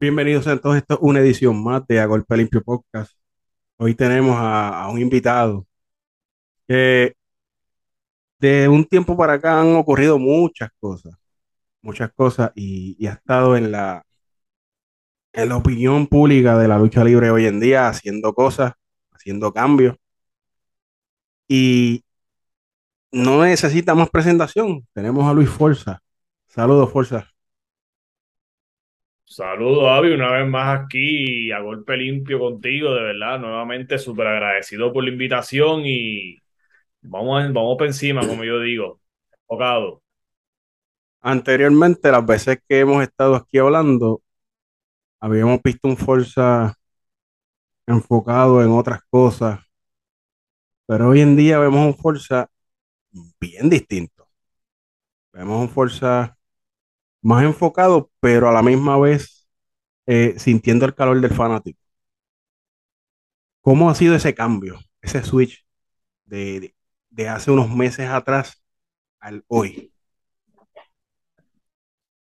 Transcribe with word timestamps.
Bienvenidos 0.00 0.46
a 0.46 0.56
todos, 0.58 0.78
esto 0.78 0.94
es 0.94 1.00
una 1.02 1.20
edición 1.20 1.62
más 1.62 1.86
de 1.86 2.00
A 2.00 2.06
Golpe 2.06 2.34
Limpio 2.36 2.62
Podcast. 2.62 3.12
Hoy 3.76 3.94
tenemos 3.94 4.34
a, 4.38 4.88
un 4.90 4.98
invitado 5.00 5.66
que 6.66 7.14
de 8.38 8.68
un 8.68 8.84
tiempo 8.86 9.16
para 9.16 9.34
acá 9.34 9.60
han 9.60 9.74
ocurrido 9.76 10.18
muchas 10.18 10.70
cosas, 10.80 11.14
muchas 11.82 12.12
cosas 12.14 12.52
y, 12.54 12.96
y 12.98 13.06
ha 13.08 13.12
estado 13.14 13.56
en 13.56 13.72
la, 13.72 14.04
en 15.32 15.48
la 15.50 15.56
opinión 15.56 16.06
pública 16.06 16.58
de 16.58 16.68
la 16.68 16.78
lucha 16.78 17.04
libre 17.04 17.30
hoy 17.30 17.46
en 17.46 17.60
día 17.60 17.88
haciendo 17.88 18.34
cosas, 18.34 18.72
haciendo 19.12 19.52
cambios 19.52 19.96
y 21.48 22.04
no 23.12 23.44
necesita 23.44 23.94
más 23.94 24.10
presentación. 24.10 24.86
Tenemos 24.94 25.26
a 25.28 25.34
Luis 25.34 25.50
Forza. 25.50 26.00
Saludos, 26.48 26.90
Forza. 26.90 27.29
Saludos, 29.30 29.84
Avi, 29.86 30.10
una 30.10 30.32
vez 30.32 30.48
más 30.48 30.80
aquí 30.80 31.52
a 31.52 31.60
golpe 31.60 31.96
limpio 31.96 32.40
contigo, 32.40 32.92
de 32.92 33.00
verdad, 33.00 33.38
nuevamente 33.38 33.96
súper 33.96 34.26
agradecido 34.26 34.92
por 34.92 35.04
la 35.04 35.10
invitación 35.10 35.82
y 35.84 36.36
vamos, 37.00 37.40
vamos 37.52 37.76
por 37.78 37.86
encima, 37.86 38.26
como 38.26 38.42
yo 38.42 38.58
digo, 38.58 39.00
enfocado. 39.30 40.02
Anteriormente, 41.20 42.10
las 42.10 42.26
veces 42.26 42.58
que 42.68 42.80
hemos 42.80 43.04
estado 43.04 43.36
aquí 43.36 43.58
hablando, 43.58 44.20
habíamos 45.20 45.62
visto 45.62 45.86
un 45.86 45.96
Forza 45.96 46.74
enfocado 47.86 48.60
en 48.64 48.72
otras 48.72 49.00
cosas, 49.10 49.60
pero 50.86 51.08
hoy 51.10 51.20
en 51.20 51.36
día 51.36 51.60
vemos 51.60 51.86
un 51.86 51.94
Forza 51.94 52.48
bien 53.38 53.70
distinto. 53.70 54.26
Vemos 55.32 55.60
un 55.60 55.68
Forza 55.68 56.36
más 57.22 57.44
enfocado, 57.44 58.10
pero 58.20 58.48
a 58.48 58.52
la 58.52 58.62
misma 58.62 58.98
vez 58.98 59.48
eh, 60.06 60.34
sintiendo 60.38 60.86
el 60.86 60.94
calor 60.94 61.20
del 61.20 61.32
fanático. 61.34 61.80
¿Cómo 63.62 63.90
ha 63.90 63.94
sido 63.94 64.14
ese 64.14 64.34
cambio, 64.34 64.78
ese 65.02 65.22
switch 65.22 65.64
de, 66.24 66.60
de, 66.60 66.76
de 67.10 67.28
hace 67.28 67.50
unos 67.50 67.70
meses 67.70 68.08
atrás 68.08 68.62
al 69.20 69.44
hoy? 69.48 69.92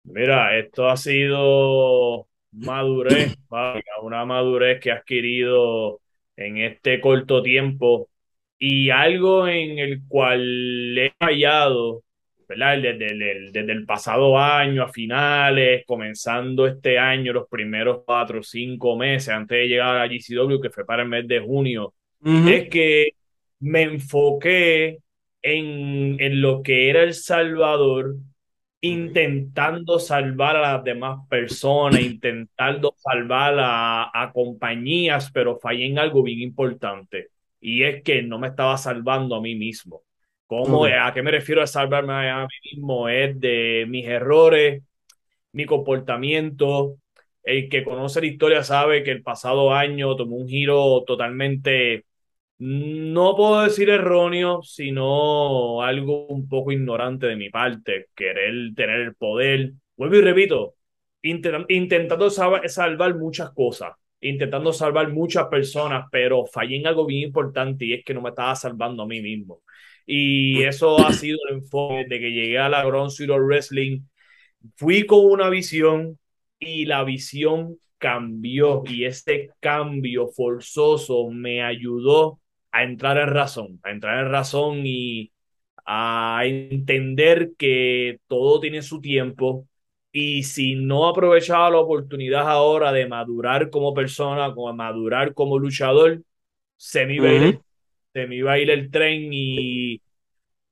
Mira, 0.03 0.57
esto 0.57 0.87
ha 0.87 0.95
sido 0.97 2.27
madurez, 2.51 3.35
una 4.01 4.25
madurez 4.25 4.79
que 4.79 4.91
ha 4.91 4.95
adquirido 4.95 6.01
en 6.37 6.57
este 6.57 7.01
corto 7.01 7.43
tiempo 7.43 8.09
y 8.57 8.89
algo 8.89 9.47
en 9.47 9.79
el 9.79 10.01
cual 10.07 10.97
he 10.97 11.13
fallado, 11.19 12.03
¿verdad? 12.47 12.77
Desde 12.81 13.07
el, 13.07 13.51
desde 13.51 13.71
el 13.71 13.85
pasado 13.85 14.37
año 14.37 14.83
a 14.83 14.91
finales, 14.91 15.83
comenzando 15.85 16.67
este 16.67 16.97
año, 16.97 17.33
los 17.33 17.47
primeros 17.49 18.03
cuatro 18.05 18.39
o 18.39 18.43
cinco 18.43 18.95
meses 18.97 19.29
antes 19.29 19.57
de 19.57 19.67
llegar 19.67 19.97
a 19.97 20.07
GCW, 20.07 20.61
que 20.61 20.69
fue 20.69 20.85
para 20.85 21.03
el 21.03 21.09
mes 21.09 21.27
de 21.27 21.39
junio, 21.39 21.93
uh 22.21 22.29
-huh. 22.29 22.49
es 22.51 22.69
que 22.69 23.11
me 23.59 23.83
enfoqué 23.83 24.99
en, 25.41 26.17
en 26.19 26.41
lo 26.41 26.61
que 26.63 26.89
era 26.89 27.03
El 27.03 27.13
Salvador 27.13 28.15
intentando 28.81 29.99
salvar 29.99 30.55
a 30.55 30.73
las 30.73 30.83
demás 30.83 31.27
personas, 31.29 32.01
intentando 32.01 32.95
salvar 32.97 33.55
a, 33.59 34.11
a, 34.13 34.31
compañías, 34.31 35.31
pero 35.31 35.57
fallé 35.59 35.87
en 35.87 35.99
algo 35.99 36.23
bien 36.23 36.41
importante 36.41 37.29
y 37.59 37.83
es 37.83 38.03
que 38.03 38.21
no 38.21 38.39
me 38.39 38.47
estaba 38.47 38.77
salvando 38.77 39.35
a 39.35 39.41
mí 39.41 39.55
mismo. 39.55 40.03
¿Cómo, 40.47 40.81
okay. 40.81 40.93
¿A 40.93 41.13
qué 41.13 41.21
me 41.21 41.31
refiero 41.31 41.61
a 41.61 41.67
salvarme 41.67 42.29
a 42.29 42.41
mí 42.41 42.71
mismo? 42.71 43.09
Es 43.09 43.39
de 43.39 43.85
mis 43.87 44.05
errores, 44.07 44.81
mi 45.51 45.65
comportamiento. 45.65 46.97
El 47.43 47.69
que 47.69 47.83
conoce 47.83 48.21
la 48.21 48.27
historia 48.27 48.63
sabe 48.63 49.03
que 49.03 49.11
el 49.11 49.23
pasado 49.23 49.73
año 49.73 50.15
tomó 50.15 50.37
un 50.37 50.47
giro 50.47 51.03
totalmente, 51.05 52.05
no 52.59 53.36
puedo 53.36 53.61
decir 53.63 53.89
erróneo, 53.89 54.61
sino 54.63 55.81
algo 55.81 56.27
un 56.27 56.47
poco 56.49 56.71
ignorante 56.71 57.27
de 57.27 57.36
mi 57.36 57.49
parte. 57.49 58.07
Querer 58.15 58.73
tener 58.75 59.02
el 59.02 59.15
poder. 59.15 59.73
Vuelvo 59.97 60.15
y 60.15 60.21
repito, 60.21 60.75
intentando 61.21 62.30
salvar 62.30 63.15
muchas 63.15 63.52
cosas 63.52 63.93
intentando 64.21 64.73
salvar 64.73 65.11
muchas 65.11 65.47
personas, 65.47 66.07
pero 66.11 66.45
fallé 66.45 66.77
en 66.77 66.87
algo 66.87 67.05
bien 67.05 67.27
importante 67.27 67.86
y 67.86 67.93
es 67.93 68.03
que 68.03 68.13
no 68.13 68.21
me 68.21 68.30
estaba 68.30 68.55
salvando 68.55 69.03
a 69.03 69.07
mí 69.07 69.21
mismo. 69.21 69.61
Y 70.07 70.63
eso 70.63 71.05
ha 71.05 71.13
sido 71.13 71.37
el 71.49 71.57
enfoque 71.57 72.05
de 72.09 72.19
que 72.19 72.31
llegué 72.31 72.57
a 72.59 72.69
la 72.69 72.85
Ground 72.85 73.11
Zero 73.11 73.37
Wrestling. 73.37 74.01
Fui 74.77 75.05
con 75.05 75.25
una 75.25 75.49
visión 75.49 76.19
y 76.59 76.85
la 76.85 77.03
visión 77.03 77.77
cambió 77.99 78.83
y 78.87 79.05
este 79.05 79.51
cambio 79.59 80.27
forzoso 80.29 81.29
me 81.31 81.63
ayudó 81.63 82.39
a 82.71 82.83
entrar 82.83 83.17
en 83.17 83.29
razón, 83.29 83.79
a 83.83 83.91
entrar 83.91 84.25
en 84.25 84.31
razón 84.31 84.81
y 84.85 85.31
a 85.85 86.41
entender 86.45 87.51
que 87.57 88.19
todo 88.27 88.59
tiene 88.59 88.81
su 88.81 89.01
tiempo, 89.01 89.67
y 90.11 90.43
si 90.43 90.75
no 90.75 91.07
aprovechaba 91.07 91.69
la 91.69 91.79
oportunidad 91.79 92.49
ahora 92.49 92.91
de 92.91 93.07
madurar 93.07 93.69
como 93.69 93.93
persona, 93.93 94.53
como 94.53 94.73
madurar 94.73 95.33
como 95.33 95.59
luchador, 95.59 96.23
se. 96.77 97.05
Se 98.17 98.26
me 98.26 98.36
iba 98.36 98.54
a 98.54 98.58
ir 98.58 98.72
el 98.72 98.89
tren 98.89 99.30
y 99.32 100.02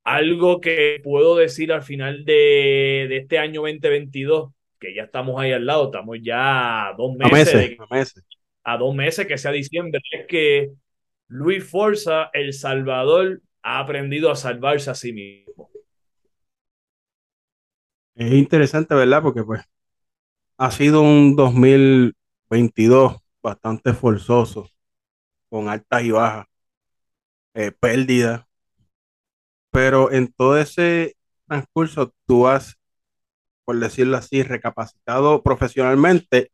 algo 0.03 0.59
que 0.59 0.99
puedo 1.03 1.35
decir 1.35 1.71
al 1.71 1.83
final 1.83 2.25
de, 2.25 3.05
de, 3.07 3.17
este 3.17 3.37
año 3.37 3.61
2022, 3.61 4.51
que 4.79 4.95
ya 4.95 5.03
estamos 5.03 5.39
ahí 5.39 5.51
al 5.51 5.63
lado, 5.63 5.85
estamos 5.85 6.17
ya 6.23 6.87
a 6.87 6.93
dos 6.93 7.15
meses, 7.15 7.31
a 7.31 7.35
meses, 7.35 7.53
de, 7.53 7.77
a 7.79 7.95
meses. 7.95 8.23
a 8.63 8.77
dos 8.77 8.95
meses 8.95 9.27
que 9.27 9.37
sea 9.37 9.51
diciembre, 9.51 10.01
es 10.11 10.25
que 10.25 10.71
Luis 11.27 11.63
Forza, 11.63 12.31
El 12.33 12.53
Salvador, 12.53 13.43
ha 13.61 13.77
aprendido 13.77 14.31
a 14.31 14.35
salvarse 14.35 14.89
a 14.89 14.95
sí 14.95 15.13
mismo. 15.13 15.69
Es 18.15 18.31
interesante, 18.33 18.95
¿verdad? 18.95 19.21
Porque 19.21 19.43
pues 19.43 19.61
ha 20.57 20.71
sido 20.71 21.03
un 21.03 21.35
2022 21.35 23.17
bastante 23.43 23.93
forzoso, 23.93 24.67
con 25.47 25.69
altas 25.69 26.03
y 26.03 26.09
bajas, 26.09 26.47
eh, 27.55 27.71
pérdidas. 27.71 28.45
Pero 29.71 30.11
en 30.11 30.31
todo 30.31 30.57
ese 30.57 31.15
transcurso 31.47 32.13
tú 32.27 32.47
has, 32.47 32.77
por 33.65 33.79
decirlo 33.79 34.17
así, 34.17 34.43
recapacitado 34.43 35.41
profesionalmente 35.43 36.51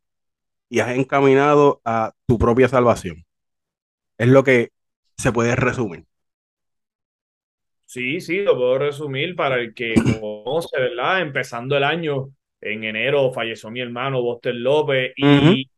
y 0.69 0.79
has 0.79 0.95
encaminado 0.95 1.81
a 1.83 2.13
tu 2.25 2.37
propia 2.37 2.67
salvación. 2.67 3.25
Es 4.17 4.27
lo 4.29 4.43
que 4.43 4.69
se 5.17 5.31
puede 5.31 5.55
resumir. 5.55 6.05
Sí, 7.85 8.21
sí, 8.21 8.39
lo 8.39 8.55
puedo 8.55 8.77
resumir 8.77 9.35
para 9.35 9.59
el 9.59 9.73
que 9.73 9.93
conoce, 10.21 10.79
¿verdad? 10.79 11.21
Empezando 11.21 11.75
el 11.75 11.83
año, 11.83 12.29
en 12.61 12.83
enero 12.85 13.33
falleció 13.33 13.69
mi 13.69 13.81
hermano 13.81 14.21
Boster 14.21 14.55
López 14.55 15.11
y 15.17 15.25
uh 15.25 15.27
-huh. 15.27 15.69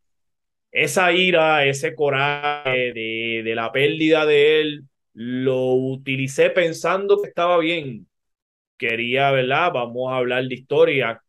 esa 0.71 1.11
ira, 1.11 1.65
ese 1.65 1.95
coraje 1.95 2.93
de, 2.93 3.41
de, 3.43 3.55
la 3.55 3.71
pérdida 3.71 4.25
de 4.25 4.61
él, 4.61 4.83
lo 5.13 5.73
utilicé 5.73 6.49
pensando 6.49 7.21
que 7.21 7.29
estaba 7.29 7.57
bien. 7.59 8.07
Quería, 8.77 9.31
¿verdad? 9.31 9.71
Vamos 9.73 10.11
a 10.11 10.17
hablar 10.17 10.45
de 10.45 10.55
historia. 10.55 11.21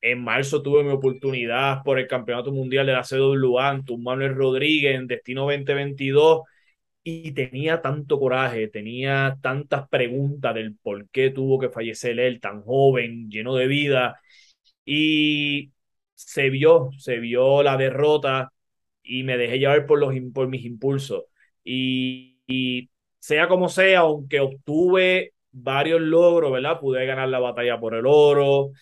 En 0.00 0.22
marzo 0.22 0.62
tuve 0.62 0.84
mi 0.84 0.90
oportunidad 0.92 1.82
por 1.84 1.98
el 1.98 2.06
Campeonato 2.08 2.52
Mundial 2.52 2.86
de 2.86 2.92
la 2.94 3.04
CWA, 3.04 3.70
ante 3.70 3.96
Manuel 3.96 4.34
Rodríguez 4.34 4.96
en 4.96 5.06
Destino 5.06 5.42
2022 5.42 6.42
y 7.02 7.32
tenía 7.32 7.82
tanto 7.82 8.18
coraje, 8.18 8.68
tenía 8.68 9.38
tantas 9.42 9.88
preguntas 9.88 10.54
del 10.54 10.76
por 10.76 11.08
qué 11.10 11.30
tuvo 11.30 11.58
que 11.58 11.68
fallecer 11.70 12.18
él 12.18 12.40
tan 12.40 12.62
joven, 12.62 13.30
lleno 13.30 13.54
de 13.56 13.66
vida, 13.66 14.20
y 14.84 15.72
se 16.14 16.50
vio, 16.50 16.90
se 16.98 17.18
vio 17.18 17.62
la 17.62 17.76
derrota 17.76 18.52
y 19.02 19.22
me 19.24 19.36
dejé 19.36 19.58
llevar 19.58 19.86
por, 19.86 19.98
los, 19.98 20.14
por 20.34 20.48
mis 20.48 20.64
impulsos. 20.64 21.24
Y, 21.64 22.38
y 22.46 22.90
sea 23.24 23.48
como 23.48 23.70
sea, 23.70 24.00
aunque 24.00 24.38
obtuve 24.40 25.32
varios 25.50 25.98
logros, 26.02 26.52
¿verdad? 26.52 26.78
Pude 26.78 27.06
ganar 27.06 27.26
la 27.30 27.38
batalla 27.38 27.80
por 27.80 27.94
el 27.94 28.04
oro. 28.06 28.72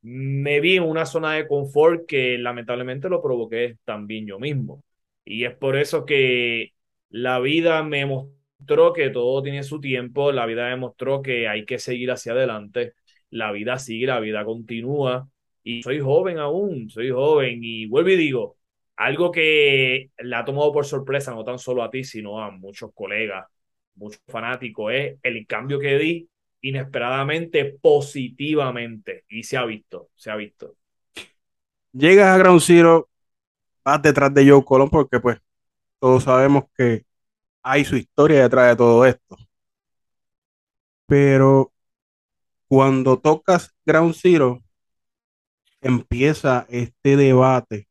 Me 0.00 0.60
vi 0.60 0.76
en 0.76 0.84
una 0.84 1.04
zona 1.04 1.34
de 1.34 1.46
confort 1.46 2.06
que 2.06 2.38
lamentablemente 2.38 3.10
lo 3.10 3.20
provoqué 3.20 3.76
también 3.84 4.26
yo 4.26 4.38
mismo. 4.38 4.82
Y 5.26 5.44
es 5.44 5.54
por 5.54 5.76
eso 5.76 6.06
que 6.06 6.70
la 7.10 7.38
vida 7.38 7.82
me 7.82 8.06
mostró 8.06 8.94
que 8.94 9.10
todo 9.10 9.42
tiene 9.42 9.62
su 9.62 9.78
tiempo, 9.78 10.32
la 10.32 10.46
vida 10.46 10.70
me 10.70 10.76
mostró 10.76 11.20
que 11.20 11.46
hay 11.46 11.66
que 11.66 11.78
seguir 11.78 12.12
hacia 12.12 12.32
adelante, 12.32 12.94
la 13.28 13.52
vida 13.52 13.78
sigue, 13.78 14.06
la 14.06 14.20
vida 14.20 14.46
continúa 14.46 15.28
y 15.62 15.82
soy 15.82 16.00
joven 16.00 16.38
aún, 16.38 16.88
soy 16.88 17.10
joven 17.10 17.58
y 17.62 17.84
vuelvo 17.86 18.08
y 18.08 18.16
digo, 18.16 18.56
algo 18.96 19.30
que 19.30 20.10
la 20.18 20.40
ha 20.40 20.44
tomado 20.44 20.72
por 20.72 20.86
sorpresa 20.86 21.32
no 21.32 21.44
tan 21.44 21.58
solo 21.58 21.82
a 21.82 21.90
ti, 21.90 22.04
sino 22.04 22.40
a 22.42 22.50
muchos 22.50 22.90
colegas, 22.94 23.46
muchos 23.94 24.20
fanáticos, 24.28 24.92
es 24.92 25.18
el 25.22 25.46
cambio 25.46 25.78
que 25.78 25.98
di 25.98 26.28
inesperadamente, 26.60 27.76
positivamente 27.80 29.24
y 29.28 29.42
se 29.42 29.56
ha 29.56 29.64
visto, 29.64 30.08
se 30.14 30.30
ha 30.30 30.36
visto. 30.36 30.76
Llegas 31.92 32.28
a 32.28 32.38
Ground 32.38 32.60
Zero, 32.60 33.08
vas 33.84 34.00
detrás 34.00 34.32
de 34.32 34.48
Joe 34.48 34.64
Colón 34.64 34.88
porque 34.88 35.20
pues 35.20 35.38
todos 35.98 36.24
sabemos 36.24 36.64
que 36.76 37.04
hay 37.62 37.84
su 37.84 37.96
historia 37.96 38.42
detrás 38.42 38.70
de 38.70 38.76
todo 38.76 39.04
esto. 39.04 39.36
Pero 41.06 41.72
cuando 42.66 43.18
tocas 43.18 43.74
Ground 43.84 44.14
Zero, 44.14 44.62
empieza 45.82 46.66
este 46.70 47.16
debate 47.16 47.88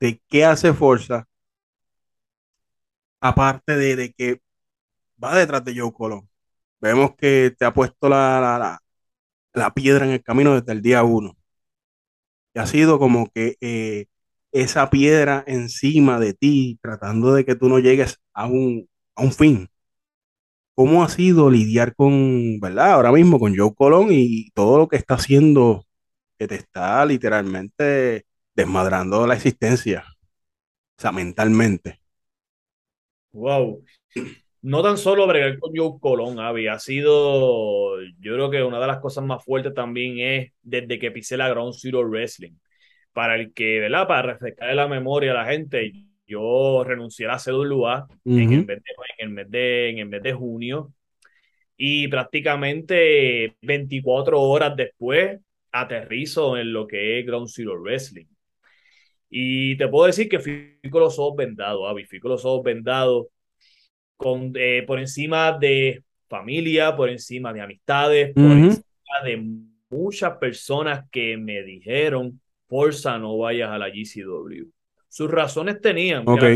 de 0.00 0.20
qué 0.28 0.44
hace 0.44 0.72
Forza, 0.74 1.26
aparte 3.20 3.76
de, 3.76 3.96
de 3.96 4.12
que 4.12 4.40
va 5.22 5.36
detrás 5.36 5.64
de 5.64 5.78
Joe 5.78 5.92
Colón. 5.92 6.28
Vemos 6.80 7.14
que 7.16 7.54
te 7.58 7.64
ha 7.64 7.74
puesto 7.74 8.08
la, 8.08 8.80
la, 9.54 9.74
piedra 9.74 10.06
en 10.06 10.12
el 10.12 10.22
camino 10.22 10.54
desde 10.60 10.72
el 10.72 10.82
día 10.82 11.02
uno. 11.04 11.36
Y 12.54 12.58
ha 12.58 12.66
sido 12.66 12.98
como 12.98 13.30
que 13.30 13.56
eh, 13.60 14.06
esa 14.52 14.90
piedra 14.90 15.44
encima 15.46 16.18
de 16.20 16.34
ti, 16.34 16.78
tratando 16.82 17.34
de 17.34 17.44
que 17.44 17.54
tú 17.56 17.68
no 17.68 17.78
llegues 17.78 18.18
a 18.32 18.46
un, 18.46 18.88
a 19.16 19.22
un 19.22 19.32
fin. 19.32 19.68
¿Cómo 20.74 21.02
ha 21.02 21.08
sido 21.08 21.50
lidiar 21.50 21.94
con, 21.96 22.60
verdad, 22.60 22.92
ahora 22.92 23.10
mismo 23.12 23.40
con 23.40 23.56
Joe 23.56 23.74
Colón 23.74 24.08
y 24.10 24.50
todo 24.52 24.78
lo 24.78 24.88
que 24.88 24.96
está 24.96 25.14
haciendo, 25.14 25.84
que 26.38 26.46
te 26.48 26.56
está 26.56 27.04
literalmente 27.04 28.26
desmadrando 28.58 29.26
la 29.26 29.34
existencia, 29.34 30.04
o 30.08 31.00
sea, 31.00 31.12
mentalmente? 31.12 32.00
Wow. 33.32 33.84
No 34.62 34.82
tan 34.82 34.98
solo 34.98 35.26
bregar 35.28 35.58
con 35.60 35.72
Joe 35.74 36.00
Colón, 36.00 36.40
Avi, 36.40 36.66
ha 36.66 36.80
sido, 36.80 38.00
yo 38.18 38.34
creo 38.34 38.50
que 38.50 38.62
una 38.64 38.80
de 38.80 38.88
las 38.88 38.98
cosas 38.98 39.24
más 39.24 39.44
fuertes 39.44 39.72
también 39.74 40.18
es 40.18 40.52
desde 40.62 40.98
que 40.98 41.12
pisé 41.12 41.36
la 41.36 41.48
Ground 41.48 41.74
Zero 41.74 42.02
Wrestling. 42.02 42.54
Para 43.12 43.36
el 43.36 43.52
que, 43.52 43.80
¿verdad? 43.80 44.08
Para 44.08 44.32
refrescar 44.32 44.74
la 44.74 44.88
memoria 44.88 45.30
a 45.30 45.34
la 45.34 45.46
gente, 45.46 45.92
yo 46.26 46.82
renuncié 46.84 47.26
a 47.26 47.32
la 47.32 47.38
CWA 47.38 48.08
en 48.24 48.52
el 48.52 48.66
mes 48.66 48.82
de, 48.82 48.92
en 49.18 49.28
el 49.28 49.30
mes 49.30 49.50
de, 49.50 49.90
en 49.90 49.98
el 49.98 50.06
mes 50.06 50.22
de 50.22 50.32
junio 50.32 50.92
y 51.76 52.08
prácticamente 52.08 53.56
24 53.62 54.40
horas 54.40 54.74
después 54.76 55.40
aterrizo 55.70 56.58
en 56.58 56.72
lo 56.72 56.86
que 56.86 57.20
es 57.20 57.26
Ground 57.26 57.48
Zero 57.48 57.80
Wrestling. 57.80 58.26
Y 59.30 59.76
te 59.76 59.88
puedo 59.88 60.06
decir 60.06 60.28
que 60.28 60.40
fui 60.40 60.80
con 60.90 61.00
los 61.02 61.18
ojos 61.18 61.36
vendados, 61.36 61.82
Avi, 61.88 62.04
fui 62.06 62.20
con 62.20 62.30
los 62.32 62.44
ojos 62.44 62.62
vendados 62.64 63.26
con, 64.16 64.52
eh, 64.56 64.84
por 64.86 64.98
encima 64.98 65.52
de 65.58 66.02
familia, 66.28 66.96
por 66.96 67.08
encima 67.10 67.52
de 67.52 67.60
amistades, 67.60 68.36
por 68.38 68.58
ujú, 68.58 68.80
encima 68.82 68.84
de 69.24 69.36
muchas 69.90 70.36
personas 70.38 71.08
que 71.10 71.36
me 71.36 71.62
dijeron, 71.62 72.40
Forza, 72.66 73.18
no 73.18 73.38
vayas 73.38 73.70
a 73.70 73.78
la 73.78 73.88
GCW. 73.88 74.66
Sus 75.08 75.30
razones 75.30 75.80
tenían, 75.80 76.30
que 76.30 76.38
Ok. 76.38 76.42
la, 76.42 76.52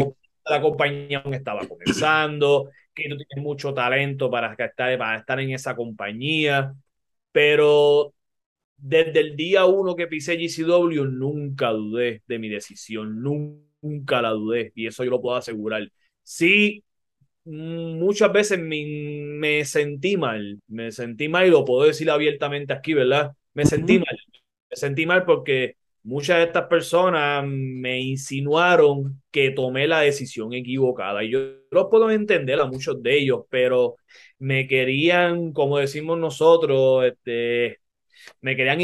la 0.46 0.60
compañía 0.60 1.20
aún 1.20 1.34
estaba 1.34 1.66
comenzando, 1.68 2.70
que 2.94 3.08
no 3.08 3.16
tienes 3.16 3.42
mucho 3.44 3.72
talento 3.72 4.30
para 4.30 4.52
estar, 4.52 4.98
para 4.98 5.18
estar 5.18 5.40
en 5.40 5.52
esa 5.52 5.74
compañía, 5.74 6.74
pero 7.32 8.14
desde 8.82 9.20
el 9.20 9.36
día 9.36 9.64
uno 9.64 9.94
que 9.94 10.08
pisé 10.08 10.36
GCW 10.36 11.04
nunca 11.06 11.70
dudé 11.70 12.22
de 12.26 12.38
mi 12.40 12.48
decisión, 12.48 13.22
nunca 13.22 14.20
la 14.20 14.30
dudé, 14.30 14.72
y 14.74 14.88
eso 14.88 15.04
yo 15.04 15.10
lo 15.10 15.22
puedo 15.22 15.36
asegurar. 15.36 15.88
Sí, 16.24 16.84
mm, 17.44 17.98
muchas 17.98 18.32
veces 18.32 18.58
me, 18.58 18.84
me 19.38 19.64
sentí 19.64 20.16
mal, 20.16 20.60
me 20.68 20.92
sentí 20.92 21.28
mal 21.28 21.46
y 21.46 21.50
lo 21.50 21.64
puedo 21.64 21.86
decir 21.86 22.10
abiertamente 22.10 22.72
aquí, 22.72 22.94
¿verdad? 22.94 23.32
Me 23.54 23.66
sentí 23.66 23.98
mal, 23.98 24.18
me 24.70 24.76
sentí 24.76 25.06
mal 25.06 25.24
porque 25.24 25.76
muchas 26.02 26.38
de 26.38 26.44
estas 26.44 26.66
personas 26.66 27.44
me 27.46 28.00
insinuaron 28.00 29.22
que 29.30 29.50
tomé 29.50 29.86
la 29.86 30.00
decisión 30.00 30.52
equivocada 30.54 31.22
y 31.24 31.30
yo 31.30 31.40
los 31.70 31.88
puedo 31.90 32.10
entender 32.10 32.60
a 32.60 32.66
muchos 32.66 33.02
de 33.02 33.18
ellos, 33.18 33.44
pero 33.50 33.96
me 34.38 34.66
querían, 34.66 35.52
como 35.52 35.78
decimos 35.78 36.18
nosotros, 36.18 37.04
este, 37.06 37.78
me 38.40 38.56
querían 38.56 38.80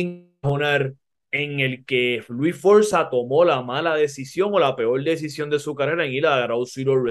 en 1.31 1.61
el 1.61 1.85
que 1.85 2.25
Luis 2.29 2.57
Forza 2.57 3.11
tomó 3.11 3.45
la 3.45 3.63
mala 3.63 3.95
decisión 3.95 4.51
o 4.55 4.59
la 4.59 4.75
peor 4.77 5.03
decisión 5.05 5.51
de 5.51 5.59
su 5.59 5.75
carrera 5.75 6.07
en 6.07 6.13
ir 6.13 6.27
a 6.27 6.47
Raw 6.47 6.65
Zero 6.67 7.05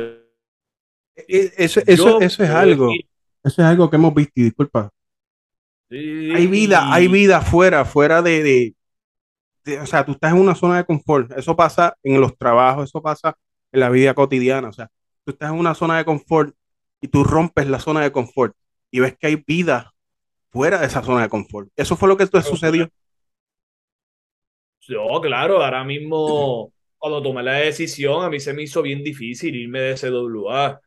E- 1.15 1.25
e- 1.27 1.51
Eso, 1.57 1.81
eso, 1.85 2.19
eso 2.21 2.43
es 2.43 2.49
algo, 2.49 2.87
decir, 2.87 3.05
eso 3.43 3.61
es 3.61 3.67
algo 3.67 3.89
que 3.89 3.95
hemos 3.95 4.13
visto, 4.13 4.33
y 4.35 4.43
disculpa. 4.43 4.89
Hay 5.89 6.47
vida, 6.47 6.93
hay 6.93 7.07
vida 7.07 7.37
afuera, 7.37 7.85
fuera 7.85 8.21
de, 8.21 8.43
de, 8.43 8.75
de- 9.65 9.79
o 9.79 9.85
sea, 9.85 10.05
tú 10.05 10.13
estás 10.13 10.33
en 10.33 10.39
una 10.39 10.55
zona 10.55 10.77
de 10.77 10.85
confort. 10.85 11.31
Eso 11.37 11.55
pasa 11.55 11.95
en 12.03 12.19
los 12.19 12.37
trabajos, 12.37 12.89
eso 12.89 13.01
pasa 13.01 13.37
en 13.71 13.79
la 13.79 13.89
vida 13.89 14.13
cotidiana. 14.13 14.69
O 14.69 14.73
sea, 14.73 14.89
tú 15.23 15.31
estás 15.31 15.51
en 15.51 15.59
una 15.59 15.75
zona 15.75 15.97
de 15.97 16.05
confort 16.05 16.53
y 17.01 17.07
tú 17.07 17.23
rompes 17.23 17.67
la 17.67 17.79
zona 17.79 18.01
de 18.01 18.11
confort 18.11 18.55
y 18.91 18.99
ves 18.99 19.15
que 19.17 19.27
hay 19.27 19.43
vida 19.47 19.93
fuera 20.51 20.79
de 20.79 20.87
esa 20.87 21.03
zona 21.03 21.23
de 21.23 21.29
confort. 21.29 21.69
Eso 21.75 21.95
fue 21.95 22.09
lo 22.09 22.17
que 22.17 22.27
te 22.27 22.41
sucedió. 22.41 22.89
yo, 24.81 25.21
claro, 25.21 25.63
ahora 25.63 25.83
mismo, 25.83 26.71
cuando 26.97 27.21
tomé 27.21 27.43
la 27.43 27.53
decisión, 27.55 28.23
a 28.23 28.29
mí 28.29 28.39
se 28.39 28.53
me 28.53 28.63
hizo 28.63 28.81
bien 28.81 29.03
difícil 29.03 29.55
irme 29.55 29.81
de 29.81 29.97
CWA. 29.97 30.79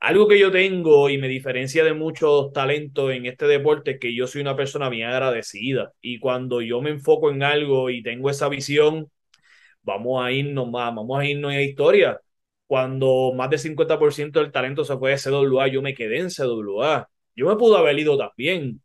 Algo 0.00 0.28
que 0.28 0.38
yo 0.38 0.50
tengo 0.50 1.08
y 1.10 1.18
me 1.18 1.28
diferencia 1.28 1.82
de 1.84 1.94
muchos 1.94 2.52
talentos 2.52 3.10
en 3.12 3.26
este 3.26 3.46
deporte 3.46 3.92
es 3.92 4.00
que 4.00 4.14
yo 4.14 4.26
soy 4.26 4.42
una 4.42 4.56
persona 4.56 4.88
bien 4.90 5.08
agradecida. 5.08 5.92
Y 6.00 6.18
cuando 6.18 6.60
yo 6.60 6.82
me 6.82 6.90
enfoco 6.90 7.30
en 7.30 7.42
algo 7.42 7.90
y 7.90 8.02
tengo 8.02 8.28
esa 8.30 8.48
visión, 8.50 9.10
vamos 9.82 10.24
a 10.24 10.32
irnos 10.32 10.70
más, 10.70 10.94
vamos 10.94 11.18
a 11.20 11.24
irnos 11.26 11.52
a 11.52 11.62
historia. 11.62 12.20
Cuando 12.66 13.32
más 13.36 13.50
del 13.50 13.58
50% 13.60 14.40
del 14.40 14.52
talento 14.52 14.84
se 14.84 14.96
fue 14.98 15.12
de 15.12 15.18
CWA, 15.18 15.68
yo 15.68 15.82
me 15.82 15.94
quedé 15.94 16.18
en 16.18 16.30
CWA. 16.30 17.08
Yo 17.36 17.48
me 17.48 17.56
pude 17.56 17.78
haber 17.78 17.98
ido 17.98 18.16
también, 18.18 18.82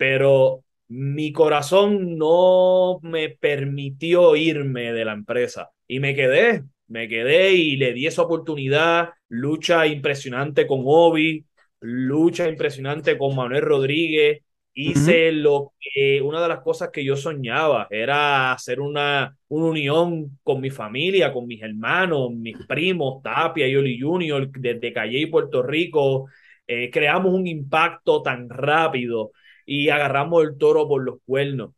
pero 0.00 0.64
mi 0.88 1.30
corazón 1.30 2.16
no 2.16 3.00
me 3.02 3.28
permitió 3.28 4.34
irme 4.34 4.94
de 4.94 5.04
la 5.04 5.12
empresa. 5.12 5.72
Y 5.86 6.00
me 6.00 6.14
quedé, 6.14 6.64
me 6.88 7.06
quedé 7.06 7.52
y 7.52 7.76
le 7.76 7.92
di 7.92 8.06
esa 8.06 8.22
oportunidad, 8.22 9.10
lucha 9.28 9.86
impresionante 9.86 10.66
con 10.66 10.84
Obi, 10.86 11.44
lucha 11.80 12.48
impresionante 12.48 13.18
con 13.18 13.36
Manuel 13.36 13.60
Rodríguez, 13.60 14.40
hice 14.72 15.32
lo 15.32 15.74
que 15.78 16.22
una 16.22 16.40
de 16.40 16.48
las 16.48 16.60
cosas 16.60 16.88
que 16.90 17.04
yo 17.04 17.14
soñaba 17.14 17.86
era 17.90 18.52
hacer 18.52 18.80
una, 18.80 19.36
una 19.48 19.66
unión 19.66 20.38
con 20.42 20.62
mi 20.62 20.70
familia, 20.70 21.30
con 21.30 21.46
mis 21.46 21.62
hermanos, 21.62 22.30
mis 22.32 22.56
primos, 22.66 23.22
Tapia 23.22 23.68
y 23.68 23.76
Oli 23.76 24.00
Junior, 24.00 24.50
desde 24.50 24.94
Calle 24.94 25.18
y 25.18 25.26
Puerto 25.26 25.62
Rico. 25.62 26.26
Eh, 26.66 26.88
creamos 26.90 27.34
un 27.34 27.46
impacto 27.46 28.22
tan 28.22 28.48
rápido 28.48 29.32
y 29.66 29.88
agarramos 29.90 30.44
el 30.44 30.58
toro 30.58 30.88
por 30.88 31.02
los 31.02 31.18
cuernos. 31.24 31.72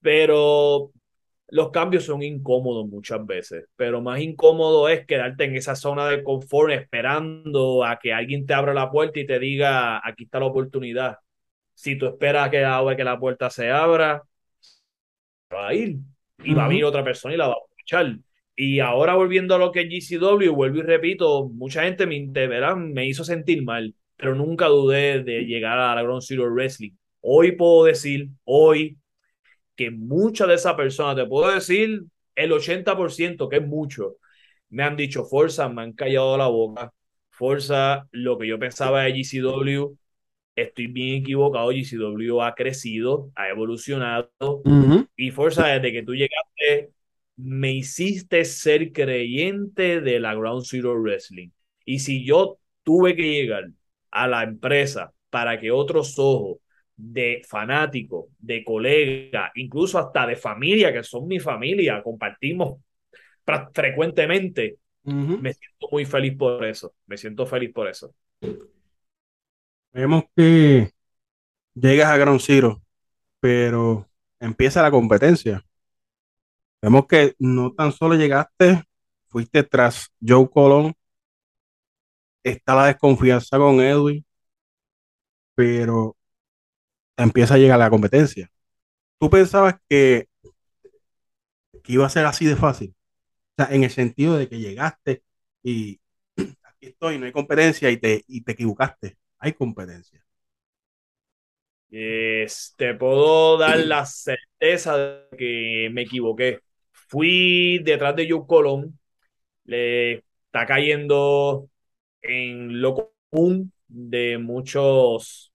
Pero 0.00 0.92
los 1.50 1.70
cambios 1.70 2.04
son 2.04 2.22
incómodos 2.22 2.86
muchas 2.88 3.24
veces, 3.26 3.66
pero 3.76 4.00
más 4.02 4.20
incómodo 4.20 4.88
es 4.88 5.06
quedarte 5.06 5.44
en 5.44 5.56
esa 5.56 5.74
zona 5.74 6.08
de 6.08 6.22
confort 6.22 6.72
esperando 6.72 7.84
a 7.84 7.98
que 7.98 8.12
alguien 8.12 8.46
te 8.46 8.54
abra 8.54 8.74
la 8.74 8.90
puerta 8.90 9.18
y 9.20 9.26
te 9.26 9.38
diga, 9.38 10.00
aquí 10.06 10.24
está 10.24 10.40
la 10.40 10.46
oportunidad. 10.46 11.18
Si 11.74 11.96
tú 11.96 12.06
esperas 12.06 12.50
que, 12.50 12.58
que 12.96 13.04
la 13.04 13.18
puerta 13.18 13.50
se 13.50 13.70
abra, 13.70 14.22
va 15.52 15.68
a 15.68 15.74
ir 15.74 15.98
y 16.44 16.54
va 16.54 16.64
a 16.66 16.68
venir 16.68 16.84
otra 16.84 17.04
persona 17.04 17.34
y 17.34 17.36
la 17.36 17.48
va 17.48 17.54
a 17.54 17.56
aprovechar. 17.56 18.18
Y 18.56 18.80
ahora 18.80 19.14
volviendo 19.14 19.54
a 19.54 19.58
lo 19.58 19.72
que 19.72 19.82
es 19.82 19.88
GCW, 19.88 20.52
vuelvo 20.52 20.78
y 20.78 20.82
repito, 20.82 21.48
mucha 21.48 21.84
gente 21.84 22.06
me, 22.06 22.20
me 22.76 23.06
hizo 23.06 23.24
sentir 23.24 23.62
mal, 23.62 23.94
pero 24.16 24.34
nunca 24.34 24.66
dudé 24.66 25.22
de 25.22 25.42
llegar 25.42 25.78
a 25.78 25.94
la 25.94 26.02
Ground 26.02 26.22
Zero 26.22 26.50
Wrestling. 26.50 26.92
Hoy 27.20 27.52
puedo 27.52 27.84
decir, 27.84 28.28
hoy, 28.44 28.98
que 29.76 29.90
muchas 29.90 30.48
de 30.48 30.54
esas 30.54 30.74
personas, 30.74 31.16
te 31.16 31.26
puedo 31.26 31.52
decir 31.52 32.04
el 32.34 32.52
80%, 32.52 33.48
que 33.48 33.56
es 33.56 33.66
mucho, 33.66 34.16
me 34.70 34.82
han 34.82 34.96
dicho, 34.96 35.24
Forza, 35.24 35.68
me 35.68 35.82
han 35.82 35.92
callado 35.92 36.36
la 36.36 36.48
boca. 36.48 36.92
Forza, 37.30 38.08
lo 38.10 38.38
que 38.38 38.48
yo 38.48 38.58
pensaba 38.58 39.02
de 39.02 39.12
GCW, 39.12 39.96
estoy 40.56 40.86
bien 40.88 41.22
equivocado. 41.22 41.70
GCW 41.70 42.42
ha 42.42 42.54
crecido, 42.54 43.30
ha 43.34 43.48
evolucionado 43.48 44.30
y 45.16 45.30
Forza, 45.30 45.66
desde 45.68 45.92
que 45.92 46.02
tú 46.02 46.14
llegaste, 46.14 46.92
me 47.36 47.72
hiciste 47.72 48.44
ser 48.44 48.92
creyente 48.92 50.00
de 50.00 50.20
la 50.20 50.34
Ground 50.34 50.64
Zero 50.64 51.00
Wrestling. 51.00 51.50
Y 51.84 52.00
si 52.00 52.24
yo 52.24 52.58
tuve 52.82 53.16
que 53.16 53.22
llegar 53.22 53.68
a 54.10 54.26
la 54.26 54.42
empresa 54.42 55.12
para 55.30 55.60
que 55.60 55.70
otros 55.70 56.18
ojos 56.18 56.58
de 56.98 57.42
fanáticos, 57.48 58.26
de 58.38 58.64
colegas, 58.64 59.52
incluso 59.54 59.98
hasta 59.98 60.26
de 60.26 60.36
familia, 60.36 60.92
que 60.92 61.04
son 61.04 61.28
mi 61.28 61.38
familia, 61.38 62.02
compartimos 62.02 62.80
frecuentemente, 63.72 64.78
me 65.04 65.54
siento 65.54 65.88
muy 65.90 66.04
feliz 66.04 66.36
por 66.36 66.64
eso. 66.64 66.92
Me 67.06 67.16
siento 67.16 67.46
feliz 67.46 67.72
por 67.72 67.88
eso. 67.88 68.14
Vemos 69.92 70.24
que 70.36 70.90
llegas 71.74 72.08
a 72.08 72.18
Ground 72.18 72.40
Zero, 72.40 72.82
pero 73.40 74.06
empieza 74.38 74.82
la 74.82 74.90
competencia. 74.90 75.64
Vemos 76.82 77.06
que 77.06 77.34
no 77.38 77.72
tan 77.72 77.92
solo 77.92 78.16
llegaste, 78.16 78.82
fuiste 79.28 79.62
tras 79.62 80.12
Joe 80.20 80.48
Colón, 80.50 80.92
está 82.42 82.74
la 82.74 82.86
desconfianza 82.86 83.56
con 83.56 83.80
Edwin, 83.80 84.24
pero 85.54 86.17
empieza 87.18 87.54
a 87.54 87.58
llegar 87.58 87.78
la 87.80 87.90
competencia. 87.90 88.50
¿Tú 89.20 89.30
pensabas 89.30 89.76
que, 89.88 90.28
que 91.82 91.92
iba 91.92 92.06
a 92.06 92.10
ser 92.10 92.26
así 92.26 92.44
de 92.46 92.56
fácil? 92.56 92.94
O 93.58 93.64
sea, 93.64 93.74
en 93.76 93.84
el 93.84 93.90
sentido 93.90 94.36
de 94.38 94.48
que 94.48 94.58
llegaste 94.60 95.24
y 95.62 96.00
aquí 96.64 96.88
estoy, 96.88 97.18
no 97.18 97.26
hay 97.26 97.32
competencia 97.32 97.90
y 97.90 97.98
te, 97.98 98.24
y 98.28 98.42
te 98.42 98.52
equivocaste. 98.54 99.18
Hay 99.38 99.54
competencia. 99.54 100.24
Es- 101.90 102.74
te 102.76 102.94
puedo 102.94 103.56
dar 103.58 103.78
la 103.78 104.04
certeza 104.06 104.96
de 104.98 105.36
que 105.38 105.88
me 105.92 106.02
equivoqué. 106.02 106.60
Fui 106.92 107.78
detrás 107.82 108.14
de 108.16 108.28
Joe 108.30 108.46
Colón, 108.46 108.98
le 109.64 110.14
está 110.46 110.66
cayendo 110.66 111.68
en 112.22 112.80
lo 112.82 113.12
común 113.30 113.72
de 113.88 114.38
muchos 114.38 115.52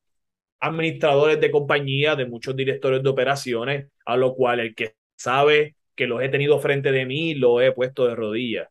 administradores 0.63 1.41
de 1.41 1.51
compañía, 1.51 2.15
de 2.15 2.25
muchos 2.25 2.55
directores 2.55 3.03
de 3.03 3.09
operaciones, 3.09 3.87
a 4.05 4.15
lo 4.15 4.33
cual 4.33 4.61
el 4.61 4.73
que 4.73 4.95
sabe 5.15 5.75
que 5.95 6.07
los 6.07 6.21
he 6.23 6.29
tenido 6.29 6.57
frente 6.59 6.91
de 6.91 7.05
mí, 7.05 7.35
lo 7.35 7.61
he 7.61 7.73
puesto 7.73 8.07
de 8.07 8.15
rodillas. 8.15 8.69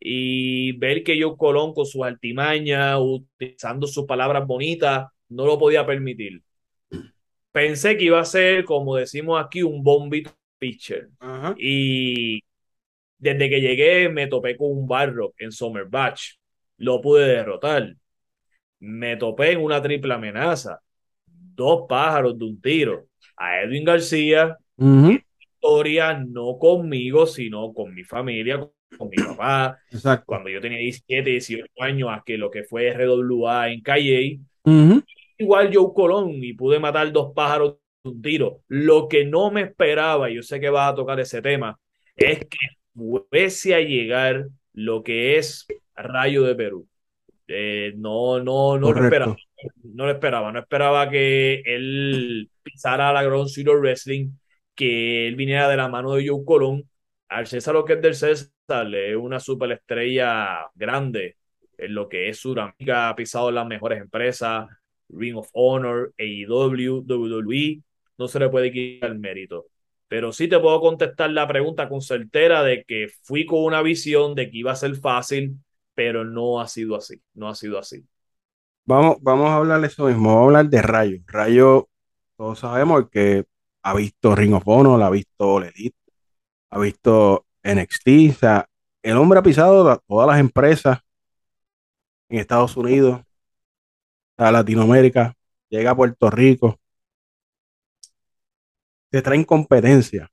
Y 0.00 0.72
ver 0.72 1.02
que 1.04 1.20
Joe 1.20 1.36
Colón 1.36 1.74
con 1.74 1.86
sus 1.86 2.02
altimañas, 2.02 2.98
utilizando 2.98 3.86
sus 3.86 4.06
palabras 4.06 4.46
bonitas, 4.46 5.06
no 5.28 5.44
lo 5.46 5.58
podía 5.58 5.86
permitir. 5.86 6.42
Pensé 7.52 7.96
que 7.96 8.04
iba 8.04 8.20
a 8.20 8.24
ser, 8.24 8.64
como 8.64 8.96
decimos 8.96 9.42
aquí, 9.44 9.62
un 9.62 9.82
bombito 9.82 10.30
pitcher. 10.58 11.10
Ajá. 11.20 11.54
Y 11.58 12.42
desde 13.18 13.50
que 13.50 13.60
llegué 13.60 14.08
me 14.08 14.26
topé 14.26 14.56
con 14.56 14.70
un 14.70 14.86
barro 14.86 15.34
en 15.38 15.52
Summer 15.52 15.84
Batch. 15.84 16.36
Lo 16.78 17.00
pude 17.00 17.26
derrotar. 17.28 17.94
Me 18.80 19.16
topé 19.16 19.52
en 19.52 19.60
una 19.60 19.80
triple 19.80 20.14
amenaza. 20.14 20.80
Dos 21.54 21.86
pájaros 21.88 22.38
de 22.38 22.44
un 22.44 22.60
tiro. 22.60 23.06
A 23.36 23.62
Edwin 23.62 23.84
García, 23.84 24.56
Ujú, 24.76 25.18
historia 25.38 26.14
no 26.14 26.58
conmigo, 26.58 27.26
sino 27.26 27.72
con 27.72 27.94
mi 27.94 28.04
familia, 28.04 28.58
con 28.98 29.08
mi 29.08 29.16
papá. 29.16 29.78
Exacto. 29.90 30.24
Cuando 30.26 30.50
yo 30.50 30.60
tenía 30.60 30.78
17, 30.78 31.30
18 31.30 31.64
años, 31.80 32.10
a 32.12 32.22
que 32.24 32.36
lo 32.36 32.50
que 32.50 32.64
fue 32.64 32.88
RWA 32.88 33.70
en 33.70 33.80
Calle, 33.80 34.40
igual 35.38 35.70
Joe 35.72 35.92
Colón 35.94 36.42
y 36.42 36.52
pude 36.52 36.78
matar 36.78 37.10
dos 37.12 37.32
pájaros 37.34 37.76
de 38.02 38.10
un 38.10 38.22
tiro. 38.22 38.60
Lo 38.68 39.08
que 39.08 39.24
no 39.24 39.50
me 39.50 39.62
esperaba, 39.62 40.30
y 40.30 40.36
yo 40.36 40.42
sé 40.42 40.60
que 40.60 40.70
vas 40.70 40.92
a 40.92 40.94
tocar 40.94 41.18
ese 41.20 41.40
tema, 41.40 41.78
es 42.16 42.40
que 42.40 42.58
fuese 42.94 43.74
a 43.74 43.80
llegar 43.80 44.46
lo 44.72 45.02
que 45.02 45.38
es 45.38 45.66
Rayo 45.94 46.42
de 46.44 46.54
Perú. 46.54 46.86
Eh, 47.46 47.92
no, 47.96 48.38
no, 48.38 48.78
no 48.78 48.92
lo 48.92 49.04
esperaba. 49.04 49.36
No 49.82 50.06
lo 50.06 50.12
esperaba. 50.12 50.52
No 50.52 50.58
esperaba 50.58 51.10
que 51.10 51.62
él 51.64 52.50
pisara 52.62 53.12
la 53.12 53.22
Ground 53.22 53.48
Zero 53.48 53.78
Wrestling, 53.78 54.30
que 54.74 55.28
él 55.28 55.36
viniera 55.36 55.68
de 55.68 55.76
la 55.76 55.88
mano 55.88 56.14
de 56.14 56.26
Joe 56.26 56.44
Colón. 56.44 56.88
Al 57.28 57.46
César 57.46 57.74
lo 57.74 57.84
que 57.84 57.94
es 57.94 58.02
del 58.02 58.14
César, 58.14 58.94
es 58.94 59.16
una 59.16 59.40
superestrella 59.40 60.70
grande 60.74 61.36
en 61.78 61.94
lo 61.94 62.08
que 62.08 62.28
es 62.28 62.38
Sudamérica, 62.38 63.08
ha 63.08 63.16
pisado 63.16 63.50
las 63.50 63.66
mejores 63.66 64.00
empresas, 64.00 64.68
Ring 65.08 65.36
of 65.36 65.48
Honor, 65.52 66.14
AEW, 66.18 67.04
WWE, 67.06 67.82
no 68.18 68.28
se 68.28 68.38
le 68.38 68.48
puede 68.48 68.72
quitar 68.72 69.10
el 69.10 69.18
mérito. 69.18 69.66
Pero 70.08 70.32
sí 70.32 70.48
te 70.48 70.58
puedo 70.58 70.80
contestar 70.80 71.30
la 71.30 71.48
pregunta 71.48 71.88
con 71.88 72.00
certera 72.00 72.62
de 72.62 72.84
que 72.84 73.08
fui 73.22 73.46
con 73.46 73.64
una 73.64 73.82
visión 73.82 74.34
de 74.34 74.50
que 74.50 74.58
iba 74.58 74.72
a 74.72 74.76
ser 74.76 74.94
fácil, 74.96 75.56
pero 75.94 76.24
no 76.24 76.60
ha 76.60 76.68
sido 76.68 76.96
así, 76.96 77.22
no 77.34 77.48
ha 77.48 77.54
sido 77.54 77.78
así. 77.78 78.06
Vamos, 78.86 79.16
vamos 79.20 79.48
a 79.50 79.56
hablar 79.56 79.80
de 79.80 79.86
eso 79.86 80.06
mismo. 80.06 80.28
Vamos 80.28 80.42
a 80.42 80.44
hablar 80.46 80.68
de 80.68 80.82
Rayo. 80.82 81.22
Rayo, 81.26 81.88
todos 82.36 82.58
sabemos 82.58 83.08
que 83.10 83.46
ha 83.82 83.94
visto 83.94 84.34
Ring 84.34 84.54
of 84.54 84.66
Honor, 84.66 85.02
ha 85.02 85.10
visto 85.10 85.62
Elite, 85.62 85.96
ha 86.70 86.78
visto 86.78 87.46
NXT. 87.62 88.08
O 88.30 88.38
sea, 88.38 88.68
el 89.02 89.16
hombre 89.16 89.38
ha 89.38 89.42
pisado 89.42 90.02
todas 90.06 90.26
las 90.26 90.40
empresas 90.40 90.98
en 92.28 92.38
Estados 92.38 92.76
Unidos, 92.76 93.22
a 94.36 94.50
Latinoamérica, 94.50 95.34
llega 95.68 95.92
a 95.92 95.96
Puerto 95.96 96.30
Rico, 96.30 96.78
te 99.10 99.22
traen 99.22 99.44
competencia. 99.44 100.30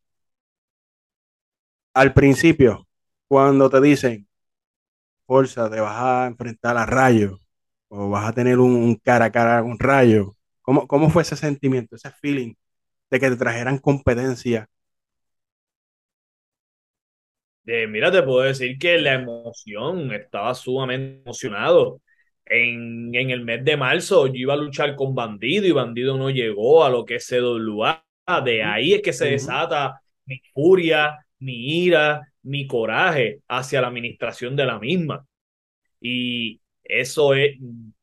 Al 1.94 2.14
principio, 2.14 2.88
cuando 3.28 3.70
te 3.70 3.82
dicen, 3.82 4.28
Forza, 5.32 5.70
te 5.70 5.80
vas 5.80 5.96
a 6.02 6.28
enfrentar 6.28 6.78
a 6.78 6.86
Rayo, 6.86 7.40
o 7.90 8.10
vas 8.10 8.28
a 8.28 8.34
tener 8.34 8.60
un, 8.60 8.72
un 8.76 8.96
cara 8.96 9.26
a 9.26 9.32
cara 9.32 9.62
con 9.64 9.80
Rayo, 9.80 10.36
¿cómo, 10.62 10.88
cómo 10.88 11.10
fue 11.10 11.22
ese 11.24 11.36
sentimiento, 11.38 11.96
ese 11.96 12.12
feeling 12.12 12.54
de 13.12 13.20
que 13.20 13.30
te 13.32 13.38
trajeran 13.38 13.78
competencia? 13.80 14.68
Eh, 17.66 17.88
mira, 17.88 18.12
te 18.12 18.24
puedo 18.24 18.42
decir 18.42 18.78
que 18.80 18.98
la 18.98 19.14
emoción, 19.14 20.12
estaba 20.14 20.54
sumamente 20.56 21.22
emocionado. 21.24 22.02
En, 22.46 23.14
en 23.16 23.30
el 23.30 23.44
mes 23.46 23.64
de 23.64 23.78
marzo 23.78 24.28
yo 24.28 24.34
iba 24.36 24.54
a 24.56 24.58
luchar 24.58 24.96
con 24.96 25.16
Bandido 25.16 25.68
y 25.68 25.72
Bandido 25.72 26.18
no 26.18 26.30
llegó 26.32 26.84
a 26.84 26.90
lo 26.90 27.06
que 27.06 27.16
es 27.16 27.26
CWA. 27.28 28.04
De 28.44 28.64
ahí 28.64 28.94
es 28.94 29.02
que 29.02 29.14
se 29.14 29.26
desata 29.28 30.02
mi 30.26 30.40
furia, 30.54 31.26
mi 31.40 31.84
ira, 31.86 32.31
mi 32.44 32.68
coraje 32.68 33.42
hacia 33.48 33.82
la 33.82 33.88
administración 33.88 34.56
de 34.56 34.66
la 34.66 34.80
misma. 34.80 35.26
Y 36.00 36.62
eso 36.84 37.34
es, 37.34 37.58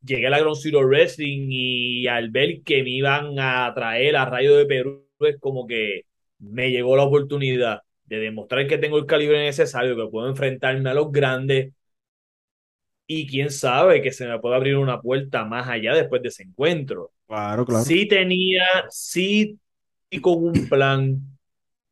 llegué 0.05 0.27
a 0.29 0.31
la 0.31 0.41
Ground 0.41 0.59
Zero 0.61 0.81
Wrestling 0.87 1.49
y 1.51 2.07
al 2.07 2.31
ver 2.31 2.63
que 2.63 2.83
me 2.83 2.91
iban 2.91 3.39
a 3.39 3.73
traer 3.75 4.17
a 4.17 4.25
Rayo 4.25 4.57
de 4.57 4.67
Perú, 4.67 5.07
es 5.21 5.39
como 5.39 5.67
que 5.67 6.03
me 6.39 6.71
llegó 6.71 6.97
la 6.97 7.05
oportunidad 7.05 7.83
de 8.05 8.19
demostrar 8.21 8.67
que 8.67 8.79
tengo 8.79 8.99
el 8.99 9.07
calibre 9.07 9.45
necesario, 9.45 9.97
que 9.97 10.11
puedo 10.11 10.29
enfrentarme 10.29 10.89
a 10.91 10.95
los 10.95 11.13
grandes 11.13 11.73
y 13.07 13.27
quién 13.27 13.51
sabe 13.51 14.03
que 14.03 14.13
se 14.13 14.27
me 14.27 14.39
puede 14.39 14.57
abrir 14.57 14.77
una 14.77 15.01
puerta 15.01 15.45
más 15.45 15.69
allá 15.69 15.95
después 15.95 16.23
de 16.23 16.29
ese 16.29 16.45
encuentro. 16.45 17.13
Claro, 17.27 17.65
claro. 17.65 17.85
Sí 17.85 18.07
tenía, 18.07 18.65
sí 18.91 19.59
y 20.11 20.21
con 20.21 20.45
un 20.45 20.69
plan 20.69 21.38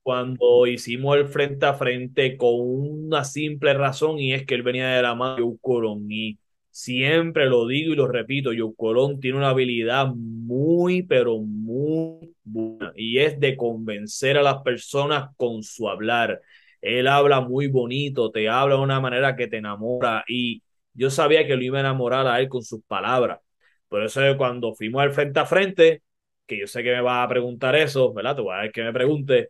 cuando 0.07 0.69
hicimos 0.69 1.17
el 1.17 1.27
frente 1.27 1.67
a 1.67 1.75
frente 1.75 2.37
con 2.37 2.53
una 2.61 3.25
simple 3.25 3.75
razón 3.75 4.21
y 4.21 4.35
es 4.35 4.47
que 4.47 4.55
él 4.55 4.63
venía 4.63 4.87
de 4.91 5.03
la 5.03 5.17
mano 5.17 5.35
de 5.35 5.43
Joe 5.43 5.59
Colón 5.61 6.07
y 6.09 6.39
siempre 6.71 7.47
lo 7.47 7.67
digo 7.67 7.93
y 7.93 7.97
lo 7.97 8.07
repito, 8.07 8.51
Joe 8.57 8.73
Colón 8.77 9.19
tiene 9.19 9.39
una 9.39 9.49
habilidad 9.49 10.07
muy 10.15 11.03
pero 11.03 11.39
muy 11.41 12.33
buena 12.45 12.93
y 12.95 13.19
es 13.19 13.41
de 13.41 13.57
convencer 13.57 14.39
a 14.39 14.45
las 14.45 14.59
personas 14.63 15.35
con 15.37 15.65
su 15.65 15.89
hablar. 15.89 16.41
Él 16.81 17.09
habla 17.09 17.41
muy 17.41 17.67
bonito, 17.67 18.31
te 18.31 18.49
habla 18.49 18.77
de 18.77 18.83
una 18.83 19.01
manera 19.01 19.35
que 19.35 19.49
te 19.49 19.57
enamora 19.57 20.23
y 20.29 20.63
yo 20.95 21.11
sabía 21.11 21.49
que 21.49 21.57
lo 21.57 21.63
iba 21.65 21.79
a 21.79 21.81
enamorar 21.81 22.29
a 22.29 22.39
él 22.39 22.49
con 22.49 22.63
sus 22.63 22.81
palabras. 22.85 23.41
Por 23.89 24.05
eso 24.05 24.21
cuando 24.37 24.73
fuimos 24.73 25.03
al 25.03 25.11
frente 25.11 25.41
a 25.41 25.47
frente, 25.47 26.03
que 26.47 26.61
yo 26.61 26.69
sé 26.69 26.85
que 26.85 26.93
me 26.93 27.01
va 27.01 27.25
a 27.25 27.29
preguntar 27.29 27.75
eso, 27.75 28.13
¿verdad? 28.15 28.37
Te 28.37 28.43
voy 28.43 28.55
a 28.55 28.61
ver 28.61 28.71
que 28.71 28.85
me 28.85 28.93
pregunte 28.93 29.49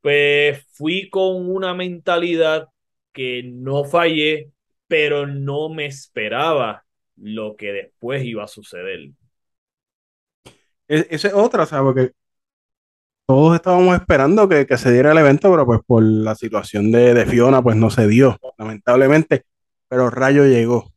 pues 0.00 0.66
fui 0.72 1.10
con 1.10 1.50
una 1.50 1.74
mentalidad 1.74 2.68
que 3.12 3.42
no 3.44 3.84
fallé, 3.84 4.52
pero 4.88 5.26
no 5.26 5.68
me 5.70 5.86
esperaba 5.86 6.84
lo 7.16 7.56
que 7.56 7.72
después 7.72 8.24
iba 8.24 8.44
a 8.44 8.48
suceder. 8.48 9.10
E- 10.88 11.06
Esa 11.10 11.28
es 11.28 11.34
otra, 11.34 11.66
¿sabes? 11.66 11.84
Porque 11.94 12.12
todos 13.26 13.56
estábamos 13.56 13.94
esperando 13.96 14.48
que, 14.48 14.66
que 14.66 14.76
se 14.78 14.92
diera 14.92 15.12
el 15.12 15.18
evento, 15.18 15.50
pero 15.50 15.66
pues 15.66 15.80
por 15.86 16.02
la 16.02 16.34
situación 16.34 16.92
de, 16.92 17.14
de 17.14 17.26
Fiona, 17.26 17.62
pues 17.62 17.76
no 17.76 17.90
se 17.90 18.06
dio, 18.06 18.38
lamentablemente. 18.58 19.44
Pero 19.88 20.10
Rayo 20.10 20.44
llegó. 20.46 20.92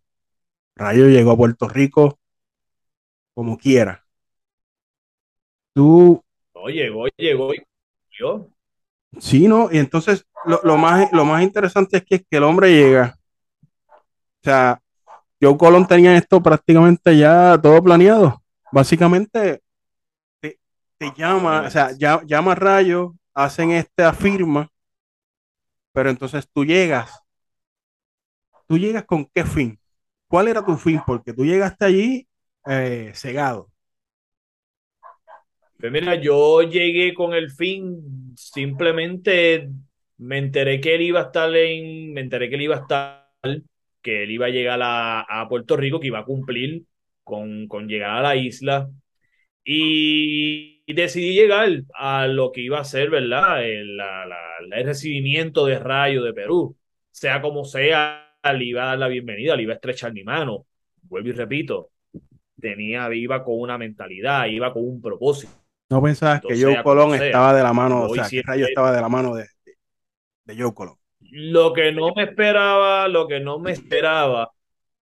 Rayo 0.76 1.08
llegó 1.08 1.32
a 1.34 1.38
Puerto 1.38 1.68
Rico 1.70 2.20
como 3.34 3.58
quiera. 3.58 4.06
Tú, 5.74 6.22
No, 6.54 6.68
llegó, 6.70 7.08
llegó 7.18 7.54
y 7.54 7.64
yo. 8.12 8.50
Sí, 9.18 9.48
¿no? 9.48 9.70
Y 9.72 9.78
entonces 9.78 10.26
lo, 10.46 10.60
lo 10.64 10.78
más, 10.78 11.12
lo 11.12 11.26
más 11.26 11.44
interesante 11.44 11.98
es 11.98 12.06
que, 12.06 12.16
es 12.16 12.22
que 12.30 12.38
el 12.38 12.44
hombre 12.44 12.72
llega. 12.72 13.18
O 14.42 14.44
sea, 14.44 14.82
Joe 15.42 15.58
Colón 15.58 15.88
tenía 15.88 16.16
esto 16.16 16.42
prácticamente 16.42 17.18
ya 17.18 17.58
todo 17.62 17.82
planeado. 17.82 18.42
Básicamente 18.72 19.62
te, 20.42 20.60
te 20.98 21.14
llama, 21.16 21.62
o 21.62 21.70
sea, 21.70 21.92
ya, 21.98 22.22
llama 22.26 22.52
a 22.54 22.56
Rayo, 22.56 23.16
hacen 23.34 23.72
esta 23.72 24.14
firma, 24.14 24.70
pero 25.94 26.10
entonces 26.10 26.48
tú 26.54 26.66
llegas. 26.66 27.22
¿Tú 28.68 28.78
llegas 28.78 29.06
con 29.06 29.26
qué 29.34 29.44
fin? 29.44 29.80
¿Cuál 30.28 30.48
era 30.48 30.64
tu 30.64 30.78
fin? 30.78 31.02
Porque 31.06 31.34
tú 31.34 31.44
llegaste 31.44 31.86
allí 31.86 32.28
eh, 32.66 33.12
cegado. 33.16 33.70
Pues 35.80 35.92
mira, 35.94 36.16
yo 36.16 36.62
llegué 36.62 37.14
con 37.14 37.34
el 37.34 37.52
fin 37.52 38.36
simplemente 38.36 39.70
me 40.18 40.38
enteré 40.38 40.82
que 40.82 40.96
él 40.96 41.02
iba 41.02 41.22
a 41.22 41.24
estar 41.26 41.56
en, 41.56 42.14
me 42.14 42.22
enteré 42.22 42.50
que 42.50 42.56
él 42.56 42.62
iba 42.64 42.76
a 42.76 42.80
estar, 42.80 43.62
que 44.02 44.24
él 44.24 44.32
iba 44.32 44.48
a 44.48 44.50
llegar 44.50 44.80
a, 44.84 45.48
Puerto 45.50 45.78
Rico, 45.78 46.00
que 46.00 46.08
iba 46.08 46.20
a 46.20 46.26
cumplir 46.26 46.84
con, 47.24 47.68
con 47.68 47.88
llegar 47.88 48.12
a 48.12 48.22
la 48.22 48.36
isla. 48.36 48.90
Y, 49.64 50.84
decidí 50.94 51.34
llegar 51.36 51.70
a 51.94 52.28
lo 52.28 52.52
que 52.52 52.62
iba 52.62 52.80
a 52.80 52.84
ser, 52.84 53.10
¿verdad? 53.10 53.64
El, 53.66 53.98
la, 53.98 54.26
el 54.72 54.86
recibimiento 54.86 55.66
de 55.66 55.80
Rayo 55.80 56.24
de 56.24 56.34
Perú. 56.34 56.78
Sea 57.12 57.42
como 57.42 57.66
sea, 57.66 58.36
le 58.54 58.66
iba 58.66 58.84
a 58.84 58.88
dar 58.88 59.00
la 59.00 59.08
bienvenida, 59.08 59.56
le 59.56 59.64
iba 59.64 59.74
a 59.74 59.76
estrechar 59.76 60.14
mi 60.14 60.24
mano. 60.24 60.66
Vuelvo 61.04 61.30
y 61.30 61.34
repito, 61.34 61.92
tenía, 62.60 63.14
iba 63.14 63.44
con 63.44 63.60
una 63.60 63.78
mentalidad, 63.78 64.48
iba 64.48 64.74
con 64.74 64.84
un 64.86 65.02
propósito. 65.02 65.59
No 65.90 66.02
pensabas 66.02 66.42
que 66.42 66.62
Joe 66.62 66.84
Colón 66.84 67.16
estaba 67.16 67.54
de 67.54 67.64
la 67.64 67.74
mano, 67.74 68.04
o 68.04 68.14
sea, 68.14 68.30
que 68.30 68.42
Rayo 68.44 68.66
estaba 68.66 68.92
de 68.92 69.02
la 69.02 69.10
mano 69.10 69.34
de, 69.36 69.44
de, 69.66 69.78
de 70.46 70.62
Joe 70.62 70.74
Colón. 70.74 70.96
Lo 71.32 71.74
que 71.74 71.92
no 71.92 72.14
me 72.16 72.24
esperaba, 72.24 73.08
lo 73.08 73.28
que 73.28 73.40
no 73.40 73.60
me 73.60 73.72
esperaba, 73.72 74.52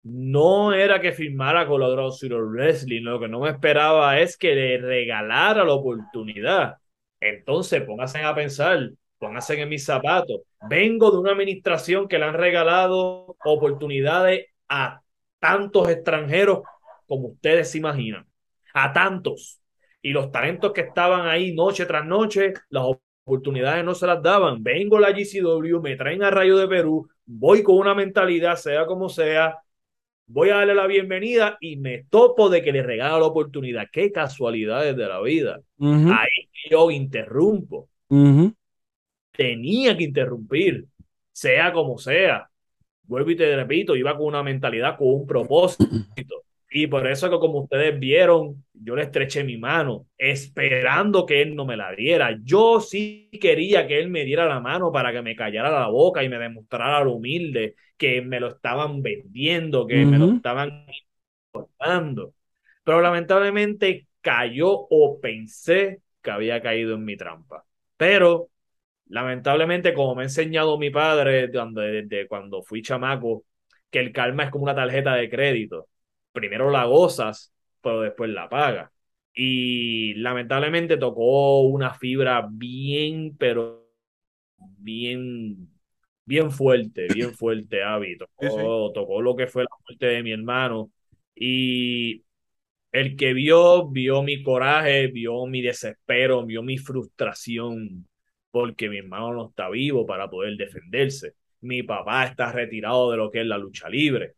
no 0.04 0.74
era 0.74 1.02
que 1.02 1.12
firmara 1.12 1.68
con 1.68 1.82
los 1.82 2.20
Zero 2.20 2.46
Wrestling, 2.48 3.02
lo 3.04 3.20
que 3.20 3.28
no 3.28 3.42
me 3.42 3.50
esperaba 3.50 4.20
es 4.20 4.38
que 4.38 4.56
le 4.56 4.78
regalara 4.78 5.64
la 5.64 5.74
oportunidad. 5.74 6.78
Entonces, 7.20 7.82
pónganse 7.84 8.24
a 8.24 8.34
pensar, 8.34 8.90
pónganse 9.18 9.60
en 9.60 9.70
mis 9.70 9.86
zapatos. 9.86 10.42
Vengo 10.70 11.12
de 11.12 11.18
una 11.18 11.32
administración 11.32 12.08
que 12.08 12.18
le 12.18 12.26
han 12.26 12.34
regalado 12.34 13.36
oportunidades 13.44 14.48
a 14.70 15.02
tantos 15.40 15.90
extranjeros 15.90 16.60
como 17.06 17.30
ustedes 17.30 17.72
se 17.72 17.78
imaginan, 17.78 18.26
a 18.74 18.94
tantos. 18.94 19.60
Y 20.02 20.12
los 20.12 20.32
talentos 20.32 20.72
que 20.74 20.82
estaban 20.82 21.28
ahí 21.28 21.54
noche 21.54 21.86
tras 21.86 22.06
noche, 22.06 22.54
las 22.70 22.84
oportunidades 23.26 23.84
no 23.84 23.94
se 23.94 24.08
las 24.08 24.22
daban. 24.22 24.64
Vengo 24.64 24.98
a 24.98 25.02
la 25.02 25.12
GCW, 25.12 25.82
me 25.82 25.96
traen 25.96 26.24
a 26.24 26.30
Rayo 26.30 26.58
de 26.58 26.68
Perú, 26.68 27.10
voy 27.26 27.64
con 27.64 27.78
una 27.78 27.94
mentalidad, 27.94 28.56
sea 28.56 28.86
como 28.86 29.10
sea, 29.10 29.58
voy 30.28 30.50
a 30.50 30.56
darle 30.56 30.76
la 30.76 30.88
bienvenida 30.88 31.58
y 31.60 31.78
me 31.78 32.06
topo 32.10 32.50
de 32.50 32.62
que 32.62 32.72
le 32.72 32.84
regala 32.84 33.20
la 33.20 33.26
oportunidad. 33.26 33.88
Qué 33.92 34.12
casualidades 34.12 34.96
de 34.96 35.08
la 35.08 35.22
vida. 35.22 35.62
Uh 35.78 35.88
-huh. 35.88 36.18
Ahí 36.20 36.50
yo 36.70 36.92
interrumpo. 36.92 37.90
Uh 38.10 38.16
-huh. 38.18 38.56
Tenía 39.32 39.96
que 39.98 40.04
interrumpir, 40.04 40.86
sea 41.32 41.72
como 41.72 41.98
sea. 41.98 42.50
Vuelvo 43.04 43.32
y 43.32 43.36
te 43.36 43.56
repito, 43.56 43.96
iba 43.96 44.18
con 44.18 44.28
una 44.28 44.44
mentalidad, 44.44 44.98
con 44.98 45.08
un 45.08 45.28
propósito. 45.28 46.44
Y 46.70 46.88
por 46.88 47.08
eso 47.08 47.30
que 47.30 47.40
como 47.40 47.62
ustedes 47.62 47.98
vieron, 47.98 48.66
yo 48.74 48.96
le 48.96 49.04
estreché 49.04 49.44
mi 49.44 49.58
mano, 49.58 50.08
esperando 50.18 51.26
que 51.26 51.42
él 51.42 51.56
no 51.56 51.66
me 51.66 51.78
la 51.78 51.94
diera. 51.94 52.38
Yo 52.44 52.82
sí 52.82 53.30
quería 53.42 53.88
que 53.88 54.00
él 54.00 54.10
me 54.10 54.26
diera 54.26 54.46
la 54.46 54.60
mano 54.60 54.92
para 54.92 55.14
que 55.14 55.22
me 55.22 55.36
callara 55.36 55.72
la 55.72 55.88
boca 55.88 56.24
y 56.24 56.30
me 56.30 56.38
demostrara 56.38 57.04
lo 57.04 57.14
humilde, 57.14 57.76
que 57.98 58.22
me 58.22 58.40
lo 58.40 58.50
estaban 58.50 59.02
vendiendo, 59.02 59.88
que 59.88 60.04
uh 60.04 60.08
-huh. 60.08 60.12
me 60.12 60.18
lo 60.20 60.32
estaban 60.34 60.86
importando. 61.54 62.34
Pero 62.84 63.02
lamentablemente 63.02 64.08
cayó 64.22 64.70
o 64.72 65.20
pensé 65.22 66.02
que 66.22 66.32
había 66.32 66.62
caído 66.62 66.96
en 66.96 67.06
mi 67.06 67.16
trampa. 67.16 67.64
Pero 67.96 68.50
lamentablemente, 69.08 69.94
como 69.94 70.16
me 70.16 70.24
ha 70.24 70.26
enseñado 70.26 70.78
mi 70.78 70.90
padre 70.90 71.48
desde, 71.48 72.04
desde 72.04 72.28
cuando 72.28 72.62
fui 72.62 72.82
chamaco, 72.82 73.46
que 73.90 74.00
el 74.00 74.12
karma 74.12 74.44
es 74.44 74.50
como 74.52 74.66
una 74.66 74.76
tarjeta 74.76 75.16
de 75.16 75.30
crédito 75.30 75.88
primero 76.38 76.70
la 76.70 76.86
gozas, 76.86 77.52
pero 77.82 78.02
después 78.02 78.30
la 78.30 78.48
pagas. 78.48 78.92
Y 79.34 80.14
lamentablemente 80.16 80.98
tocó 80.98 81.62
una 81.62 81.94
fibra 81.96 82.48
bien, 82.50 83.36
pero 83.38 83.88
bien, 84.58 85.70
bien 86.26 86.52
fuerte, 86.52 87.08
bien 87.14 87.34
fuerte, 87.34 87.78
sí, 88.40 88.48
sí. 88.48 88.56
tocó 88.94 89.22
lo 89.22 89.36
que 89.36 89.48
fue 89.48 89.64
la 89.64 89.70
muerte 89.88 90.06
de 90.06 90.24
mi 90.24 90.32
hermano. 90.32 90.92
Y 91.36 92.24
el 92.92 93.16
que 93.18 93.34
vio, 93.34 93.90
vio 93.90 94.22
mi 94.24 94.44
coraje, 94.44 95.08
vio 95.08 95.46
mi 95.48 95.62
desespero, 95.62 96.46
vio 96.46 96.62
mi 96.64 96.78
frustración, 96.78 98.08
porque 98.52 98.90
mi 98.90 98.98
hermano 99.00 99.34
no 99.34 99.50
está 99.50 99.70
vivo 99.70 100.06
para 100.06 100.30
poder 100.30 100.56
defenderse. 100.56 101.34
Mi 101.62 101.82
papá 101.84 102.26
está 102.26 102.52
retirado 102.52 103.12
de 103.12 103.18
lo 103.18 103.32
que 103.32 103.42
es 103.42 103.48
la 103.48 103.58
lucha 103.58 103.90
libre 103.90 104.36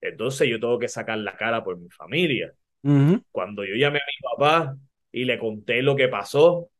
entonces 0.00 0.48
yo 0.48 0.60
tengo 0.60 0.78
que 0.78 0.88
sacar 0.88 1.18
la 1.18 1.36
cara 1.36 1.62
por 1.64 1.78
mi 1.78 1.88
familia. 1.90 2.52
Uh 2.82 2.90
-huh. 2.90 3.24
Cuando 3.30 3.64
yo 3.64 3.74
llamé 3.74 3.98
a 3.98 4.06
mi 4.06 4.36
papá 4.36 4.76
y 5.12 5.24
le 5.24 5.38
conté 5.38 5.82
lo 5.82 5.96
que 5.96 6.08
pasó, 6.08 6.70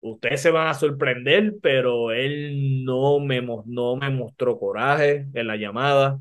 ustedes 0.00 0.42
se 0.42 0.50
van 0.50 0.68
a 0.68 0.74
sorprender, 0.74 1.54
pero 1.62 2.12
él 2.12 2.84
no 2.84 3.20
me, 3.20 3.42
no 3.42 3.96
me 3.96 4.10
mostró 4.10 4.58
coraje 4.58 5.26
en 5.34 5.46
la 5.46 5.56
llamada. 5.56 6.20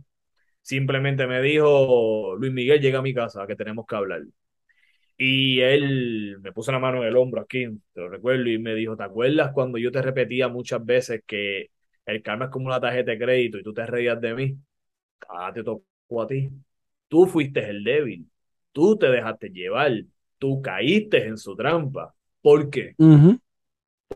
Simplemente 0.62 1.28
me 1.28 1.42
dijo, 1.42 2.36
Luis 2.38 2.54
Miguel, 2.54 2.82
llega 2.82 3.00
a 3.00 3.02
mi 3.02 3.14
casa, 3.14 3.48
que 3.48 3.56
tenemos 3.56 3.86
que 3.88 3.96
hablar. 3.96 4.24
Y 5.18 5.62
él 5.62 6.38
me 6.42 6.52
puso 6.52 6.72
la 6.72 6.80
mano 6.80 7.02
en 7.02 7.08
el 7.10 7.16
hombro 7.18 7.42
aquí, 7.42 7.68
te 7.94 8.02
lo 8.02 8.10
recuerdo, 8.10 8.50
y 8.50 8.60
me 8.60 8.76
dijo, 8.76 8.98
¿te 8.98 9.04
acuerdas 9.04 9.52
cuando 9.54 9.78
yo 9.78 9.92
te 9.92 10.02
repetía 10.02 10.50
muchas 10.50 10.84
veces 10.86 11.22
que 11.26 11.70
el 12.06 12.22
karma 12.22 12.46
es 12.46 12.52
como 12.52 12.68
una 12.68 12.82
tarjeta 12.82 13.12
de 13.12 13.20
crédito 13.20 13.58
y 13.58 13.64
tú 13.64 13.74
te 13.74 13.86
reías 13.86 14.20
de 14.20 14.34
mí? 14.34 14.58
Ah, 15.30 15.52
te 15.54 15.64
tocó 15.64 15.86
a 16.10 16.28
ti. 16.28 16.50
Tú 17.08 17.26
fuiste 17.28 17.68
el 17.70 17.84
débil. 17.84 18.26
Tú 18.72 18.98
te 18.98 19.08
dejaste 19.08 19.50
llevar. 19.50 19.92
Tú 20.38 20.62
caíste 20.62 21.26
en 21.26 21.38
su 21.38 21.56
trampa. 21.56 22.14
¿Por 22.42 22.70
qué? 22.70 22.94
Uh 22.98 23.16
-huh. 23.16 23.40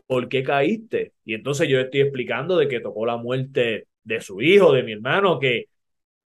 ¿Por 0.06 0.28
qué 0.28 0.42
caíste? 0.42 1.12
Y 1.24 1.34
entonces 1.34 1.68
yo 1.68 1.80
estoy 1.80 2.00
explicando 2.02 2.56
de 2.56 2.68
que 2.68 2.80
tocó 2.80 3.06
la 3.06 3.16
muerte 3.16 3.86
de 4.04 4.20
su 4.20 4.40
hijo, 4.40 4.72
de 4.72 4.82
mi 4.82 4.92
hermano, 4.92 5.38
que, 5.38 5.66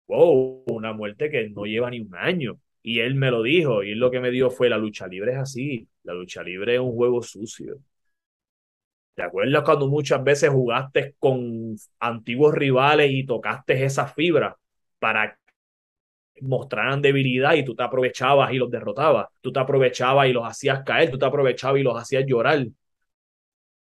wow, 0.07 0.64
una 0.66 0.92
muerte 0.92 1.31
que 1.31 1.48
no 1.48 1.64
lleva 1.64 1.90
ni 1.90 2.00
un 2.00 2.14
año. 2.14 2.59
Y 2.83 3.00
él 3.00 3.14
me 3.14 3.31
lo 3.31 3.42
dijo, 3.42 3.83
y 3.83 3.92
él 3.92 3.98
lo 3.98 4.11
que 4.11 4.20
me 4.20 4.31
dijo 4.31 4.50
fue, 4.50 4.68
la 4.68 4.77
lucha 4.77 5.07
libre 5.07 5.33
es 5.33 5.38
así, 5.38 5.88
la 6.03 6.12
lucha 6.12 6.42
libre 6.42 6.74
es 6.74 6.81
un 6.81 6.92
juego 6.92 7.22
sucio. 7.22 7.79
¿Te 9.14 9.22
acuerdas 9.22 9.62
cuando 9.62 9.88
muchas 9.88 10.22
veces 10.22 10.50
jugaste 10.50 11.14
con 11.18 11.77
antiguos 12.00 12.53
rivales 12.55 13.11
y 13.11 13.24
tocaste 13.24 13.85
esa 13.85 14.07
fibra 14.07 14.57
para 14.98 15.38
mostraran 16.40 17.03
debilidad 17.03 17.55
y 17.55 17.64
tú 17.64 17.75
te 17.75 17.83
aprovechabas 17.83 18.53
y 18.53 18.57
los 18.57 18.70
derrotabas, 18.70 19.29
tú 19.40 19.53
te 19.53 19.61
aprovechabas 19.61 20.29
y 20.29 20.33
los 20.33 20.47
hacías 20.47 20.83
caer, 20.85 21.11
tú 21.11 21.18
te 21.18 21.27
aprovechabas 21.27 21.81
y 21.81 21.85
los 21.85 22.01
hacías 22.01 22.25
llorar, 22.27 22.66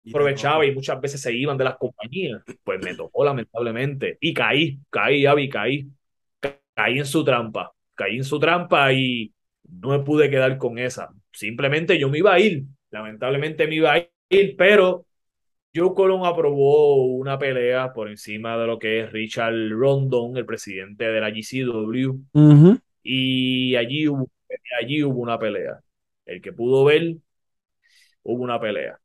aprovechaba 0.09 0.65
y 0.65 0.73
muchas 0.73 0.99
veces 1.01 1.21
se 1.21 1.33
iban 1.33 1.57
de 1.57 1.65
las 1.65 1.77
compañías, 1.77 2.41
pues 2.63 2.83
me 2.83 2.95
tocó 2.95 3.25
lamentablemente. 3.25 4.17
Y 4.21 4.33
caí, 4.33 4.79
caí, 4.89 5.25
Avi, 5.25 5.49
caí, 5.49 5.87
caí 6.73 6.99
en 6.99 7.05
su 7.05 7.23
trampa, 7.23 7.73
caí 7.95 8.17
en 8.17 8.23
su 8.23 8.39
trampa 8.39 8.93
y 8.93 9.33
no 9.69 9.89
me 9.89 9.99
pude 9.99 10.29
quedar 10.29 10.57
con 10.57 10.77
esa, 10.77 11.09
simplemente 11.31 11.99
yo 11.99 12.09
me 12.09 12.19
iba 12.19 12.33
a 12.33 12.39
ir, 12.39 12.63
lamentablemente 12.89 13.67
me 13.67 13.75
iba 13.75 13.93
a 13.93 13.97
ir, 14.29 14.55
pero 14.57 15.06
Joe 15.77 15.93
Colón 15.93 16.25
aprobó 16.25 17.05
una 17.05 17.37
pelea 17.37 17.93
por 17.93 18.09
encima 18.09 18.57
de 18.57 18.65
lo 18.65 18.79
que 18.79 19.01
es 19.01 19.11
Richard 19.11 19.53
Rondon, 19.69 20.35
el 20.35 20.45
presidente 20.45 21.03
de 21.05 21.21
la 21.21 21.29
GCW, 21.29 22.09
uh 22.09 22.19
-huh. 22.33 22.81
y 23.03 23.75
allí 23.75 24.07
hubo, 24.07 24.27
allí 24.81 25.03
hubo 25.03 25.21
una 25.21 25.37
pelea. 25.37 25.79
El 26.25 26.41
que 26.41 26.51
pudo 26.51 26.83
ver, 26.85 27.17
hubo 28.23 28.43
una 28.43 28.59
pelea. 28.59 28.99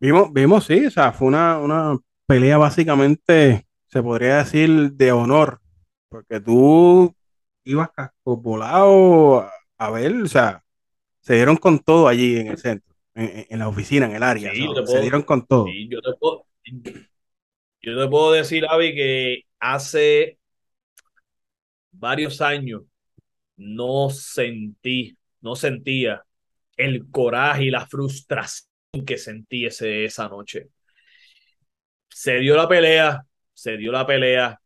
Vimos, 0.00 0.32
vimos, 0.32 0.64
sí, 0.64 0.86
o 0.86 0.90
sea, 0.90 1.12
fue 1.12 1.28
una, 1.28 1.58
una 1.58 1.96
pelea 2.26 2.58
básicamente, 2.58 3.64
se 3.86 4.02
podría 4.02 4.38
decir, 4.38 4.92
de 4.92 5.12
honor, 5.12 5.60
porque 6.08 6.40
tú 6.40 7.14
ibas 7.62 7.90
casco 7.90 8.36
volado 8.36 9.48
a 9.76 9.90
ver, 9.90 10.12
o 10.14 10.26
sea, 10.26 10.64
se 11.20 11.34
dieron 11.34 11.56
con 11.56 11.78
todo 11.78 12.08
allí 12.08 12.38
en 12.38 12.48
el 12.48 12.58
centro 12.58 12.87
en, 13.18 13.46
en, 13.50 13.58
la 13.58 13.68
oficina, 13.68 14.06
en 14.06 14.16
el 14.16 14.22
área. 14.22 14.52
Sí, 14.52 14.66
puedo, 14.66 14.86
se 14.86 15.00
dieron 15.00 15.22
con 15.22 15.46
todo. 15.46 15.66
Sí, 15.66 15.88
yo, 15.88 16.00
te 16.00 16.12
puedo, 16.18 16.46
yo 17.82 17.98
te 17.98 18.08
puedo 18.08 18.32
decir, 18.32 18.64
Avi, 18.66 18.94
que 18.94 19.42
hace 19.58 20.38
varios 21.90 22.40
años 22.40 22.82
no 23.56 24.08
sentí, 24.10 25.16
no 25.40 25.56
sentía 25.56 26.22
el 26.76 27.10
coraje 27.10 27.64
y 27.64 27.70
la 27.70 27.86
frustración 27.86 28.68
que 29.04 29.18
sentí 29.18 29.66
ese, 29.66 30.04
esa 30.04 30.28
noche. 30.28 30.68
Se 32.08 32.38
dio 32.38 32.56
la 32.56 32.68
pelea, 32.68 33.22
se 33.52 33.76
dio 33.76 33.90
la 33.90 34.06
pelea, 34.06 34.60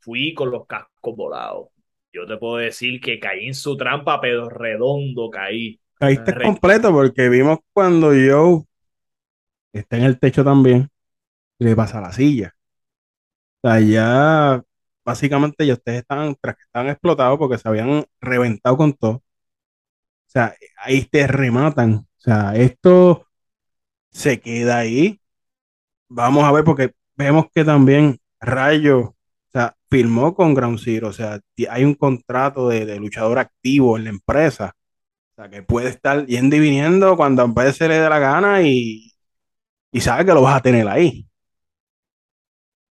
fui 0.00 0.34
con 0.34 0.50
los 0.50 0.66
cascos 0.66 1.16
volados. 1.16 1.68
Yo 2.12 2.26
te 2.26 2.36
puedo 2.36 2.56
decir 2.56 3.00
que 3.00 3.18
caí 3.18 3.46
en 3.46 3.54
su 3.54 3.76
trampa, 3.76 4.20
pero 4.20 4.48
redondo 4.48 5.30
caí 5.30 5.80
Caíste 6.04 6.32
Re 6.32 6.44
completo 6.44 6.92
porque 6.92 7.28
vimos 7.28 7.58
cuando 7.72 8.08
Joe 8.08 8.64
está 9.72 9.96
en 9.96 10.04
el 10.04 10.18
techo 10.18 10.44
también 10.44 10.88
y 11.58 11.64
le 11.64 11.76
pasa 11.76 12.00
la 12.00 12.12
silla. 12.12 12.54
O 13.62 13.68
sea, 13.68 13.80
ya 13.80 14.62
básicamente 15.04 15.66
ya 15.66 15.74
ustedes 15.74 16.00
estaban, 16.00 16.36
tras 16.40 16.56
que 16.56 16.62
estaban 16.62 16.88
explotados 16.90 17.38
porque 17.38 17.58
se 17.58 17.68
habían 17.68 18.04
reventado 18.20 18.76
con 18.76 18.92
todo. 18.94 19.12
O 19.12 19.22
sea, 20.26 20.54
ahí 20.78 21.04
te 21.04 21.26
rematan. 21.26 21.94
O 21.94 22.20
sea, 22.20 22.54
esto 22.56 23.26
se 24.10 24.40
queda 24.40 24.78
ahí. 24.78 25.20
vamos 26.08 26.44
a 26.44 26.52
ver, 26.52 26.64
porque 26.64 26.92
vemos 27.16 27.46
que 27.54 27.64
también 27.64 28.18
Rayo, 28.40 29.00
o 29.00 29.16
sea, 29.52 29.76
firmó 29.90 30.34
con 30.34 30.54
Ground 30.54 30.80
Zero, 30.82 31.08
o 31.08 31.12
sea, 31.12 31.40
hay 31.70 31.84
un 31.84 31.94
contrato 31.94 32.68
de, 32.68 32.86
de 32.86 32.98
luchador 32.98 33.38
activo 33.38 33.96
en 33.98 34.04
la 34.04 34.10
empresa, 34.10 34.74
o 35.34 35.42
sea, 35.42 35.50
que 35.50 35.62
puede 35.64 35.88
estar 35.88 36.24
yendo 36.26 36.54
y 36.54 36.60
viniendo 36.60 37.16
cuando 37.16 37.52
veces 37.52 37.76
se 37.76 37.88
le 37.88 37.98
dé 37.98 38.08
la 38.08 38.20
gana 38.20 38.62
y, 38.62 39.10
y 39.90 40.00
sabe 40.00 40.24
que 40.24 40.32
lo 40.32 40.42
vas 40.42 40.56
a 40.56 40.62
tener 40.62 40.86
ahí. 40.86 41.26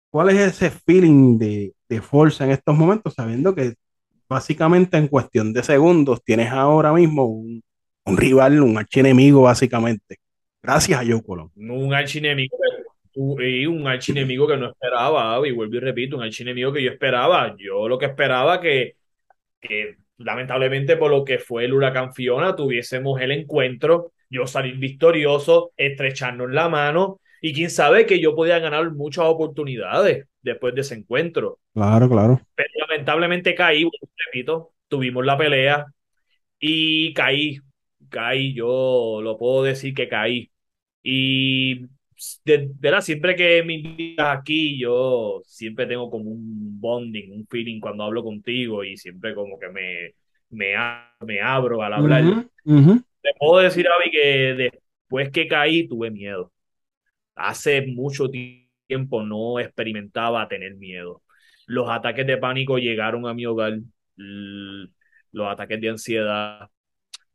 ¿Cuál 0.09 0.31
es 0.31 0.39
ese 0.39 0.71
feeling 0.71 1.37
de, 1.37 1.75
de 1.87 2.01
Forza 2.01 2.45
en 2.45 2.53
estos 2.53 2.75
momentos, 2.75 3.13
sabiendo 3.15 3.55
que 3.55 3.75
básicamente 4.27 4.97
en 4.97 5.09
cuestión 5.09 5.53
de 5.53 5.63
segundos 5.63 6.25
tienes 6.25 6.51
ahora 6.51 6.95
mismo 6.95 7.27
un, 7.27 7.63
un 8.07 8.17
rival, 8.17 8.63
un 8.63 8.79
archienemigo, 8.79 9.43
básicamente, 9.43 10.17
gracias 10.63 10.99
a 10.99 11.05
Joe 11.05 11.23
Colón? 11.23 11.51
Un 11.57 11.93
archienemigo 11.93 12.57
y 13.39 13.67
un 13.67 13.87
archienemigo 13.87 14.49
que 14.49 14.57
no 14.57 14.71
esperaba, 14.71 15.47
y 15.47 15.53
vuelvo 15.53 15.77
y 15.77 15.81
repito, 15.81 16.17
un 16.17 16.23
archienemigo 16.23 16.73
que 16.73 16.83
yo 16.83 16.91
esperaba. 16.91 17.55
Yo 17.59 17.87
lo 17.87 17.99
que 17.99 18.07
esperaba 18.07 18.61
que, 18.63 18.97
que 19.61 20.00
lamentablemente 20.21 20.97
por 20.97 21.11
lo 21.11 21.25
que 21.25 21.39
fue 21.39 21.65
el 21.65 21.73
huracán 21.73 22.13
Fiona 22.13 22.55
tuviésemos 22.55 23.21
el 23.21 23.33
encuentro, 23.33 24.13
yo 24.29 24.47
salir 24.47 24.77
victorioso, 24.77 25.73
estrecharnos 25.77 26.51
la 26.51 26.69
mano 26.69 27.21
y 27.41 27.55
quién 27.55 27.71
sabe 27.71 28.07
que 28.07 28.21
yo 28.21 28.35
podía 28.35 28.59
ganar 28.59 28.91
muchas 28.93 29.25
oportunidades 29.25 30.27
después 30.43 30.75
de 30.75 30.83
ese 30.83 30.95
encuentro. 30.95 31.59
Claro, 31.73 32.09
claro. 32.09 32.41
Pero 32.55 32.69
lamentablemente 32.87 33.55
caí, 33.55 33.85
repito, 34.27 34.73
tuvimos 34.89 35.25
la 35.25 35.39
pelea 35.39 35.87
y 36.59 37.15
caí, 37.15 37.59
caí, 38.11 38.55
yo 38.55 39.21
lo 39.23 39.39
puedo 39.39 39.63
decir 39.63 39.95
que 39.95 40.09
caí. 40.09 40.51
Y 41.03 41.87
de, 42.45 42.71
verdad, 42.79 43.01
siempre 43.01 43.35
que 43.35 43.63
me 43.63 43.75
invitas 43.75 44.39
aquí, 44.39 44.79
yo 44.79 45.41
siempre 45.45 45.87
tengo 45.87 46.11
como 46.11 46.31
un 46.31 46.81
bonding, 46.81 47.33
un 47.33 47.47
feeling 47.47 47.81
cuando 47.81 48.05
hablo 48.05 48.23
contigo 48.23 48.85
y 48.85 48.97
siempre 48.97 49.35
como 49.35 49.59
que 49.59 49.69
me, 49.69 50.15
me, 50.51 50.75
me 51.27 51.41
abro 51.41 51.83
al 51.83 51.93
hablar. 51.93 52.25
Uh 52.25 52.27
-huh, 52.27 52.51
uh 52.65 52.81
-huh. 52.81 53.05
Te 53.23 53.31
puedo 53.39 53.63
decir, 53.63 53.87
Avi, 53.89 54.11
que 54.11 54.55
después 54.55 55.31
que 55.31 55.47
caí 55.47 55.87
tuve 55.89 56.11
miedo. 56.11 56.53
Hace 57.35 57.87
mucho 57.87 58.29
tiempo 58.29 59.23
no 59.23 59.59
experimentaba 59.61 60.49
tener 60.49 60.77
miedo. 60.77 61.23
Los 61.67 61.89
ataques 61.89 62.27
de 62.27 62.37
pánico 62.37 62.79
llegaron 62.79 63.27
a 63.27 63.35
mi 63.35 63.47
hogar, 63.47 63.79
los 64.17 65.49
ataques 65.49 65.81
de 65.81 65.89
ansiedad, 65.89 66.69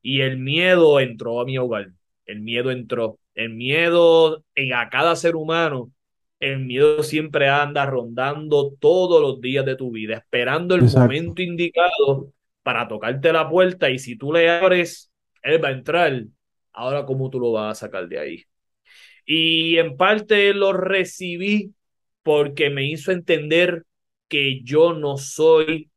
y 0.01 0.21
el 0.21 0.37
miedo 0.37 0.99
entró 0.99 1.39
a 1.41 1.45
mi 1.45 1.57
hogar. 1.57 1.91
El 2.25 2.41
miedo 2.41 2.71
entró. 2.71 3.19
El 3.35 3.51
miedo 3.51 4.43
en 4.55 4.73
a 4.73 4.89
cada 4.89 5.15
ser 5.15 5.35
humano, 5.35 5.91
el 6.39 6.59
miedo 6.59 7.03
siempre 7.03 7.49
anda 7.49 7.85
rondando 7.85 8.73
todos 8.79 9.21
los 9.21 9.41
días 9.41 9.65
de 9.65 9.75
tu 9.75 9.91
vida, 9.91 10.17
esperando 10.17 10.75
el 10.75 10.81
Exacto. 10.81 11.01
momento 11.01 11.41
indicado 11.41 12.31
para 12.63 12.87
tocarte 12.87 13.31
la 13.33 13.49
puerta 13.49 13.89
y 13.89 13.99
si 13.99 14.17
tú 14.17 14.33
le 14.33 14.49
abres, 14.49 15.11
él 15.43 15.63
va 15.63 15.69
a 15.69 15.71
entrar. 15.71 16.23
Ahora, 16.73 17.05
¿cómo 17.05 17.29
tú 17.29 17.39
lo 17.39 17.51
vas 17.53 17.77
a 17.77 17.85
sacar 17.87 18.07
de 18.07 18.19
ahí? 18.19 18.43
Y 19.25 19.77
en 19.77 19.97
parte 19.97 20.53
lo 20.53 20.73
recibí 20.73 21.73
porque 22.23 22.69
me 22.69 22.85
hizo 22.85 23.11
entender 23.11 23.85
que 24.27 24.61
yo 24.63 24.93
no 24.93 25.17
soy 25.17 25.89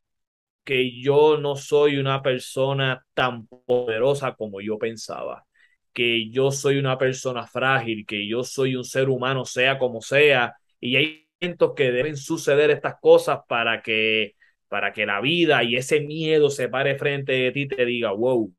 que 0.63 1.01
yo 1.01 1.37
no 1.39 1.55
soy 1.55 1.97
una 1.97 2.21
persona 2.21 3.05
tan 3.13 3.47
poderosa 3.47 4.35
como 4.35 4.61
yo 4.61 4.77
pensaba, 4.77 5.45
que 5.93 6.29
yo 6.29 6.51
soy 6.51 6.77
una 6.77 6.97
persona 6.97 7.45
frágil, 7.47 8.05
que 8.05 8.27
yo 8.27 8.43
soy 8.43 8.75
un 8.75 8.83
ser 8.83 9.09
humano, 9.09 9.45
sea 9.45 9.77
como 9.77 10.01
sea, 10.01 10.55
y 10.79 10.95
hay 10.95 11.27
momentos 11.41 11.73
que 11.75 11.91
deben 11.91 12.17
suceder 12.17 12.69
estas 12.71 12.95
cosas 12.99 13.39
para 13.47 13.81
que, 13.81 14.35
para 14.67 14.93
que 14.93 15.05
la 15.05 15.21
vida 15.21 15.63
y 15.63 15.75
ese 15.75 16.01
miedo 16.01 16.49
se 16.49 16.69
pare 16.69 16.95
frente 16.97 17.31
de 17.33 17.51
ti 17.51 17.61
y 17.61 17.67
te 17.67 17.85
diga, 17.85 18.11
wow, 18.11 18.53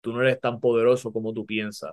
tú 0.00 0.12
no 0.12 0.22
eres 0.22 0.40
tan 0.40 0.60
poderoso 0.60 1.12
como 1.12 1.32
tú 1.32 1.44
piensas. 1.44 1.92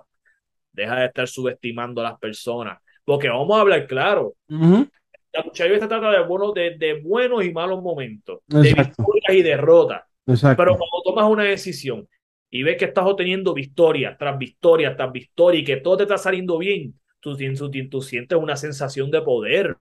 Deja 0.72 0.96
de 0.96 1.06
estar 1.06 1.26
subestimando 1.26 2.00
a 2.00 2.04
las 2.04 2.18
personas. 2.18 2.78
Porque 3.04 3.28
vamos 3.28 3.56
a 3.56 3.60
hablar 3.60 3.86
claro. 3.86 4.34
Uh 4.48 4.54
-huh. 4.54 4.90
La 5.32 5.42
lucha 5.42 5.64
se 5.64 5.78
trata 5.78 6.10
de, 6.10 6.24
bueno, 6.24 6.52
de, 6.52 6.76
de, 6.76 7.00
buenos 7.00 7.44
y 7.44 7.52
malos 7.52 7.82
momentos, 7.82 8.40
Exacto. 8.48 8.62
de 8.62 8.74
victorias 8.74 9.34
y 9.34 9.42
derrotas. 9.42 10.02
Exacto. 10.26 10.56
Pero 10.62 10.76
cuando 10.76 11.02
tomas 11.04 11.30
una 11.30 11.44
decisión 11.44 12.08
y 12.56 12.62
ves 12.62 12.78
que 12.78 12.86
estás 12.86 13.04
obteniendo 13.04 13.52
victoria 13.52 14.16
tras 14.18 14.38
victoria 14.38 14.96
tras 14.96 15.12
victoria 15.12 15.60
y 15.60 15.64
que 15.64 15.76
todo 15.76 15.98
te 15.98 16.02
está 16.04 16.16
saliendo 16.16 16.56
bien, 16.56 16.98
tú, 17.20 17.36
tú, 17.36 17.70
tú 17.90 18.00
sientes 18.00 18.38
una 18.38 18.56
sensación 18.56 19.10
de 19.10 19.20
poder. 19.20 19.76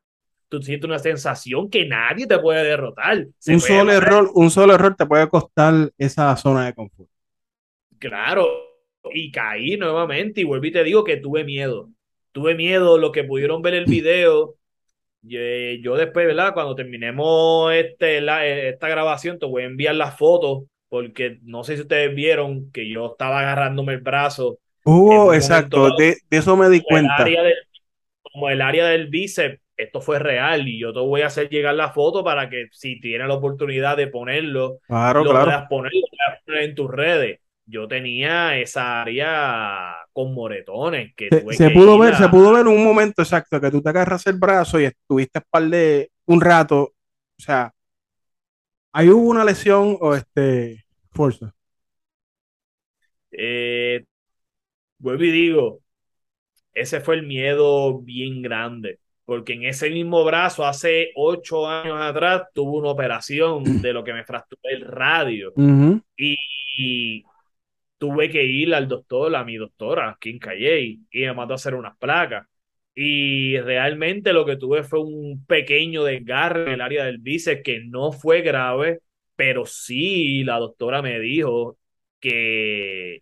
Tú 0.50 0.62
sientes 0.62 0.88
una 0.88 1.00
sensación 1.00 1.70
que 1.70 1.88
nadie 1.88 2.28
te 2.28 2.38
puede 2.38 2.64
derrotar. 2.64 3.28
Se 3.40 3.54
un, 3.54 3.60
puede 3.60 3.80
solo 3.80 3.92
error, 3.94 4.32
un 4.36 4.52
solo 4.52 4.76
error 4.76 4.96
te 4.96 5.06
puede 5.06 5.28
costar 5.30 5.92
esa 5.98 6.36
zona 6.36 6.66
de 6.66 6.74
confort. 6.74 7.10
Claro, 7.98 8.48
y 9.14 9.32
caí 9.32 9.78
nuevamente 9.78 10.42
y 10.42 10.44
vuelvo 10.44 10.66
y 10.66 10.72
te 10.72 10.84
digo 10.84 11.04
que 11.04 11.18
tuve 11.18 11.44
miedo. 11.44 11.90
Tuve 12.32 12.56
miedo, 12.56 12.98
lo 12.98 13.12
que 13.12 13.24
pudieron 13.24 13.62
ver 13.62 13.74
el 13.74 13.86
video, 13.86 14.56
yo, 15.22 15.40
yo 15.82 15.96
después, 15.96 16.28
¿verdad? 16.28 16.54
Cuando 16.54 16.76
terminemos 16.76 17.74
este, 17.74 18.22
la, 18.22 18.46
esta 18.46 18.90
grabación, 18.90 19.40
te 19.40 19.46
voy 19.46 19.64
a 19.64 19.68
enviar 19.68 19.96
las 19.96 20.18
fotos, 20.18 20.66
porque 20.90 21.40
no 21.44 21.64
sé 21.64 21.76
si 21.76 21.82
ustedes 21.82 22.14
vieron 22.14 22.72
que 22.72 22.90
yo 22.90 23.08
estaba 23.12 23.40
agarrándome 23.40 23.94
el 23.94 24.02
brazo. 24.02 24.60
Uh, 24.84 25.32
exacto, 25.34 25.96
de, 25.96 26.18
de, 26.30 26.38
eso 26.38 26.56
me 26.56 26.70
di 26.70 26.82
cuenta. 26.82 27.24
El 27.26 27.34
del, 27.34 27.54
como 28.22 28.50
el 28.50 28.62
área 28.62 28.88
del 28.88 29.08
bíceps, 29.08 29.60
esto 29.78 30.00
fue 30.00 30.20
real 30.20 30.68
y 30.68 30.80
yo 30.80 30.94
te 30.94 31.00
voy 31.00 31.22
a 31.22 31.28
hacer 31.28 31.50
llegar 31.50 31.76
la 31.76 31.92
foto 31.92 32.24
para 32.24 32.50
que 32.50 32.68
si 32.72 33.00
tienes 33.02 33.28
la 33.28 33.34
oportunidad 33.34 33.98
de 33.98 34.08
ponerlo, 34.08 34.80
claro, 34.88 35.24
lo 35.24 35.32
claro. 35.32 35.46
puedas 35.46 35.68
poner, 35.68 35.92
lo 35.94 36.08
puedas 36.08 36.44
poner 36.46 36.64
en 36.64 36.76
tus 36.76 36.92
redes 36.92 37.40
yo 37.66 37.88
tenía 37.88 38.58
esa 38.58 39.02
área 39.02 39.96
con 40.14 40.34
moretones 40.34 41.14
que 41.16 41.30
se, 41.30 41.54
se 41.54 41.68
que 41.68 41.74
pudo 41.74 41.98
ver, 41.98 42.14
a... 42.14 42.18
se 42.18 42.30
pudo 42.30 42.54
ver 42.54 42.68
un 42.68 42.84
momento 42.84 43.22
exacto 43.22 43.60
que 43.60 43.72
tú 43.72 43.82
te 43.82 43.90
agarras 43.90 44.26
el 44.28 44.38
brazo 44.38 44.80
y 44.80 44.86
estuviste 44.86 45.42
par 45.42 45.64
de 45.64 46.12
un 46.26 46.42
rato, 46.42 46.82
o 46.82 46.94
sea, 47.42 47.72
ahí 48.96 49.10
hubo 49.10 49.30
una 49.30 49.44
lesión 49.44 49.98
o 50.00 50.16
este 50.16 50.86
fuerza. 51.12 51.54
Eh, 53.32 54.06
vuelvo 54.98 55.24
y 55.26 55.32
digo, 55.32 55.80
ese 56.74 57.02
fue 57.02 57.16
el 57.16 57.24
miedo 57.28 58.00
bien 58.00 58.42
grande, 58.42 59.00
porque 59.26 59.54
en 59.54 59.66
ese 59.66 59.90
mismo 59.90 60.24
brazo 60.24 60.66
hace 60.66 61.12
ocho 61.16 61.68
años 61.68 62.00
atrás 62.00 62.44
tuve 62.54 62.78
una 62.78 62.90
operación 62.90 63.64
de 63.82 63.92
lo 63.92 64.02
que 64.06 64.14
me 64.14 64.24
fracturó 64.24 64.62
el 64.64 64.86
radio 64.86 65.52
uh 65.56 65.62
-huh. 65.62 66.02
y, 66.16 66.38
y 66.78 67.24
tuve 67.98 68.30
que 68.30 68.46
ir 68.46 68.74
al 68.74 68.88
doctor, 68.88 69.36
a 69.36 69.44
mi 69.44 69.58
doctora, 69.58 70.18
Kim 70.22 70.40
Calle, 70.40 71.00
y 71.12 71.20
me 71.20 71.34
mandó 71.34 71.54
a 71.54 71.56
hacer 71.56 71.76
unas 71.76 71.98
placas. 71.98 72.48
Y 72.96 73.60
realmente 73.60 74.32
lo 74.32 74.46
que 74.46 74.56
tuve 74.56 74.84
fue 74.84 75.02
un 75.02 75.46
pequeño 75.46 76.06
desgarre 76.06 76.64
en 76.68 76.70
el 76.76 76.82
área 76.82 77.06
del 77.06 77.18
bíceps 77.18 77.62
que 77.62 77.82
no 77.82 78.14
fue 78.14 78.42
grave, 78.42 79.02
pero 79.36 79.66
sí 79.66 80.46
la 80.46 80.58
doctora 80.60 81.02
me 81.02 81.20
dijo 81.20 81.78
que 82.22 83.22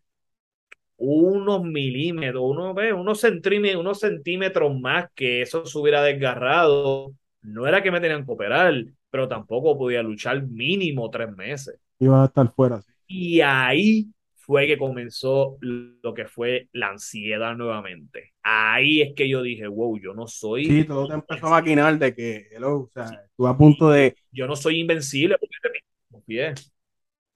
unos 0.97 1.63
milímetros, 1.63 2.43
unos, 2.43 2.75
unos, 2.95 3.19
centímetros, 3.19 3.81
unos 3.81 3.99
centímetros 3.99 4.79
más 4.79 5.07
que 5.15 5.41
eso 5.41 5.65
se 5.65 5.77
hubiera 5.77 6.03
desgarrado, 6.03 7.11
no 7.41 7.67
era 7.67 7.81
que 7.81 7.91
me 7.91 7.99
tenían 7.99 8.25
que 8.25 8.31
operar, 8.31 8.85
pero 9.09 9.27
tampoco 9.27 9.77
podía 9.77 10.03
luchar 10.03 10.43
mínimo 10.43 11.09
tres 11.09 11.35
meses. 11.35 11.79
Iba 11.99 12.23
a 12.23 12.25
estar 12.27 12.53
fuera. 12.53 12.81
Y 13.07 13.41
ahí 13.41 14.07
fue 14.45 14.67
que 14.67 14.77
comenzó 14.77 15.57
lo 15.61 16.13
que 16.13 16.25
fue 16.25 16.67
la 16.73 16.89
ansiedad 16.89 17.55
nuevamente. 17.55 18.33
Ahí 18.43 19.01
es 19.01 19.13
que 19.15 19.29
yo 19.29 19.41
dije, 19.41 19.67
wow, 19.67 19.97
yo 19.99 20.13
no 20.13 20.27
soy. 20.27 20.65
Sí, 20.65 20.83
todo 20.83 21.07
te 21.07 21.13
empezó 21.13 21.47
a 21.47 21.51
maquinar 21.51 21.97
de 21.97 22.13
que, 22.13 22.47
hello, 22.51 22.81
o 22.81 22.91
sea, 22.93 23.07
sí. 23.07 23.15
tú 23.37 23.47
a 23.47 23.57
punto 23.57 23.89
de. 23.89 24.15
Yo 24.31 24.45
no 24.45 24.55
soy 24.55 24.81
invencible 24.81 25.37
porque 25.39 25.55
me 25.63 25.79
confié. 26.11 26.53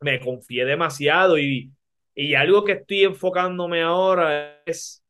Me 0.02 0.20
confié 0.20 0.66
demasiado 0.66 1.40
y, 1.40 1.72
y 2.14 2.36
algo 2.36 2.66
que 2.66 2.74
estoy 2.74 3.04
enfocándome 3.06 3.82
ahora 3.82 4.62
es 4.66 5.02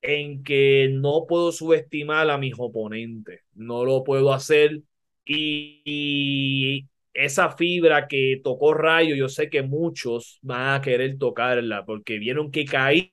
en 0.00 0.42
que 0.42 0.88
no 0.90 1.26
puedo 1.28 1.52
subestimar 1.52 2.30
a 2.30 2.38
mis 2.38 2.54
oponentes. 2.56 3.42
No 3.54 3.84
lo 3.84 4.02
puedo 4.02 4.32
hacer 4.32 4.80
y, 5.26 5.82
y 5.84 6.88
esa 7.18 7.50
fibra 7.50 8.06
que 8.06 8.40
tocó 8.44 8.74
Rayo, 8.74 9.16
yo 9.16 9.28
sé 9.28 9.50
que 9.50 9.62
muchos 9.62 10.38
van 10.42 10.74
a 10.76 10.80
querer 10.80 11.18
tocarla 11.18 11.84
porque 11.84 12.18
vieron 12.18 12.50
que 12.50 12.64
caí, 12.64 13.12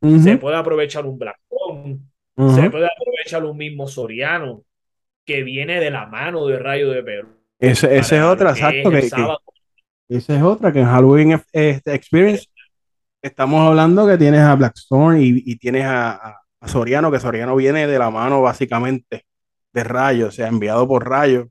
uh 0.00 0.08
-huh. 0.08 0.22
se 0.22 0.36
puede 0.36 0.56
aprovechar 0.56 1.06
un 1.06 1.16
Blackstone, 1.16 1.98
uh 2.36 2.44
-huh. 2.44 2.54
se 2.54 2.70
puede 2.70 2.86
aprovechar 2.86 3.44
un 3.44 3.56
mismo 3.56 3.86
Soriano 3.86 4.64
que 5.24 5.44
viene 5.44 5.78
de 5.80 5.90
la 5.90 6.06
mano 6.06 6.46
de 6.46 6.58
Rayo 6.58 6.90
de 6.90 7.02
Perú. 7.02 7.28
Esa 7.58 7.94
es 7.94 8.12
otra, 8.12 8.50
exacto. 8.50 8.90
Que, 8.90 9.00
que, 9.00 10.16
esa 10.16 10.36
es 10.36 10.42
otra, 10.42 10.72
que 10.72 10.80
en 10.80 10.86
Halloween 10.86 11.40
este 11.52 11.94
Experience 11.94 12.46
estamos 13.22 13.60
hablando 13.60 14.06
que 14.06 14.18
tienes 14.18 14.40
a 14.40 14.54
Blackstone 14.56 15.22
y, 15.22 15.42
y 15.46 15.56
tienes 15.56 15.84
a, 15.84 16.12
a, 16.12 16.40
a 16.60 16.68
Soriano, 16.68 17.10
que 17.10 17.20
Soriano 17.20 17.54
viene 17.54 17.86
de 17.86 17.98
la 17.98 18.10
mano 18.10 18.42
básicamente 18.42 19.24
de 19.72 19.84
Rayo, 19.84 20.28
o 20.28 20.30
sea, 20.30 20.48
enviado 20.48 20.86
por 20.88 21.08
Rayo. 21.08 21.48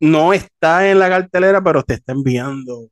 No 0.00 0.32
está 0.32 0.90
en 0.90 0.98
la 0.98 1.08
cartelera, 1.08 1.62
pero 1.62 1.82
te 1.82 1.94
está 1.94 2.12
enviando 2.12 2.88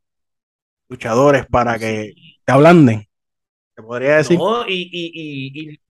luchadores 0.88 1.46
para 1.46 1.78
que 1.78 2.12
te 2.44 2.52
ablanden. 2.52 3.06
Te 3.74 3.82
podría 3.82 4.16
decir. 4.16 4.38
No, 4.38 4.66
y, 4.68 4.88
y, 4.92 5.50
y, 5.64 5.80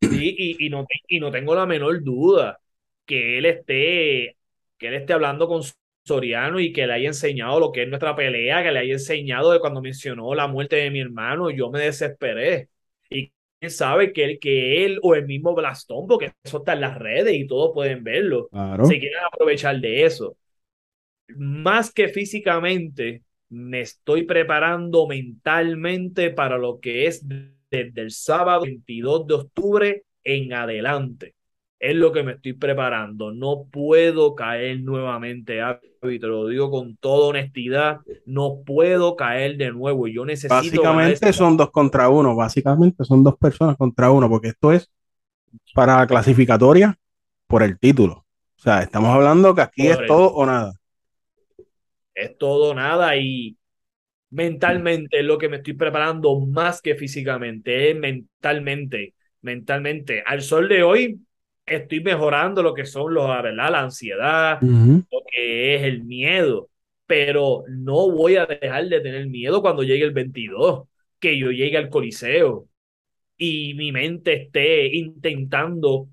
y, 0.00 0.66
y, 0.66 0.70
no, 0.70 0.86
y 1.08 1.20
no 1.20 1.30
tengo 1.30 1.54
la 1.54 1.66
menor 1.66 2.02
duda 2.02 2.58
que 3.06 3.38
él 3.38 3.46
esté, 3.46 4.36
que 4.78 4.88
él 4.88 4.94
esté 4.94 5.12
hablando 5.12 5.46
con 5.48 5.62
Soriano 6.04 6.58
y 6.60 6.72
que 6.72 6.86
le 6.86 6.94
haya 6.94 7.08
enseñado 7.08 7.60
lo 7.60 7.72
que 7.72 7.82
es 7.82 7.88
nuestra 7.88 8.16
pelea, 8.16 8.62
que 8.62 8.72
le 8.72 8.80
haya 8.80 8.94
enseñado 8.94 9.52
de 9.52 9.60
cuando 9.60 9.80
mencionó 9.80 10.34
la 10.34 10.48
muerte 10.48 10.76
de 10.76 10.90
mi 10.90 11.00
hermano, 11.00 11.50
yo 11.50 11.70
me 11.70 11.80
desesperé. 11.80 12.68
Y 13.08 13.32
quién 13.60 13.70
sabe 13.70 14.12
que 14.12 14.24
él, 14.24 14.38
que 14.40 14.84
él 14.84 14.98
o 15.02 15.14
el 15.14 15.26
mismo 15.26 15.54
Blastón, 15.54 16.06
porque 16.06 16.32
eso 16.42 16.58
está 16.58 16.72
en 16.72 16.80
las 16.80 16.98
redes 16.98 17.34
y 17.34 17.46
todos 17.46 17.72
pueden 17.74 18.02
verlo, 18.02 18.48
Claro. 18.48 18.84
se 18.86 18.98
quieren 18.98 19.18
aprovechar 19.24 19.78
de 19.80 20.04
eso. 20.04 20.36
Más 21.36 21.92
que 21.92 22.08
físicamente, 22.08 23.22
me 23.50 23.80
estoy 23.80 24.24
preparando 24.24 25.06
mentalmente 25.06 26.30
para 26.30 26.56
lo 26.56 26.80
que 26.80 27.06
es 27.06 27.26
desde 27.26 28.00
el 28.00 28.10
sábado 28.10 28.62
22 28.62 29.26
de 29.26 29.34
octubre 29.34 30.04
en 30.24 30.52
adelante. 30.52 31.34
Es 31.78 31.96
lo 31.96 32.12
que 32.12 32.22
me 32.22 32.32
estoy 32.32 32.52
preparando. 32.52 33.32
No 33.32 33.64
puedo 33.70 34.34
caer 34.34 34.82
nuevamente, 34.82 35.60
te 36.00 36.18
lo 36.18 36.46
digo 36.46 36.70
con 36.70 36.96
toda 36.96 37.28
honestidad. 37.28 38.00
No 38.26 38.60
puedo 38.66 39.16
caer 39.16 39.56
de 39.56 39.72
nuevo. 39.72 40.06
Yo 40.06 40.26
necesito. 40.26 40.54
Básicamente 40.54 41.32
son 41.32 41.56
dos 41.56 41.70
contra 41.70 42.10
uno, 42.10 42.36
básicamente 42.36 43.02
son 43.04 43.24
dos 43.24 43.36
personas 43.38 43.76
contra 43.78 44.10
uno, 44.10 44.28
porque 44.28 44.48
esto 44.48 44.72
es 44.72 44.90
para 45.74 45.96
la 45.96 46.06
clasificatoria 46.06 46.98
por 47.46 47.62
el 47.62 47.78
título. 47.78 48.26
O 48.58 48.62
sea, 48.62 48.82
estamos 48.82 49.08
hablando 49.08 49.54
que 49.54 49.62
aquí 49.62 49.86
es 49.88 49.98
todo 50.06 50.34
o 50.34 50.44
nada. 50.44 50.74
Es 52.20 52.38
todo 52.38 52.74
nada 52.74 53.16
y 53.16 53.56
mentalmente 54.30 55.18
es 55.20 55.24
lo 55.24 55.38
que 55.38 55.48
me 55.48 55.56
estoy 55.58 55.74
preparando 55.74 56.38
más 56.40 56.80
que 56.82 56.94
físicamente, 56.96 57.90
es 57.90 57.96
mentalmente, 57.96 59.14
mentalmente. 59.42 60.22
Al 60.26 60.42
sol 60.42 60.68
de 60.68 60.82
hoy 60.82 61.20
estoy 61.66 62.00
mejorando 62.02 62.62
lo 62.62 62.74
que 62.74 62.86
son 62.86 63.14
los, 63.14 63.28
¿verdad? 63.28 63.70
La 63.70 63.80
ansiedad, 63.80 64.64
lo 65.10 65.22
que 65.30 65.76
es 65.76 65.82
el 65.82 66.04
miedo, 66.04 66.70
pero 67.06 67.64
no 67.68 68.10
voy 68.10 68.36
a 68.36 68.46
dejar 68.46 68.86
de 68.88 69.00
tener 69.00 69.26
miedo 69.28 69.62
cuando 69.62 69.82
llegue 69.82 70.04
el 70.04 70.12
22, 70.12 70.88
que 71.18 71.38
yo 71.38 71.50
llegue 71.50 71.76
al 71.76 71.90
Coliseo 71.90 72.68
y 73.36 73.74
mi 73.74 73.92
mente 73.92 74.34
esté 74.34 74.86
intentando 74.96 76.08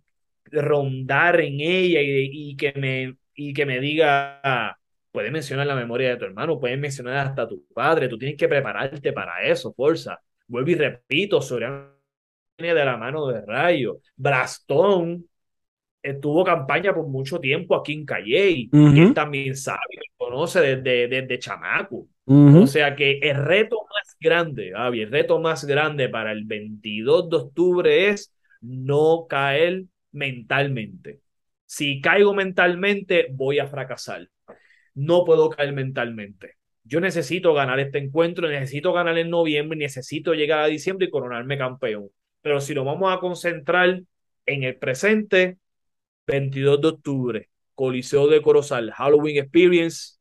rondar 0.45 1.41
en 1.41 1.59
ella 1.61 2.01
y, 2.01 2.51
y 2.51 2.55
que 2.57 2.73
me 2.73 3.17
y 3.35 3.53
que 3.53 3.65
me 3.65 3.79
diga 3.79 4.77
puedes 5.17 5.31
mencionar 5.31 5.65
la 5.65 5.73
memoria 5.73 6.09
de 6.09 6.17
tu 6.17 6.25
hermano, 6.25 6.59
puedes 6.59 6.77
mencionar 6.77 7.25
hasta 7.25 7.41
a 7.41 7.47
tu 7.47 7.65
padre, 7.73 8.07
tú 8.07 8.19
tienes 8.19 8.37
que 8.37 8.47
prepararte 8.47 9.11
para 9.13 9.41
eso, 9.41 9.73
fuerza. 9.73 10.21
Vuelvo 10.47 10.69
y 10.69 10.75
repito, 10.75 11.41
Soriano 11.41 11.89
viene 12.55 12.75
de 12.75 12.85
la 12.85 12.97
mano 12.97 13.25
de 13.25 13.41
Rayo. 13.41 13.97
Brastón 14.15 15.27
tuvo 16.21 16.43
campaña 16.43 16.93
por 16.93 17.07
mucho 17.07 17.39
tiempo 17.39 17.75
aquí 17.75 17.93
en 17.93 18.05
Calle, 18.05 18.69
que 18.71 19.01
él 19.01 19.13
también 19.15 19.55
sabe, 19.55 19.79
conoce 20.17 20.61
desde, 20.61 21.07
desde 21.07 21.39
chamaco. 21.39 22.07
O 22.27 22.67
sea 22.67 22.95
que 22.95 23.17
el 23.17 23.43
reto 23.43 23.77
más 23.91 24.15
grande, 24.19 24.71
Javi, 24.75 25.01
el 25.01 25.11
reto 25.11 25.39
más 25.39 25.65
grande 25.65 26.09
para 26.09 26.31
el 26.31 26.43
22 26.43 27.27
de 27.27 27.37
octubre 27.37 28.09
es 28.09 28.31
no 28.61 29.25
caer 29.27 29.85
mentalmente. 30.11 31.21
Si 31.65 32.01
caigo 32.01 32.35
mentalmente, 32.35 33.29
voy 33.31 33.57
a 33.57 33.65
fracasar. 33.65 34.29
No 34.97 35.25
puedo 35.25 35.51
caer 35.51 35.73
mentalmente. 35.73 36.55
Yo 36.83 36.99
necesito 36.99 37.53
ganar 37.53 37.79
este 37.79 37.99
encuentro, 37.99 38.49
necesito 38.49 38.93
ganar 38.93 39.15
en 39.19 39.29
noviembre, 39.29 39.77
necesito 39.77 40.33
llegar 40.33 40.61
a 40.61 40.65
diciembre 40.65 41.05
y 41.05 41.11
coronarme 41.11 41.55
campeón. 41.55 42.09
Pero 42.41 42.59
si 42.59 42.73
nos 42.73 42.83
vamos 42.83 43.13
a 43.15 43.19
concentrar 43.19 44.01
en 44.47 44.63
el 44.63 44.75
presente, 44.77 45.59
22 46.25 46.81
de 46.81 46.87
octubre, 46.87 47.49
Coliseo 47.75 48.27
de 48.27 48.41
Corozal, 48.41 48.91
Halloween 48.91 49.37
Experience, 49.37 50.17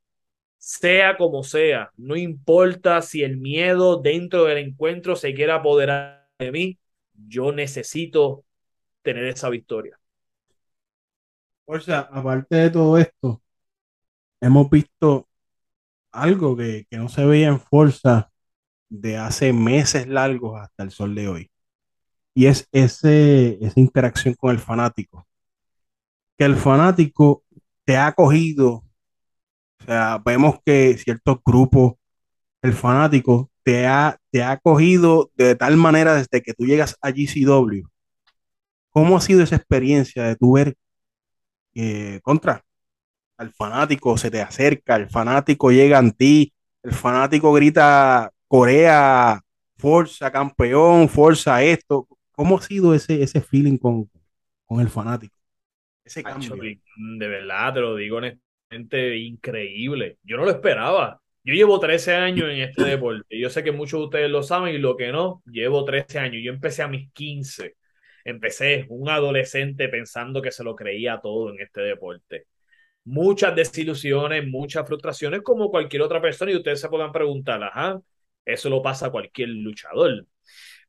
sea 0.58 1.16
como 1.16 1.42
sea, 1.42 1.90
no 1.96 2.14
importa 2.14 3.00
si 3.00 3.22
el 3.22 3.38
miedo 3.38 4.02
dentro 4.02 4.44
del 4.44 4.58
encuentro 4.58 5.16
se 5.16 5.32
quiera 5.32 5.54
apoderar 5.54 6.28
de 6.38 6.52
mí, 6.52 6.78
yo 7.14 7.50
necesito 7.50 8.44
tener 9.00 9.24
esa 9.24 9.48
victoria. 9.48 9.98
Sea, 11.80 12.00
aparte 12.12 12.56
de 12.56 12.70
todo 12.70 12.98
esto, 12.98 13.42
hemos 14.40 14.70
visto 14.70 15.28
algo 16.12 16.56
que, 16.56 16.86
que 16.90 16.98
no 16.98 17.08
se 17.08 17.24
veía 17.24 17.48
en 17.48 17.60
fuerza 17.60 18.30
de 18.88 19.16
hace 19.18 19.52
meses 19.52 20.06
largos 20.06 20.60
hasta 20.60 20.82
el 20.82 20.90
sol 20.90 21.14
de 21.14 21.28
hoy. 21.28 21.50
Y 22.34 22.46
es 22.46 22.68
ese, 22.72 23.58
esa 23.64 23.80
interacción 23.80 24.34
con 24.34 24.50
el 24.52 24.58
fanático. 24.58 25.26
Que 26.38 26.44
el 26.44 26.56
fanático 26.56 27.44
te 27.84 27.96
ha 27.96 28.12
cogido. 28.12 28.84
O 29.80 29.84
sea, 29.86 30.18
vemos 30.24 30.56
que 30.64 30.98
ciertos 30.98 31.38
grupos, 31.44 31.94
el 32.62 32.74
fanático 32.74 33.50
te 33.62 33.86
ha, 33.86 34.18
te 34.30 34.42
ha 34.42 34.58
cogido 34.58 35.30
de 35.34 35.54
tal 35.56 35.76
manera 35.76 36.14
desde 36.14 36.42
que 36.42 36.54
tú 36.54 36.66
llegas 36.66 36.96
a 37.00 37.10
GCW. 37.10 37.88
¿Cómo 38.90 39.16
ha 39.16 39.20
sido 39.20 39.42
esa 39.42 39.56
experiencia 39.56 40.24
de 40.24 40.36
tu 40.36 40.52
ver 40.52 40.76
eh, 41.74 42.20
contra 42.22 42.65
al 43.36 43.52
fanático 43.52 44.16
se 44.16 44.30
te 44.30 44.40
acerca, 44.40 44.96
el 44.96 45.08
fanático 45.08 45.70
llega 45.70 45.98
a 45.98 46.10
ti, 46.10 46.52
el 46.82 46.92
fanático 46.92 47.52
grita 47.52 48.30
Corea, 48.48 49.40
fuerza 49.76 50.30
campeón, 50.30 51.08
fuerza 51.08 51.62
esto. 51.62 52.06
¿Cómo 52.32 52.58
ha 52.58 52.62
sido 52.62 52.94
ese, 52.94 53.22
ese 53.22 53.40
feeling 53.40 53.76
con, 53.76 54.08
con 54.64 54.80
el 54.80 54.88
fanático? 54.88 55.36
Ese 56.04 56.22
cambio. 56.22 56.54
De 57.18 57.28
verdad, 57.28 57.74
te 57.74 57.80
lo 57.80 57.96
digo 57.96 58.18
honestamente, 58.18 59.16
increíble. 59.16 60.18
Yo 60.22 60.36
no 60.36 60.44
lo 60.44 60.50
esperaba. 60.50 61.20
Yo 61.42 61.54
llevo 61.54 61.78
13 61.78 62.14
años 62.14 62.48
en 62.50 62.60
este 62.60 62.84
deporte. 62.84 63.38
Yo 63.38 63.50
sé 63.50 63.62
que 63.62 63.72
muchos 63.72 64.00
de 64.00 64.04
ustedes 64.06 64.30
lo 64.30 64.42
saben 64.42 64.74
y 64.74 64.78
lo 64.78 64.96
que 64.96 65.12
no, 65.12 65.42
llevo 65.46 65.84
13 65.84 66.18
años. 66.18 66.42
Yo 66.44 66.52
empecé 66.52 66.82
a 66.82 66.88
mis 66.88 67.12
15. 67.12 67.76
Empecé 68.24 68.86
un 68.88 69.08
adolescente 69.08 69.88
pensando 69.88 70.42
que 70.42 70.50
se 70.50 70.64
lo 70.64 70.74
creía 70.74 71.20
todo 71.20 71.50
en 71.52 71.60
este 71.60 71.82
deporte. 71.82 72.46
Muchas 73.06 73.54
desilusiones, 73.54 74.46
muchas 74.46 74.86
frustraciones, 74.86 75.42
como 75.42 75.70
cualquier 75.70 76.02
otra 76.02 76.20
persona, 76.20 76.50
y 76.52 76.56
ustedes 76.56 76.80
se 76.80 76.88
puedan 76.88 77.12
preguntar, 77.12 77.62
ajá, 77.62 78.00
eso 78.44 78.68
lo 78.68 78.82
pasa 78.82 79.06
a 79.06 79.10
cualquier 79.10 79.48
luchador. 79.50 80.26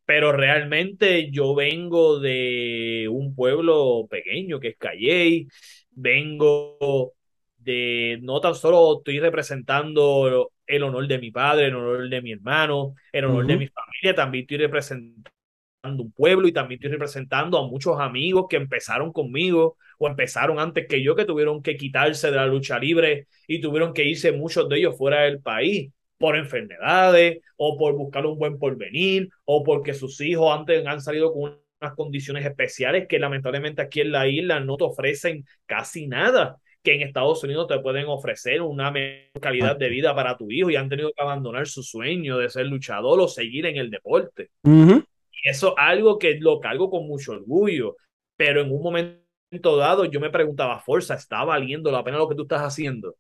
Pero 0.06 0.32
realmente 0.32 1.30
yo 1.32 1.54
vengo 1.54 2.20
de 2.20 3.08
un 3.12 3.36
pueblo 3.36 4.08
pequeño 4.10 4.60
que 4.60 4.70
es 4.70 4.78
Calley, 4.78 5.48
vengo 5.92 7.14
de, 7.58 8.20
no 8.22 8.42
tan 8.42 8.56
solo 8.56 8.98
estoy 9.00 9.20
representando 9.20 10.52
el 10.66 10.84
honor 10.84 11.08
de 11.08 11.20
mi 11.20 11.32
padre, 11.32 11.68
el 11.68 11.76
honor 11.76 12.10
de 12.10 12.22
mi 12.22 12.32
hermano, 12.32 12.96
el 13.12 13.26
honor 13.26 13.46
de 13.46 13.58
mi 13.58 13.68
familia, 13.68 14.16
también 14.16 14.44
estoy 14.44 14.58
representando 14.58 15.37
un 15.84 16.12
pueblo 16.12 16.48
y 16.48 16.52
también 16.52 16.80
estoy 16.80 16.92
representando 16.92 17.58
a 17.58 17.68
muchos 17.68 18.00
amigos 18.00 18.48
que 18.50 18.58
empezaron 18.58 19.12
conmigo 19.14 19.78
o 19.98 20.08
empezaron 20.08 20.60
antes 20.60 20.88
que 20.88 21.02
yo, 21.02 21.16
que 21.16 21.26
tuvieron 21.26 21.62
que 21.62 21.78
quitarse 21.78 22.30
de 22.30 22.38
la 22.38 22.46
lucha 22.46 22.80
libre 22.80 23.28
y 23.48 23.62
tuvieron 23.62 23.94
que 23.94 24.04
irse 24.04 24.32
muchos 24.32 24.68
de 24.70 24.78
ellos 24.80 24.98
fuera 24.98 25.22
del 25.24 25.42
país 25.42 25.92
por 26.18 26.36
enfermedades 26.36 27.40
o 27.58 27.78
por 27.78 27.94
buscar 27.94 28.26
un 28.26 28.38
buen 28.38 28.58
porvenir 28.58 29.30
o 29.46 29.64
porque 29.64 29.94
sus 29.94 30.20
hijos 30.22 30.52
antes 30.58 30.86
han 30.86 31.02
salido 31.02 31.32
con 31.32 31.58
unas 31.80 31.96
condiciones 31.96 32.46
especiales 32.46 33.08
que 33.08 33.20
lamentablemente 33.20 33.82
aquí 33.82 34.02
en 34.02 34.12
la 34.12 34.28
isla 34.28 34.60
no 34.60 34.78
te 34.78 34.84
ofrecen 34.84 35.46
casi 35.66 36.08
nada 36.08 36.58
que 36.84 36.96
en 36.96 37.02
Estados 37.02 37.44
Unidos 37.44 37.68
te 37.68 37.80
pueden 37.80 38.06
ofrecer 38.08 38.62
una 38.62 38.92
mejor 38.92 39.42
calidad 39.42 39.76
de 39.76 39.90
vida 39.90 40.16
para 40.16 40.38
tu 40.38 40.50
hijo 40.52 40.70
y 40.70 40.76
han 40.76 40.90
tenido 40.90 41.12
que 41.14 41.22
abandonar 41.22 41.68
su 41.68 41.84
sueño 41.84 42.38
de 42.38 42.50
ser 42.50 42.66
luchador 42.66 43.20
o 43.20 43.28
seguir 43.28 43.66
en 43.66 43.78
el 43.78 43.90
deporte. 43.90 44.50
Ujú. 44.64 45.04
Y 45.44 45.50
eso 45.50 45.70
es 45.70 45.76
algo 45.78 46.18
que 46.18 46.36
lo 46.40 46.60
cargo 46.60 46.90
con 46.90 47.08
mucho 47.08 47.34
orgullo, 47.34 47.96
pero 48.36 48.62
en 48.62 48.72
un 48.72 48.82
momento 48.82 49.78
dado 49.78 50.06
yo 50.06 50.20
me 50.20 50.30
preguntaba, 50.30 50.80
Forza, 50.80 51.16
¿está 51.16 51.44
valiendo 51.44 51.92
la 51.92 52.04
pena 52.04 52.18
lo 52.18 52.28
que 52.28 52.36
tú 52.36 52.44
estás 52.44 52.62
haciendo? 52.62 53.16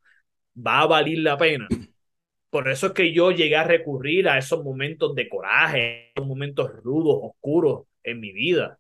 ¿Va 0.56 0.82
a 0.82 0.88
valer 0.88 1.20
la 1.20 1.38
pena? 1.38 1.68
Por 2.50 2.70
eso 2.70 2.88
es 2.88 2.94
que 2.94 3.14
yo 3.14 3.32
llegué 3.32 3.56
a 3.58 3.64
recurrir 3.64 4.30
a 4.30 4.38
esos 4.38 4.64
momentos 4.64 5.14
de 5.16 5.28
coraje, 5.28 6.12
esos 6.16 6.28
momentos 6.28 6.72
rudos, 6.84 7.20
oscuros 7.22 7.84
en 8.04 8.20
mi 8.20 8.32
vida. 8.32 8.80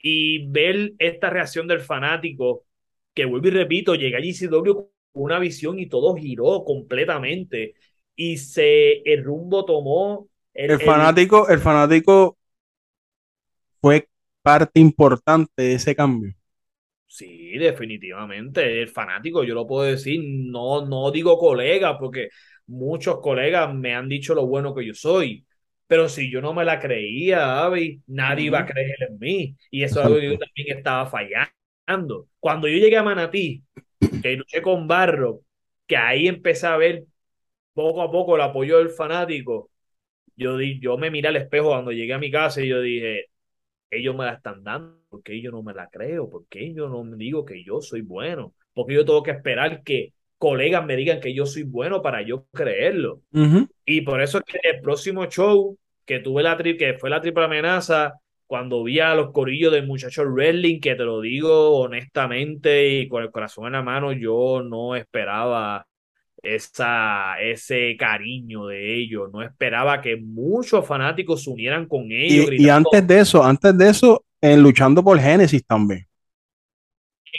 Y 0.00 0.46
ver 0.48 0.92
esta 0.98 1.28
reacción 1.28 1.66
del 1.66 1.80
fanático, 1.80 2.64
que 3.12 3.24
vuelvo 3.24 3.48
y 3.48 3.50
repito, 3.50 3.94
llegué 3.94 4.16
a 4.16 4.20
GCW 4.20 4.72
con 4.74 4.88
una 5.14 5.38
visión 5.38 5.78
y 5.78 5.88
todo 5.88 6.14
giró 6.14 6.64
completamente. 6.64 7.74
Y 8.14 8.38
se, 8.38 9.02
el 9.02 9.24
rumbo 9.24 9.64
tomó. 9.64 10.28
El 10.54 10.80
fanático, 10.80 11.48
el 11.48 11.58
fanático 11.58 12.38
fue 13.82 14.08
parte 14.42 14.80
importante 14.80 15.62
de 15.62 15.74
ese 15.74 15.94
cambio. 15.96 16.34
Sí, 17.06 17.58
definitivamente. 17.58 18.80
El 18.82 18.88
fanático, 18.88 19.44
yo 19.44 19.54
lo 19.54 19.66
puedo 19.66 19.84
decir, 19.84 20.20
no, 20.24 20.86
no 20.86 21.10
digo 21.10 21.38
colega, 21.38 21.98
porque 21.98 22.30
muchos 22.66 23.20
colegas 23.20 23.74
me 23.74 23.94
han 23.94 24.08
dicho 24.08 24.34
lo 24.34 24.46
bueno 24.46 24.74
que 24.74 24.86
yo 24.86 24.94
soy. 24.94 25.46
Pero 25.86 26.08
si 26.08 26.30
yo 26.30 26.40
no 26.40 26.54
me 26.54 26.64
la 26.64 26.80
creía, 26.80 27.62
Avi, 27.64 28.02
nadie 28.06 28.46
iba 28.46 28.60
a 28.60 28.66
creer 28.66 28.96
en 29.10 29.18
mí. 29.18 29.56
Y 29.70 29.82
eso 29.84 30.00
es 30.00 30.06
algo 30.06 30.18
que 30.20 30.26
yo 30.30 30.38
también 30.38 30.78
estaba 30.78 31.06
fallando. 31.06 32.28
Cuando 32.40 32.66
yo 32.66 32.78
llegué 32.78 32.96
a 32.96 33.02
Manatí, 33.02 33.62
que 34.20 34.36
luché 34.36 34.62
con 34.62 34.88
Barro, 34.88 35.42
que 35.86 35.96
ahí 35.96 36.28
empecé 36.28 36.66
a 36.68 36.76
ver 36.78 37.04
poco 37.74 38.02
a 38.02 38.10
poco 38.12 38.36
el 38.36 38.42
apoyo 38.42 38.78
del 38.78 38.90
fanático, 38.90 39.70
yo, 40.36 40.56
di, 40.58 40.80
yo 40.80 40.98
me 40.98 41.10
miré 41.10 41.28
al 41.28 41.36
espejo 41.36 41.68
cuando 41.70 41.92
llegué 41.92 42.14
a 42.14 42.18
mi 42.18 42.30
casa 42.30 42.62
y 42.62 42.68
yo 42.68 42.80
dije, 42.80 43.26
ellos 43.92 44.16
me 44.16 44.24
la 44.24 44.34
están 44.34 44.64
dando, 44.64 44.98
porque 45.08 45.40
yo 45.40 45.50
no 45.50 45.62
me 45.62 45.74
la 45.74 45.88
creo, 45.88 46.28
porque 46.28 46.72
yo 46.74 46.88
no 46.88 47.04
me 47.04 47.16
digo 47.16 47.44
que 47.44 47.62
yo 47.62 47.80
soy 47.80 48.00
bueno, 48.00 48.54
porque 48.72 48.94
yo 48.94 49.04
tengo 49.04 49.22
que 49.22 49.32
esperar 49.32 49.82
que 49.82 50.12
colegas 50.38 50.84
me 50.84 50.96
digan 50.96 51.20
que 51.20 51.34
yo 51.34 51.46
soy 51.46 51.62
bueno 51.62 52.02
para 52.02 52.22
yo 52.22 52.46
creerlo. 52.52 53.20
Y 53.84 54.00
por 54.00 54.20
eso 54.20 54.38
es 54.38 54.44
que 54.44 54.58
el 54.68 54.80
próximo 54.80 55.26
show 55.26 55.78
que 56.04 56.18
tuve 56.18 56.42
la 56.42 56.56
tri 56.56 56.76
que 56.76 56.94
fue 56.94 57.10
la 57.10 57.20
triple 57.20 57.44
amenaza, 57.44 58.14
cuando 58.46 58.82
vi 58.82 59.00
a 59.00 59.14
los 59.14 59.30
corillos 59.30 59.72
del 59.72 59.86
muchacho 59.86 60.24
wrestling, 60.24 60.80
que 60.80 60.94
te 60.94 61.04
lo 61.04 61.20
digo 61.20 61.78
honestamente 61.78 62.88
y 62.88 63.08
con 63.08 63.22
el 63.22 63.30
corazón 63.30 63.66
en 63.66 63.72
la 63.72 63.82
mano, 63.82 64.12
yo 64.12 64.62
no 64.62 64.96
esperaba 64.96 65.86
esa, 66.42 67.40
ese 67.40 67.96
cariño 67.96 68.66
de 68.66 68.96
ellos. 68.96 69.30
No 69.32 69.42
esperaba 69.42 70.00
que 70.00 70.16
muchos 70.16 70.86
fanáticos 70.86 71.44
se 71.44 71.50
unieran 71.50 71.86
con 71.86 72.10
ellos. 72.10 72.48
Y, 72.52 72.64
y 72.64 72.68
antes 72.68 73.06
de 73.06 73.20
eso, 73.20 73.42
antes 73.42 73.76
de 73.76 73.88
eso, 73.88 74.24
en 74.40 74.62
luchando 74.62 75.02
por 75.02 75.18
Génesis 75.18 75.64
también. 75.64 76.06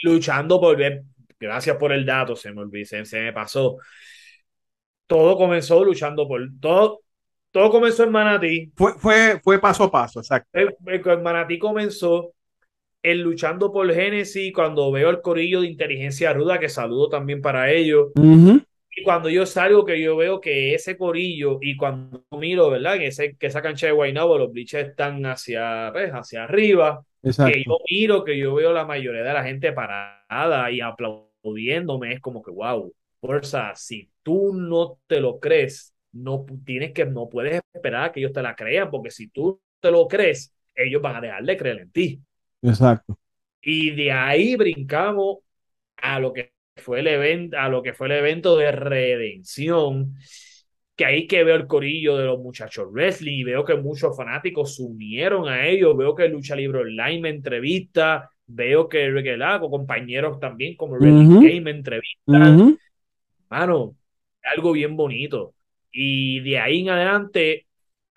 Luchando 0.04 0.60
por 0.60 0.76
ver, 0.78 1.04
gracias 1.40 1.76
por 1.78 1.92
el 1.92 2.06
dato, 2.06 2.36
se 2.36 2.52
me 2.52 2.62
olvidó, 2.62 2.86
se, 2.86 3.06
se, 3.06 3.22
me 3.22 3.34
pasó. 3.34 3.78
Todo 5.06 5.38
comenzó 5.38 5.84
luchando 5.84 6.28
por 6.28 6.42
todo. 6.60 7.02
Todo 7.52 7.70
comenzó 7.70 8.04
en 8.04 8.12
Manatí. 8.12 8.72
Fue, 8.76 8.94
fue, 8.98 9.40
fue 9.44 9.60
paso 9.60 9.84
a 9.84 9.92
paso, 9.92 10.22
exacto. 10.22 10.50
El, 10.54 10.76
el, 10.88 11.08
el 11.08 11.22
Manatí 11.22 11.60
comenzó 11.60 12.34
el 13.04 13.22
luchando 13.22 13.72
por 13.72 13.94
Génesis, 13.94 14.52
cuando 14.54 14.92
veo 14.92 15.10
el 15.10 15.22
corillo 15.22 15.62
de 15.62 15.68
inteligencia 15.68 16.34
ruda, 16.34 16.58
que 16.58 16.70
saludo 16.70 17.10
también 17.10 17.42
para 17.42 17.70
ellos. 17.70 18.08
Uh 18.16 18.22
-huh. 18.22 18.66
Y 18.96 19.04
cuando 19.04 19.30
yo 19.30 19.46
salgo, 19.46 19.86
que 19.86 20.00
yo 20.02 20.16
veo 20.16 20.40
que 20.40 20.76
ese 20.76 20.98
corillo, 20.98 21.58
y 21.62 21.76
cuando 21.76 22.26
miro, 22.32 22.70
¿verdad? 22.70 22.98
Que, 22.98 23.08
ese, 23.08 23.36
que 23.38 23.48
esa 23.48 23.62
cancha 23.62 23.88
de 23.88 23.94
Guaynabo, 23.94 24.38
los 24.38 24.52
bliches 24.52 24.90
están 24.90 25.26
hacia, 25.26 25.90
pues, 25.92 26.12
hacia 26.12 26.44
arriba. 26.44 27.04
Exacto. 27.24 27.54
Que 27.54 27.64
yo 27.66 27.78
miro, 27.90 28.24
que 28.24 28.38
yo 28.38 28.54
veo 28.54 28.72
la 28.72 28.86
mayoría 28.86 29.24
de 29.24 29.34
la 29.34 29.44
gente 29.44 29.72
parada 29.72 30.70
y 30.72 30.82
aplaudiéndome, 30.82 32.14
es 32.14 32.20
como 32.20 32.44
que, 32.44 32.52
wow, 32.52 32.94
fuerza, 33.20 33.74
si 33.76 34.10
tú 34.22 34.54
no 34.54 35.00
te 35.08 35.20
lo 35.20 35.40
crees, 35.40 35.94
no 36.12 36.46
tienes 36.66 36.92
que, 36.92 37.06
no 37.06 37.30
puedes 37.30 37.62
esperar 37.74 38.06
a 38.06 38.12
que 38.12 38.20
ellos 38.20 38.34
te 38.34 38.42
la 38.42 38.56
crean, 38.56 38.92
porque 38.92 39.10
si 39.10 39.30
tú 39.30 39.62
te 39.80 39.90
lo 39.90 40.08
crees, 40.08 40.54
ellos 40.76 41.02
van 41.02 41.16
a 41.16 41.22
dejar 41.22 41.44
de 41.44 41.58
creer 41.58 41.80
en 41.80 41.92
ti. 41.92 42.22
Exacto. 42.62 43.18
Y 43.62 43.92
de 43.92 44.12
ahí 44.12 44.56
brincamos 44.56 45.38
a 45.98 46.20
lo 46.20 46.34
que 46.34 46.53
fue 46.76 47.00
el 47.00 47.08
evento, 47.08 47.58
a 47.58 47.70
lo 47.70 47.82
que 47.82 47.94
fue 47.94 48.08
el 48.08 48.14
evento 48.14 48.58
de 48.58 48.72
redención, 48.72 50.16
que 50.96 51.06
ahí 51.06 51.28
que 51.28 51.44
veo 51.44 51.56
el 51.56 51.68
corillo 51.68 52.18
de 52.18 52.26
los 52.26 52.40
muchachos 52.40 52.88
wrestling 52.92 53.40
y 53.40 53.44
veo 53.44 53.66
que 53.66 53.76
muchos 53.76 54.16
fanáticos 54.16 54.76
se 54.76 54.84
unieron 54.84 55.48
a 55.48 55.68
ellos, 55.68 55.96
wrestling 55.96 56.16
que 56.16 56.28
Lucha 56.28 56.56
Libre 56.56 56.82
Online 56.82 57.20
me 57.20 57.30
entrevista, 57.30 58.30
veo 58.46 58.88
que 58.90 59.10
Ricky 59.10 59.36
Lago, 59.38 59.70
compañeros 59.70 60.40
también 60.40 60.76
como 60.76 60.98
Red 60.98 61.12
uh 61.12 61.22
-huh. 61.22 61.44
Game 61.44 61.62
me 61.62 61.72
entrevistan. 61.72 62.60
Uh 62.60 62.70
-huh. 62.70 62.78
Mano, 63.50 63.96
algo 64.44 64.72
bien 64.72 64.96
bonito. 64.96 65.54
Y 65.92 66.40
de 66.42 66.60
ahí 66.60 66.82
en 66.82 66.90
adelante 66.90 67.68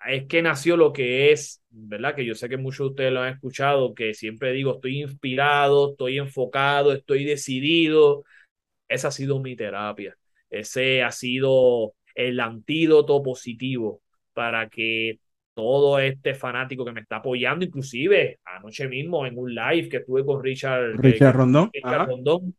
es 0.07 0.25
que 0.25 0.41
nació 0.41 0.77
lo 0.77 0.93
que 0.93 1.31
es, 1.31 1.61
¿verdad? 1.69 2.15
Que 2.15 2.25
yo 2.25 2.35
sé 2.35 2.49
que 2.49 2.57
muchos 2.57 2.79
de 2.79 2.89
ustedes 2.89 3.13
lo 3.13 3.21
han 3.21 3.33
escuchado, 3.33 3.93
que 3.93 4.13
siempre 4.13 4.51
digo, 4.51 4.75
estoy 4.75 5.01
inspirado, 5.01 5.91
estoy 5.91 6.17
enfocado, 6.17 6.91
estoy 6.93 7.23
decidido. 7.23 8.23
Esa 8.87 9.09
ha 9.09 9.11
sido 9.11 9.39
mi 9.39 9.55
terapia. 9.55 10.15
Ese 10.49 11.03
ha 11.03 11.11
sido 11.11 11.93
el 12.15 12.39
antídoto 12.39 13.21
positivo 13.21 14.01
para 14.33 14.69
que 14.69 15.19
todo 15.53 15.99
este 15.99 16.35
fanático 16.35 16.85
que 16.85 16.91
me 16.91 17.01
está 17.01 17.17
apoyando, 17.17 17.65
inclusive 17.65 18.39
anoche 18.45 18.87
mismo 18.87 19.25
en 19.25 19.37
un 19.37 19.53
live 19.53 19.89
que 19.89 19.97
estuve 19.97 20.23
con 20.23 20.43
Richard, 20.43 20.95
Richard 20.97 21.31
que, 21.31 21.37
Rondón, 21.37 21.69
Richard 21.73 22.07
Rondón 22.07 22.55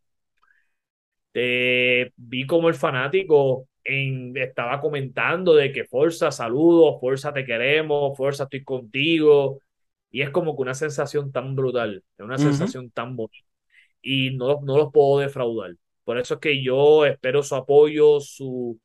te 1.33 2.13
vi 2.17 2.47
como 2.47 2.69
el 2.69 2.75
fanático 2.75 3.69
en, 3.85 4.37
estaba 4.37 4.81
comentando 4.81 5.55
de 5.55 5.73
que 5.73 5.85
Forza, 5.85 6.31
saludos, 6.31 7.01
Forza 7.01 7.33
te 7.33 7.45
queremos, 7.45 8.17
Forza 8.17 8.45
estoy 8.45 8.65
contigo. 8.65 9.61
Y 10.11 10.23
es 10.23 10.31
como 10.31 10.57
que 10.57 10.63
una 10.63 10.75
sensación 10.75 11.33
tan 11.33 11.55
brutal, 11.55 12.03
una 12.19 12.35
uh 12.35 12.39
-huh. 12.39 12.43
sensación 12.43 12.91
tan 12.91 13.15
bonita. 13.15 13.47
Y 14.03 14.31
no, 14.37 14.61
no 14.63 14.79
los 14.79 14.93
puedo 14.93 15.21
defraudar. 15.21 15.75
Por 16.09 16.19
eso 16.19 16.35
es 16.35 16.41
que 16.41 16.63
yo 16.63 17.05
espero 17.05 17.43
su 17.43 17.55
apoyo 17.55 18.19
su, 18.19 18.81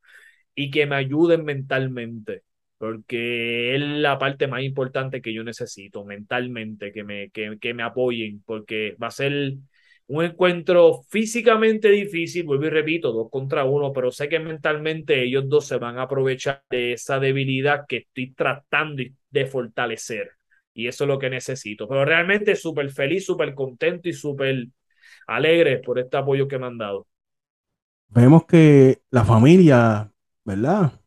y 0.55 0.69
que 0.71 0.85
me 0.85 0.97
ayuden 0.97 1.45
mentalmente, 1.45 2.43
porque 2.77 3.75
es 3.75 3.81
la 3.81 4.19
parte 4.19 4.47
más 4.47 4.61
importante 4.63 5.21
que 5.21 5.33
yo 5.33 5.41
necesito, 5.45 6.03
mentalmente, 6.03 6.91
que 6.91 7.05
me, 7.05 7.29
que, 7.31 7.57
que 7.61 7.73
me 7.73 7.83
apoyen, 7.83 8.43
porque 8.45 8.97
va 9.01 9.07
a 9.07 9.11
ser 9.11 9.53
un 10.07 10.25
encuentro 10.25 11.01
físicamente 11.09 11.89
difícil, 11.89 12.43
vuelvo 12.43 12.65
y 12.65 12.69
repito, 12.71 13.13
dos 13.13 13.29
contra 13.31 13.63
uno, 13.63 13.93
pero 13.93 14.11
sé 14.11 14.27
que 14.27 14.39
mentalmente 14.39 15.23
ellos 15.23 15.47
dos 15.47 15.65
se 15.65 15.77
van 15.77 15.97
a 15.99 16.03
aprovechar 16.03 16.61
de 16.69 16.91
esa 16.93 17.19
debilidad 17.21 17.85
que 17.87 17.97
estoy 17.97 18.33
tratando 18.33 19.01
de 19.29 19.45
fortalecer. 19.45 20.31
Y 20.73 20.87
eso 20.87 21.05
es 21.05 21.07
lo 21.07 21.19
que 21.19 21.29
necesito. 21.29 21.87
Pero 21.87 22.03
realmente 22.03 22.55
súper 22.57 22.89
feliz, 22.91 23.25
súper 23.25 23.53
contento 23.55 24.09
y 24.09 24.13
súper 24.13 24.67
alegre 25.27 25.79
por 25.79 25.99
este 25.99 26.17
apoyo 26.17 26.47
que 26.47 26.59
me 26.59 26.67
han 26.67 26.77
dado. 26.77 27.07
Vemos 28.13 28.45
que 28.45 29.01
la 29.09 29.25
familia, 29.25 30.11
¿verdad? 30.45 31.01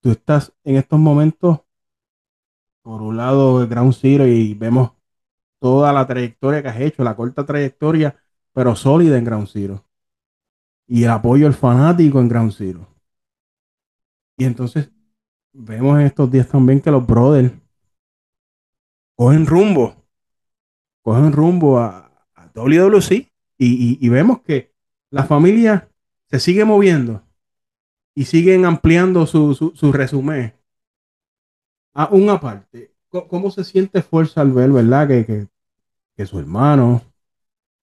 Tú 0.00 0.12
estás 0.12 0.52
en 0.62 0.76
estos 0.76 0.98
momentos, 0.98 1.60
por 2.82 3.02
un 3.02 3.16
lado, 3.16 3.62
el 3.62 3.68
Ground 3.68 3.94
Zero 3.94 4.26
y 4.26 4.54
vemos 4.54 4.92
toda 5.58 5.92
la 5.92 6.06
trayectoria 6.06 6.62
que 6.62 6.68
has 6.68 6.80
hecho, 6.80 7.02
la 7.02 7.16
corta 7.16 7.44
trayectoria 7.44 8.16
pero 8.52 8.76
sólida 8.76 9.18
en 9.18 9.24
Ground 9.24 9.48
Zero. 9.48 9.84
Y 10.86 11.04
el 11.04 11.10
apoyo 11.10 11.46
al 11.46 11.54
fanático 11.54 12.20
en 12.20 12.28
Ground 12.28 12.52
Zero. 12.52 12.86
Y 14.36 14.44
entonces 14.44 14.90
vemos 15.52 15.98
en 15.98 16.06
estos 16.06 16.30
días 16.30 16.48
también 16.48 16.80
que 16.80 16.90
los 16.90 17.04
brothers 17.06 17.52
cogen 19.16 19.46
rumbo, 19.46 19.96
cogen 21.02 21.32
rumbo 21.32 21.78
a, 21.78 22.10
a 22.34 22.46
WWC 22.54 23.12
y, 23.12 23.26
y, 23.58 23.98
y, 24.00 24.08
vemos 24.08 24.42
que 24.42 24.72
la 25.10 25.24
familia 25.24 25.88
se 26.32 26.40
sigue 26.40 26.64
moviendo 26.64 27.22
y 28.14 28.24
siguen 28.24 28.64
ampliando 28.64 29.26
su, 29.26 29.54
su, 29.54 29.76
su 29.76 29.92
resumen. 29.92 30.54
A 31.92 32.08
una 32.10 32.40
parte, 32.40 32.94
¿cómo 33.10 33.50
se 33.50 33.64
siente 33.64 34.00
fuerza 34.00 34.40
al 34.40 34.50
ver, 34.50 34.72
verdad? 34.72 35.08
Que, 35.08 35.26
que, 35.26 35.48
que 36.16 36.24
su 36.24 36.38
hermano, 36.38 37.02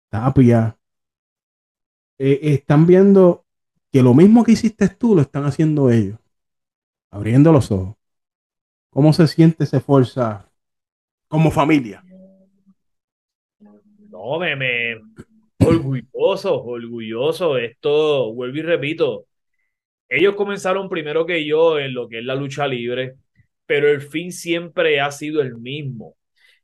Tapia, 0.09 0.77
eh, 2.17 2.39
están 2.41 2.85
viendo 2.85 3.45
que 3.89 4.03
lo 4.03 4.13
mismo 4.13 4.43
que 4.43 4.51
hiciste 4.51 4.89
tú 4.89 5.15
lo 5.15 5.21
están 5.21 5.45
haciendo 5.45 5.89
ellos, 5.89 6.19
abriendo 7.11 7.53
los 7.53 7.71
ojos. 7.71 7.95
¿Cómo 8.89 9.13
se 9.13 9.27
siente 9.27 9.63
esa 9.63 9.79
fuerza 9.79 10.51
como 11.29 11.51
familia? 11.51 12.03
No, 14.09 14.39
me, 14.39 14.57
me 14.57 14.95
orgulloso, 15.65 16.63
orgulloso. 16.63 17.57
Esto, 17.57 18.33
vuelvo 18.33 18.57
y 18.57 18.61
repito, 18.61 19.27
ellos 20.09 20.35
comenzaron 20.35 20.89
primero 20.89 21.25
que 21.25 21.45
yo 21.45 21.79
en 21.79 21.93
lo 21.93 22.07
que 22.09 22.19
es 22.19 22.25
la 22.25 22.35
lucha 22.35 22.67
libre, 22.67 23.15
pero 23.65 23.89
el 23.89 24.01
fin 24.01 24.31
siempre 24.31 24.99
ha 25.01 25.11
sido 25.11 25.41
el 25.41 25.57
mismo 25.57 26.15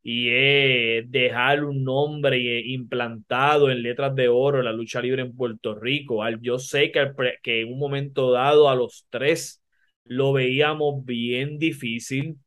y 0.04 0.30
es 0.32 1.12
dejar 1.12 1.64
un 1.64 1.84
nombre 1.84 2.62
implantado 2.62 3.70
en 3.72 3.84
letras 3.84 4.16
de 4.16 4.28
oro 4.30 4.60
en 4.60 4.66
la 4.66 4.74
lucha 4.74 5.02
libre 5.02 5.22
en 5.22 5.36
Puerto 5.36 5.76
Rico. 5.76 6.24
Yo 6.42 6.60
sé 6.60 6.92
que 6.92 7.62
en 7.62 7.74
un 7.74 7.80
momento 7.80 8.32
dado 8.32 8.70
a 8.70 8.76
los 8.76 9.06
tres 9.10 9.62
lo 10.06 10.34
veíamos 10.34 11.06
bien 11.06 11.60
difícil, 11.60 12.38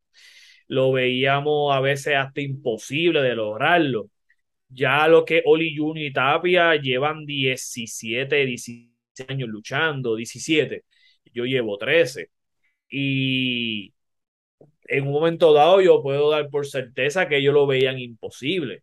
lo 0.69 0.93
veíamos 0.93 1.75
a 1.75 1.81
veces 1.81 2.17
hasta 2.17 2.41
imposible 2.41 3.23
de 3.23 3.35
lograrlo. 3.37 4.11
Ya 4.69 5.07
lo 5.09 5.25
que 5.25 5.43
Oli 5.47 5.77
Junior 5.77 6.07
y 6.07 6.13
Tapia 6.13 6.75
llevan 6.77 7.25
17, 7.27 8.45
16 8.47 8.91
años 9.29 9.49
luchando, 9.49 10.17
17, 10.17 10.85
yo 11.33 11.45
llevo 11.45 11.79
13. 11.79 12.31
Y 12.91 13.95
en 14.89 15.07
un 15.07 15.13
momento 15.13 15.53
dado 15.53 15.81
yo 15.81 16.03
puedo 16.03 16.31
dar 16.31 16.51
por 16.51 16.67
certeza 16.67 17.29
que 17.29 17.39
ellos 17.39 17.55
lo 17.55 17.67
veían 17.67 17.99
imposible. 17.99 18.83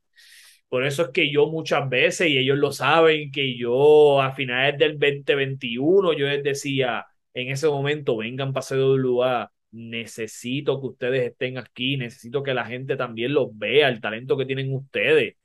Por 0.69 0.85
eso 0.85 1.03
es 1.03 1.09
que 1.09 1.31
yo 1.31 1.47
muchas 1.47 1.89
veces, 1.89 2.29
y 2.29 2.37
ellos 2.37 2.57
lo 2.57 2.71
saben, 2.71 3.31
que 3.31 3.57
yo 3.57 4.21
a 4.21 4.33
finales 4.33 4.77
del 4.79 4.97
2021 4.99 6.13
yo 6.13 6.27
les 6.27 6.43
decía 6.43 7.05
en 7.33 7.49
ese 7.49 7.67
momento, 7.67 8.17
vengan 8.17 8.53
para 8.53 8.63
CWA, 8.63 9.51
necesito 9.71 10.79
que 10.81 10.87
ustedes 10.87 11.31
estén 11.31 11.57
aquí, 11.57 11.97
necesito 11.97 12.43
que 12.43 12.53
la 12.53 12.65
gente 12.65 12.95
también 12.97 13.33
los 13.33 13.57
vea, 13.57 13.89
el 13.89 14.01
talento 14.01 14.37
que 14.37 14.45
tienen 14.45 14.73
ustedes. 14.73 15.35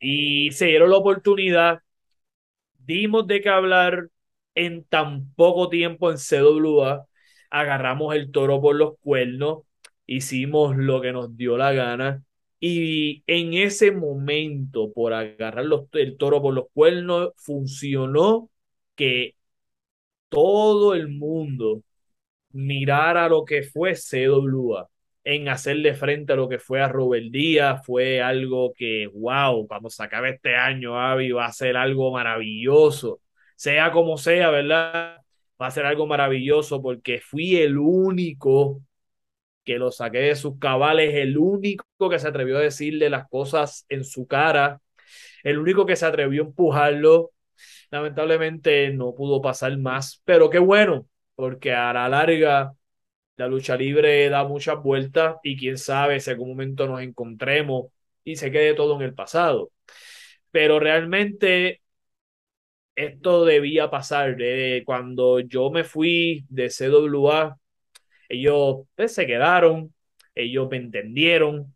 Y 0.00 0.50
se 0.52 0.66
dieron 0.66 0.90
la 0.90 0.96
oportunidad, 0.98 1.80
dimos 2.78 3.26
de 3.26 3.40
qué 3.40 3.48
hablar 3.48 4.08
en 4.54 4.84
tan 4.84 5.32
poco 5.34 5.68
tiempo 5.68 6.10
en 6.10 6.18
CWA, 6.18 7.06
agarramos 7.50 8.14
el 8.14 8.30
toro 8.32 8.60
por 8.60 8.76
los 8.76 8.98
cuernos, 9.00 9.60
hicimos 10.06 10.76
lo 10.76 11.00
que 11.00 11.12
nos 11.12 11.36
dio 11.36 11.56
la 11.56 11.72
gana. 11.72 12.24
Y 12.60 13.22
en 13.26 13.54
ese 13.54 13.90
momento, 13.92 14.92
por 14.92 15.12
agarrar 15.14 15.64
el 15.92 16.16
toro 16.18 16.42
por 16.42 16.54
los 16.54 16.66
cuernos, 16.74 17.30
funcionó 17.36 18.50
que 18.96 19.36
todo 20.30 20.94
el 20.94 21.08
mundo 21.10 21.82
mirara 22.52 23.28
lo 23.30 23.46
que 23.46 23.64
fue 23.64 23.96
CWA 23.96 24.89
en 25.24 25.48
hacerle 25.48 25.94
frente 25.94 26.32
a 26.32 26.36
lo 26.36 26.48
que 26.48 26.58
fue 26.58 26.80
a 26.80 26.88
Robert 26.88 27.26
Díaz 27.30 27.84
fue 27.84 28.20
algo 28.22 28.72
que, 28.74 29.06
wow, 29.12 29.66
cuando 29.68 29.90
se 29.90 30.02
acabe 30.02 30.30
este 30.30 30.56
año, 30.56 30.98
Avi, 30.98 31.30
va 31.32 31.46
a 31.46 31.52
ser 31.52 31.76
algo 31.76 32.12
maravilloso. 32.12 33.20
Sea 33.56 33.92
como 33.92 34.16
sea, 34.16 34.50
¿verdad? 34.50 35.18
Va 35.60 35.66
a 35.66 35.70
ser 35.70 35.86
algo 35.86 36.06
maravilloso 36.06 36.80
porque 36.82 37.20
fui 37.20 37.56
el 37.56 37.78
único 37.78 38.82
que 39.64 39.78
lo 39.78 39.90
saqué 39.92 40.18
de 40.20 40.36
sus 40.36 40.58
cabales, 40.58 41.14
el 41.14 41.38
único 41.38 41.84
que 42.10 42.18
se 42.18 42.28
atrevió 42.28 42.58
a 42.58 42.62
decirle 42.62 43.10
las 43.10 43.28
cosas 43.28 43.86
en 43.88 44.04
su 44.04 44.26
cara, 44.26 44.80
el 45.44 45.58
único 45.58 45.86
que 45.86 45.96
se 45.96 46.06
atrevió 46.06 46.42
a 46.42 46.46
empujarlo. 46.46 47.32
Lamentablemente 47.90 48.90
no 48.92 49.14
pudo 49.14 49.42
pasar 49.42 49.76
más, 49.78 50.22
pero 50.24 50.50
qué 50.50 50.58
bueno, 50.58 51.06
porque 51.34 51.72
a 51.74 51.92
la 51.92 52.08
larga 52.08 52.74
la 53.40 53.48
lucha 53.48 53.74
libre 53.76 54.28
da 54.28 54.44
muchas 54.44 54.82
vueltas 54.82 55.36
y 55.42 55.56
quién 55.56 55.78
sabe 55.78 56.20
si 56.20 56.30
en 56.30 56.34
algún 56.34 56.50
momento 56.50 56.86
nos 56.86 57.00
encontremos 57.00 57.86
y 58.22 58.36
se 58.36 58.50
quede 58.52 58.74
todo 58.74 58.96
en 58.96 59.02
el 59.02 59.14
pasado. 59.14 59.72
Pero 60.50 60.80
realmente 60.80 61.82
esto 62.94 63.44
debía 63.46 63.90
pasar. 63.90 64.36
cuando 64.84 65.40
yo 65.40 65.70
me 65.70 65.84
fui 65.84 66.44
de 66.50 66.68
CWA, 66.70 67.58
ellos 68.28 68.86
pues, 68.94 69.14
se 69.14 69.26
quedaron, 69.26 69.94
ellos 70.34 70.68
me 70.70 70.76
entendieron, 70.78 71.74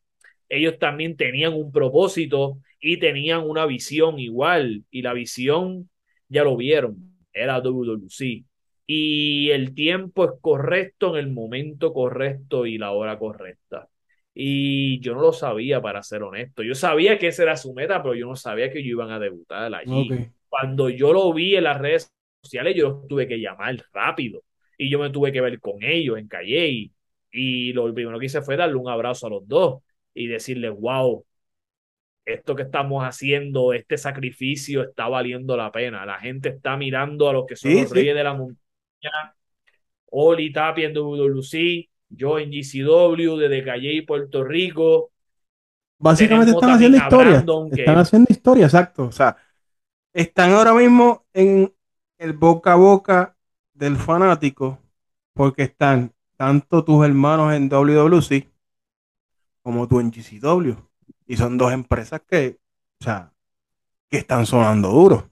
ellos 0.49 0.79
también 0.79 1.17
tenían 1.17 1.55
un 1.55 1.73
propósito 1.73 2.59
y 2.81 2.99
tenían 2.99 3.43
una 3.49 3.67
visión 3.67 4.19
igual. 4.19 4.85
Y 4.91 5.03
la 5.03 5.15
visión 5.15 5.91
ya 6.29 6.45
lo 6.45 6.57
vieron, 6.57 6.97
era 7.33 7.61
WWC 7.61 8.45
y 8.87 9.51
el 9.51 9.75
tiempo 9.75 10.25
es 10.25 10.33
correcto 10.41 11.17
en 11.17 11.25
el 11.25 11.33
momento 11.33 11.93
correcto 11.93 12.67
y 12.67 12.79
la 12.79 12.93
hora 12.93 13.19
correcta. 13.19 13.89
Y 14.35 15.01
yo 15.01 15.15
no 15.15 15.23
lo 15.23 15.33
sabía, 15.33 15.81
para 15.81 16.03
ser 16.03 16.23
honesto. 16.23 16.63
Yo 16.63 16.75
sabía 16.75 17.19
que 17.19 17.29
esa 17.29 17.45
era 17.45 17.57
su 17.57 17.73
meta, 17.73 18.03
pero 18.03 18.15
yo 18.15 18.27
no 18.27 18.37
sabía 18.37 18.71
que 18.71 18.81
ellos 18.81 18.91
iban 18.91 19.11
a 19.11 19.19
debutar 19.19 19.73
allí. 19.75 20.09
Cuando 20.49 20.91
yo 20.91 21.13
lo 21.13 21.33
vi 21.33 21.57
en 21.57 21.65
las 21.65 21.81
redes 21.81 22.13
sociales, 22.43 22.75
yo 22.77 22.89
los 22.91 23.09
tuve 23.09 23.29
que 23.29 23.41
llamar 23.41 23.77
rápido. 23.93 24.43
Y 24.77 24.91
yo 24.91 24.99
me 24.99 25.11
tuve 25.11 25.33
que 25.33 25.41
ver 25.41 25.61
con 25.61 25.83
ellos 25.83 26.19
en 26.19 26.29
Calle. 26.29 26.69
Y, 26.69 26.93
y 27.31 27.73
lo 27.73 27.93
primero 27.95 28.19
que 28.19 28.27
hice 28.27 28.43
fue 28.43 28.57
darle 28.57 28.75
un 28.75 28.89
abrazo 28.89 29.29
a 29.29 29.31
los 29.31 29.47
dos 29.47 29.83
y 30.13 30.27
decirles, 30.27 30.73
wow, 30.77 31.25
esto 32.25 32.57
que 32.57 32.63
estamos 32.63 33.05
haciendo, 33.05 33.73
este 33.73 33.97
sacrificio 33.99 34.83
está 34.83 35.09
valiendo 35.09 35.57
la 35.57 35.71
pena. 35.71 36.05
La 36.05 36.19
gente 36.19 36.49
está 36.51 36.77
mirando 36.77 37.29
a 37.29 37.33
los 37.33 37.47
que 37.47 37.57
son 37.57 37.75
los 37.75 37.91
reyes 37.91 38.15
de 38.15 38.25
la 38.25 38.35
montaña 38.35 38.64
Oli 40.11 40.53
Tapia 40.53 40.89
en 40.89 40.95
WWC, 40.97 41.91
yo 42.11 42.39
en 42.39 42.51
GCW, 42.51 43.37
desde 43.37 43.65
Calle 43.65 43.93
y 43.95 44.03
Puerto 44.03 44.45
Rico. 44.45 45.11
Básicamente 45.99 46.53
están 46.53 46.71
haciendo 46.71 46.97
historia. 46.97 47.45
están 47.73 47.99
haciendo 47.99 48.27
historia, 48.31 48.67
exacto. 48.67 49.05
O 49.05 49.13
sea, 49.13 49.37
están 50.13 50.53
ahora 50.53 50.73
mismo 50.75 51.27
en 51.33 51.73
el 52.19 52.33
boca 52.33 52.73
a 52.73 52.77
boca 52.77 53.37
del 53.73 53.97
fanático 53.97 54.79
porque 55.33 55.65
están 55.65 56.13
tanto 56.37 56.85
tus 56.85 57.05
hermanos 57.05 57.53
en 57.53 57.69
WWC 57.69 58.49
como 59.63 59.89
tú 59.89 60.01
en 60.01 60.13
GCW. 60.13 60.77
Y 61.27 61.37
son 61.37 61.59
dos 61.59 61.73
empresas 61.73 62.21
que, 62.29 62.61
o 63.01 63.05
sea, 63.05 63.33
que 64.09 64.19
están 64.19 64.47
sonando 64.47 64.91
duro. 64.91 65.31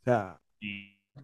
O 0.00 0.04
sea, 0.04 0.41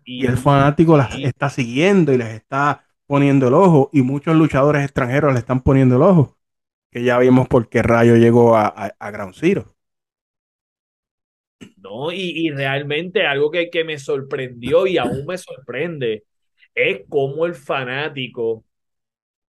y, 0.09 0.27
el 0.27 0.39
fanático 0.39 0.97
las 0.97 1.15
está 1.19 1.51
siguiendo 1.51 2.15
y 2.15 2.19
les 2.19 2.29
está 2.29 2.87
poniendo 3.07 3.49
el 3.49 3.55
ojo 3.55 3.91
y 3.93 4.01
muchos 4.01 4.35
luchadores 4.35 4.83
extranjeros 4.83 5.35
le 5.35 5.41
están 5.41 5.63
poniendo 5.63 5.97
el 5.97 6.03
ojo. 6.03 6.39
Que 6.91 7.05
ya 7.05 7.19
vimos 7.19 7.47
por 7.47 7.69
qué 7.69 7.83
Rayo 7.83 8.17
llegó 8.17 8.57
a, 8.57 8.69
a, 8.69 9.11
Ground 9.11 9.35
Zero. 9.35 9.77
No, 11.77 12.11
y, 12.11 12.51
realmente 12.51 13.27
algo 13.27 13.51
que, 13.51 13.69
que 13.69 13.85
me 13.85 13.99
sorprendió 13.99 14.87
y 14.87 14.97
aún 14.97 15.27
me 15.27 15.37
sorprende 15.37 16.25
es 16.75 17.03
cómo 17.11 17.45
el 17.45 17.55
fanático 17.55 18.65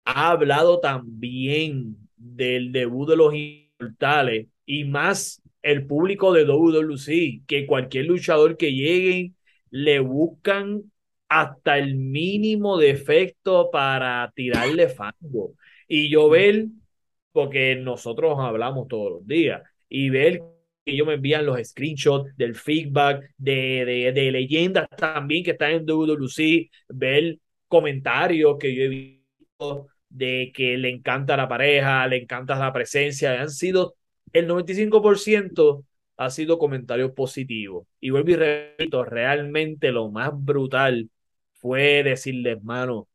ha 0.05 0.31
hablado 0.31 0.79
también 0.79 1.97
del 2.17 2.71
debut 2.71 3.09
de 3.09 3.17
los 3.17 3.35
inmortales 3.35 4.47
y 4.65 4.85
más 4.85 5.43
el 5.63 5.87
público 5.87 6.33
de 6.33 6.45
WWC, 6.45 7.45
que 7.47 7.67
cualquier 7.67 8.05
luchador 8.05 8.57
que 8.57 8.73
llegue 8.73 9.33
le 9.75 9.99
buscan 9.99 10.93
hasta 11.29 11.79
el 11.79 11.97
mínimo 11.97 12.79
defecto 12.79 13.71
para 13.73 14.31
tirarle 14.37 14.89
fango. 14.89 15.55
Y 15.89 16.09
yo 16.09 16.29
ver, 16.29 16.67
porque 17.33 17.75
nosotros 17.75 18.37
hablamos 18.39 18.87
todos 18.87 19.11
los 19.11 19.27
días, 19.27 19.63
y 19.89 20.11
ver 20.11 20.39
que 20.85 20.93
ellos 20.93 21.09
me 21.09 21.15
envían 21.15 21.45
los 21.45 21.59
screenshots 21.61 22.37
del 22.37 22.55
feedback 22.55 23.29
de, 23.37 24.13
de, 24.15 24.31
leyendas 24.31 24.87
también 24.97 25.43
que 25.43 25.51
están 25.51 25.73
en 25.73 25.87
WWC, 25.87 26.71
ver 26.91 27.39
comentarios 27.67 28.57
que 28.61 28.77
yo 28.77 28.85
he 28.85 28.89
visto 28.89 29.89
de 30.09 30.53
que 30.55 30.79
le 30.79 30.91
encanta 30.91 31.37
la 31.37 31.49
pareja, 31.49 32.07
le 32.07 32.19
encanta 32.19 32.57
la 32.57 32.73
presencia, 32.73 33.41
han 33.41 33.51
sido 33.51 33.97
el 34.33 34.47
95% 34.47 35.85
ha 36.17 36.31
sido 36.31 36.59
comentarios 36.59 37.13
positivos. 37.13 37.87
Y 38.01 38.11
vuelvo 38.11 38.31
y 38.31 38.37
repito, 38.37 39.05
realmente 39.05 39.93
lo 39.93 40.11
más 40.11 40.31
brutal 40.35 41.11
fue 41.55 42.03
decirle, 42.03 42.53
hermano, 42.53 43.09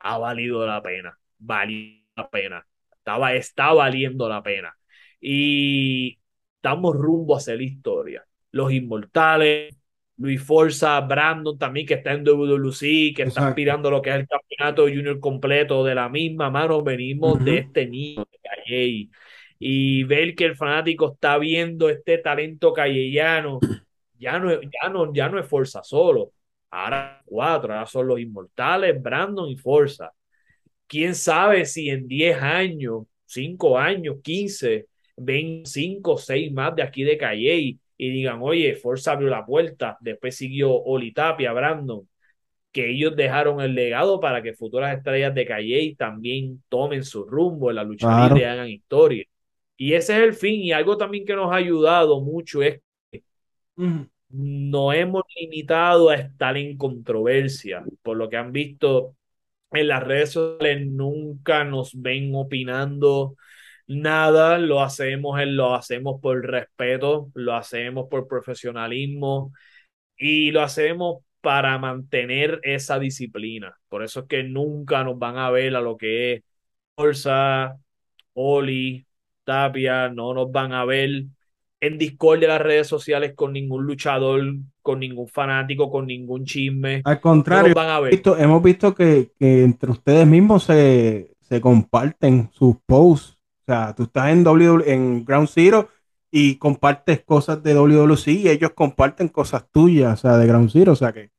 ha 0.00 0.18
valido 0.18 0.66
la 0.66 0.82
pena, 0.82 1.18
valió 1.38 2.00
la 2.16 2.30
pena, 2.30 2.66
estaba, 2.92 3.34
está 3.34 3.72
valiendo 3.72 4.28
la 4.28 4.42
pena. 4.42 4.76
Y 5.20 6.18
estamos 6.56 6.96
rumbo 6.96 7.34
a 7.34 7.38
hacer 7.38 7.60
historia. 7.62 8.24
Los 8.52 8.72
inmortales, 8.72 9.76
Luis 10.16 10.42
Forza, 10.42 11.00
Brandon 11.00 11.58
también, 11.58 11.86
que 11.86 11.94
está 11.94 12.12
en 12.12 12.24
WWC, 12.24 13.14
que 13.14 13.22
está 13.22 13.48
aspirando 13.48 13.90
lo 13.90 14.02
que 14.02 14.10
es 14.10 14.16
el 14.16 14.28
campeonato 14.28 14.82
junior 14.82 15.20
completo 15.20 15.84
de 15.84 15.94
la 15.94 16.08
misma 16.08 16.50
mano. 16.50 16.82
Venimos 16.82 17.42
de 17.44 17.58
este 17.58 17.86
niño 17.86 18.26
de 18.30 18.38
Calle 18.42 19.10
y 19.62 20.04
ver 20.04 20.34
que 20.34 20.46
el 20.46 20.56
fanático 20.56 21.12
está 21.12 21.36
viendo 21.36 21.90
este 21.90 22.16
talento 22.16 22.72
callellano, 22.72 23.60
ya 24.18 24.38
no, 24.38 24.58
ya 24.62 24.88
no, 24.90 25.12
ya 25.12 25.28
no 25.28 25.38
es 25.38 25.46
Forza 25.46 25.82
solo. 25.84 26.32
Ahora 26.70 27.22
cuatro, 27.26 27.74
ahora 27.74 27.86
son 27.86 28.06
los 28.06 28.18
inmortales, 28.18 29.00
Brandon 29.00 29.50
y 29.50 29.56
Forza. 29.56 30.12
Quién 30.86 31.14
sabe 31.14 31.66
si 31.66 31.90
en 31.90 32.08
10 32.08 32.40
años, 32.42 33.04
5 33.26 33.78
años, 33.78 34.16
15, 34.22 34.86
ven 35.16 35.62
5 35.66 36.12
o 36.12 36.18
6 36.18 36.52
más 36.52 36.74
de 36.74 36.82
aquí 36.82 37.04
de 37.04 37.18
Calle 37.18 37.78
y, 37.98 38.10
digan, 38.10 38.38
oye, 38.40 38.74
Forza 38.76 39.12
abrió 39.12 39.28
la 39.28 39.44
puerta, 39.44 39.98
después 40.00 40.36
siguió 40.36 40.72
Olitapia, 40.72 41.52
Brandon, 41.52 42.08
que 42.72 42.90
ellos 42.90 43.14
dejaron 43.14 43.60
el 43.60 43.74
legado 43.74 44.20
para 44.20 44.42
que 44.42 44.54
futuras 44.54 44.96
estrellas 44.96 45.34
de 45.34 45.44
Calle 45.44 45.94
también 45.98 46.62
tomen 46.68 47.04
su 47.04 47.24
rumbo 47.26 47.68
en 47.70 47.76
la 47.76 47.84
lucha 47.84 48.26
libre 48.26 48.40
y 48.40 48.44
hagan 48.44 48.68
historia. 48.68 49.24
Y 49.80 49.94
ese 49.94 50.18
es 50.18 50.22
el 50.24 50.34
fin. 50.34 50.60
Y 50.60 50.72
algo 50.72 50.98
también 50.98 51.24
que 51.24 51.34
nos 51.34 51.50
ha 51.52 51.56
ayudado 51.56 52.20
mucho 52.20 52.62
es 52.62 52.82
que 53.10 53.22
no 54.28 54.92
hemos 54.92 55.24
limitado 55.36 56.10
a 56.10 56.16
estar 56.16 56.56
en 56.58 56.76
controversia. 56.76 57.82
Por 58.02 58.18
lo 58.18 58.28
que 58.28 58.36
han 58.36 58.52
visto 58.52 59.16
en 59.72 59.88
las 59.88 60.02
redes 60.04 60.32
sociales, 60.32 60.86
nunca 60.86 61.64
nos 61.64 61.92
ven 62.00 62.32
opinando 62.34 63.36
nada. 63.86 64.58
Lo 64.58 64.82
hacemos, 64.82 65.40
lo 65.46 65.74
hacemos 65.74 66.20
por 66.20 66.44
respeto, 66.46 67.30
lo 67.34 67.54
hacemos 67.54 68.08
por 68.10 68.28
profesionalismo 68.28 69.52
y 70.16 70.50
lo 70.52 70.62
hacemos 70.62 71.24
para 71.40 71.78
mantener 71.78 72.60
esa 72.64 72.98
disciplina. 72.98 73.78
Por 73.88 74.04
eso 74.04 74.20
es 74.20 74.26
que 74.26 74.42
nunca 74.44 75.04
nos 75.04 75.18
van 75.18 75.38
a 75.38 75.50
ver 75.50 75.74
a 75.76 75.80
lo 75.80 75.96
que 75.96 76.34
es 76.34 76.44
Forza, 76.96 77.78
Oli, 78.34 79.06
Tapia, 79.50 80.08
no 80.08 80.32
nos 80.32 80.52
van 80.52 80.72
a 80.72 80.84
ver 80.84 81.24
en 81.80 81.98
Discord 81.98 82.38
de 82.38 82.46
las 82.46 82.60
redes 82.60 82.86
sociales 82.86 83.32
con 83.34 83.52
ningún 83.52 83.84
luchador, 83.84 84.40
con 84.80 85.00
ningún 85.00 85.26
fanático, 85.26 85.90
con 85.90 86.06
ningún 86.06 86.44
chisme. 86.44 87.02
Al 87.04 87.20
contrario, 87.20 87.74
hemos 88.38 88.62
visto 88.62 88.94
que, 88.94 89.32
entre 89.40 89.90
ustedes 89.90 90.24
mismos 90.24 90.62
se, 90.64 91.34
comparten 91.60 92.48
sus 92.52 92.76
posts. 92.86 93.38
O 93.62 93.64
sea, 93.66 93.92
tú 93.96 94.04
estás 94.04 94.30
en, 94.30 94.44
w, 94.44 94.84
en 94.86 95.24
Ground 95.24 95.48
Zero 95.48 95.88
y 96.30 96.54
compartes 96.56 97.24
cosas 97.24 97.60
de 97.64 97.74
WWC 97.74 98.28
y 98.28 98.48
ellos 98.48 98.70
comparten 98.72 99.26
cosas 99.26 99.64
tuyas, 99.72 100.12
o 100.12 100.16
sea, 100.28 100.38
de 100.38 100.46
Ground 100.46 100.70
Zero. 100.70 100.92
O 100.92 100.96
sea 100.96 101.12
que 101.12 101.30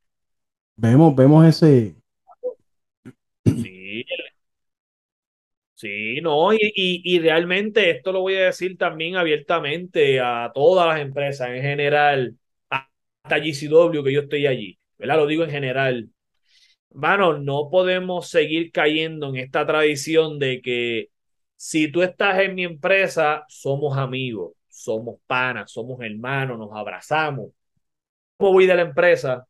vemos, 0.76 1.16
vemos 1.16 1.46
ese. 1.46 1.96
Sí, 3.46 3.81
Sí, 5.82 6.22
no, 6.22 6.54
y, 6.54 6.60
y, 6.76 7.20
realmente 7.20 7.90
esto 7.90 8.12
lo 8.12 8.22
voy 8.22 8.36
a 8.36 8.46
decir 8.46 8.78
también 8.78 9.16
abiertamente 9.16 10.20
a 10.20 10.52
todas 10.54 10.88
las 10.88 11.00
empresas 11.02 11.50
en 11.50 11.64
general, 11.64 12.38
hasta 12.70 13.40
GCW 13.40 14.04
que 14.04 14.14
yo 14.14 14.22
estoy 14.22 14.46
allí, 14.46 14.78
¿verdad? 15.00 15.18
Lo 15.18 15.26
digo 15.26 15.44
en 15.44 15.50
general. 15.50 16.10
Mano, 16.94 17.40
no 17.40 17.70
podemos 17.72 18.30
seguir 18.30 18.72
cayendo 18.72 19.30
en 19.30 19.38
esta 19.38 19.66
tradición 19.66 20.40
de 20.40 20.62
que 20.62 21.10
si 21.56 21.92
tú 21.92 22.04
estás 22.04 22.40
en 22.42 22.56
mi 22.56 22.64
empresa, 22.66 23.46
somos 23.50 23.98
amigos, 23.98 24.54
somos 24.70 25.20
panas, 25.28 25.72
somos 25.72 26.02
hermanos, 26.02 26.60
nos 26.60 26.72
abrazamos. 26.74 27.52
¿Cómo 28.38 28.54
voy 28.54 28.68
de 28.68 28.76
la 28.76 28.84
empresa? 28.84 29.48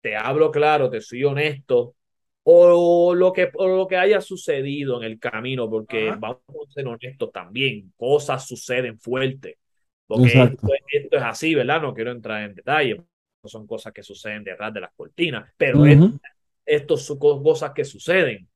Te 0.00 0.16
hablo 0.16 0.50
claro, 0.50 0.90
te 0.90 1.00
soy 1.00 1.24
honesto, 1.24 1.94
o 2.44 3.14
lo 3.14 3.32
que, 3.32 3.50
lo 3.58 3.86
que 3.86 3.96
haya 3.96 4.20
sucedido 4.20 4.98
en 4.98 5.04
el 5.04 5.18
camino, 5.18 5.68
porque 5.68 6.10
vamos 6.18 6.42
a 6.48 6.72
ser 6.72 6.86
honestos 6.86 7.32
también, 7.32 7.92
cosas 7.96 8.46
suceden 8.46 8.98
fuertes, 9.00 9.56
porque 10.06 10.56
esto, 10.92 11.16
es 11.16 11.22
así, 11.22 11.54
¿verdad? 11.54 11.80
No 11.80 11.94
quiero 11.94 12.12
entrar 12.12 12.42
en 12.42 12.54
detalle, 12.54 13.02
son 13.44 13.66
cosas 13.66 13.92
que 13.92 14.02
suceden 14.02 14.44
detrás 14.44 14.72
de 14.74 14.80
las 14.80 14.92
cortinas, 14.94 15.50
pero 15.56 15.84
esto, 16.66 16.96
son 16.96 17.18
cosas 17.18 17.72
que 17.72 17.84
suceden. 17.84 18.46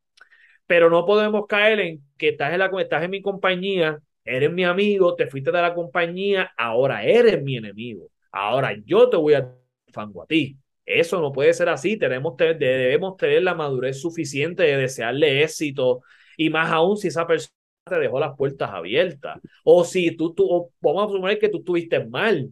Pero 0.67 0.91
no 0.91 1.07
podemos 1.07 1.47
caer 1.47 1.81
en 1.81 2.03
que 2.19 2.31
estás 2.31 2.53
en, 2.53 2.59
la, 2.59 2.71
estás 2.79 3.03
en 3.03 3.11
mi 3.11 3.23
compañía, 3.23 3.99
eres 4.23 4.53
mi 4.53 4.65
amigo, 4.65 5.15
te 5.15 5.27
fuiste 5.27 5.51
de 5.51 5.63
la 5.63 5.73
compañía, 5.73 6.53
ahora 6.59 7.03
eres 7.05 7.43
mi 7.43 7.57
enemigo, 7.57 8.11
ahora 8.31 8.77
yo 8.85 9.09
te 9.09 9.17
voy 9.17 9.33
a 9.33 9.51
fango 9.91 10.23
a 10.23 10.27
ti. 10.27 10.59
Eso 10.89 11.21
no 11.21 11.33
puede 11.33 11.53
ser 11.53 11.69
así. 11.69 11.99
Tenemos, 11.99 12.37
debemos 12.37 13.17
tener 13.17 13.43
la 13.43 13.55
madurez 13.55 14.01
suficiente 14.01 14.63
de 14.63 14.77
desearle 14.79 15.43
éxito 15.43 16.01
y 16.37 16.49
más 16.49 16.71
aún 16.71 16.97
si 16.97 17.09
esa 17.09 17.27
persona 17.27 17.53
te 17.85 17.99
dejó 17.99 18.19
las 18.19 18.37
puertas 18.37 18.71
abiertas. 18.71 19.39
O 19.65 19.85
si 19.85 20.17
tú, 20.17 20.33
tú 20.33 20.73
vamos 20.81 21.05
a 21.05 21.13
suponer 21.13 21.39
que 21.39 21.51
tú 21.51 21.59
estuviste 21.59 22.05
mal 22.07 22.51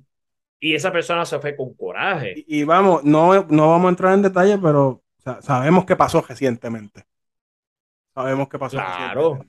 y 0.61 0.75
esa 0.75 0.93
persona 0.93 1.25
se 1.25 1.39
fue 1.39 1.57
con 1.57 1.75
coraje. 1.75 2.45
Y, 2.47 2.65
vamos, 2.65 3.05
no, 3.05 3.45
no 3.45 3.71
vamos 3.71 3.87
a 3.87 3.91
entrar 3.91 4.15
en 4.15 4.23
detalle, 4.23 4.59
pero 4.59 5.03
sabemos 5.41 5.87
qué 5.87 5.97
pasó 5.97 6.21
recientemente. 6.21 7.05
Sabemos 8.15 8.49
qué 8.49 8.59
pasó 8.59 8.77
claro. 8.77 9.47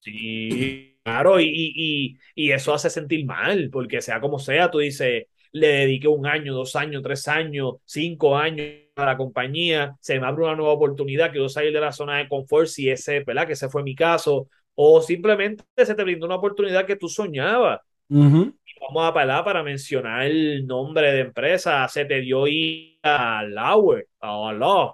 Sí, 0.00 0.98
claro, 1.02 1.40
y, 1.40 1.46
y, 1.46 2.18
y, 2.34 2.52
eso 2.52 2.74
hace 2.74 2.90
sentir 2.90 3.24
mal, 3.24 3.70
porque 3.72 4.02
sea 4.02 4.20
como 4.20 4.38
sea, 4.38 4.70
tú 4.70 4.78
dices, 4.78 5.28
le 5.54 5.68
dediqué 5.68 6.08
un 6.08 6.26
año, 6.26 6.52
dos 6.52 6.74
años, 6.74 7.00
tres 7.02 7.28
años, 7.28 7.76
cinco 7.84 8.36
años 8.36 8.66
a 8.96 9.06
la 9.06 9.16
compañía, 9.16 9.96
se 10.00 10.18
me 10.18 10.26
abre 10.26 10.44
una 10.44 10.56
nueva 10.56 10.72
oportunidad, 10.72 11.30
quiero 11.30 11.48
salir 11.48 11.72
de 11.72 11.80
la 11.80 11.92
zona 11.92 12.18
de 12.18 12.28
confort, 12.28 12.66
si 12.66 12.90
ese, 12.90 13.20
¿verdad? 13.20 13.46
Que 13.46 13.52
ese 13.52 13.68
fue 13.68 13.84
mi 13.84 13.94
caso, 13.94 14.48
o 14.74 15.00
simplemente 15.00 15.64
se 15.76 15.94
te 15.94 16.02
brindó 16.02 16.26
una 16.26 16.34
oportunidad 16.36 16.84
que 16.84 16.96
tú 16.96 17.08
soñabas. 17.08 17.80
vamos 18.08 19.08
a 19.08 19.14
parar 19.14 19.44
para 19.44 19.62
mencionar 19.62 20.26
el 20.26 20.66
nombre 20.66 21.12
de 21.12 21.20
empresa, 21.20 21.86
se 21.86 22.04
te 22.04 22.20
dio 22.20 22.48
ir 22.48 22.98
a 23.04 23.44
Lauer, 23.44 24.08
a. 24.20 24.92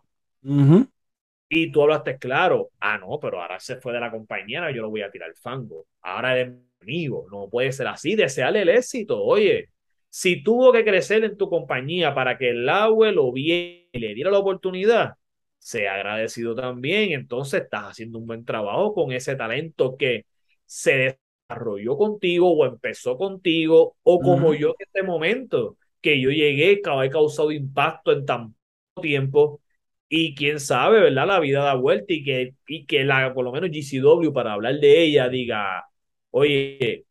Y 1.49 1.73
tú 1.73 1.83
hablaste 1.83 2.19
claro, 2.19 2.69
ah, 2.81 2.99
no, 2.99 3.19
pero 3.19 3.41
ahora 3.41 3.59
se 3.59 3.77
fue 3.77 3.95
de 3.95 4.01
la 4.01 4.11
compañía, 4.11 4.71
yo 4.71 4.83
lo 4.83 4.91
voy 4.91 5.01
a 5.01 5.11
tirar 5.11 5.31
el 5.31 5.37
fango. 5.37 5.87
Ahora 6.03 6.39
es 6.39 6.53
amigo, 6.83 7.27
no 7.33 7.49
puede 7.49 7.73
ser 7.73 7.87
así, 7.87 8.15
desearle 8.15 8.63
el 8.63 8.69
éxito, 8.69 9.23
oye, 9.23 9.71
si 10.11 10.43
tuvo 10.43 10.73
que 10.73 10.85
crecer 10.85 11.25
en 11.25 11.37
tu 11.39 11.49
compañía 11.51 12.15
para 12.15 12.39
que 12.39 12.51
el 12.51 12.69
agua 12.69 13.13
lo 13.13 13.33
viera 13.33 13.87
y 13.93 13.99
le 14.01 14.15
diera 14.15 14.31
la 14.31 14.39
oportunidad, 14.41 15.15
sea 15.59 15.95
agradecido 15.95 16.55
también. 16.55 17.13
Entonces 17.13 17.63
estás 17.63 17.85
haciendo 17.93 18.19
un 18.19 18.27
buen 18.27 18.45
trabajo 18.45 18.95
con 18.95 19.13
ese 19.13 19.37
talento 19.37 19.97
que 19.97 20.27
se 20.67 21.19
desarrolló 21.49 21.97
contigo 21.97 22.53
o 22.53 22.67
empezó 22.67 23.17
contigo 23.17 23.97
o 24.03 24.21
como 24.21 24.55
yo 24.55 24.71
en 24.71 24.87
este 24.87 25.03
momento 25.03 25.77
que 26.01 26.21
yo 26.21 26.31
llegué, 26.31 26.73
he 26.73 27.11
causado 27.11 27.53
impacto 27.53 28.13
en 28.13 28.25
tan 28.27 28.55
poco 28.95 29.03
tiempo 29.03 29.61
y 30.09 30.35
quién 30.35 30.59
sabe, 30.61 31.01
¿verdad? 31.01 31.27
La 31.27 31.41
vida 31.41 31.63
da 31.65 31.75
vuelta 31.75 32.13
y 32.13 32.25
que, 32.25 32.55
y 32.67 32.87
que 32.87 33.05
la, 33.05 33.33
por 33.35 33.45
lo 33.45 33.53
menos 33.53 33.71
GCW 33.71 34.33
para 34.33 34.55
hablar 34.55 34.81
de 34.81 35.03
ella 35.05 35.29
diga, 35.29 35.85
oye, 36.31 37.07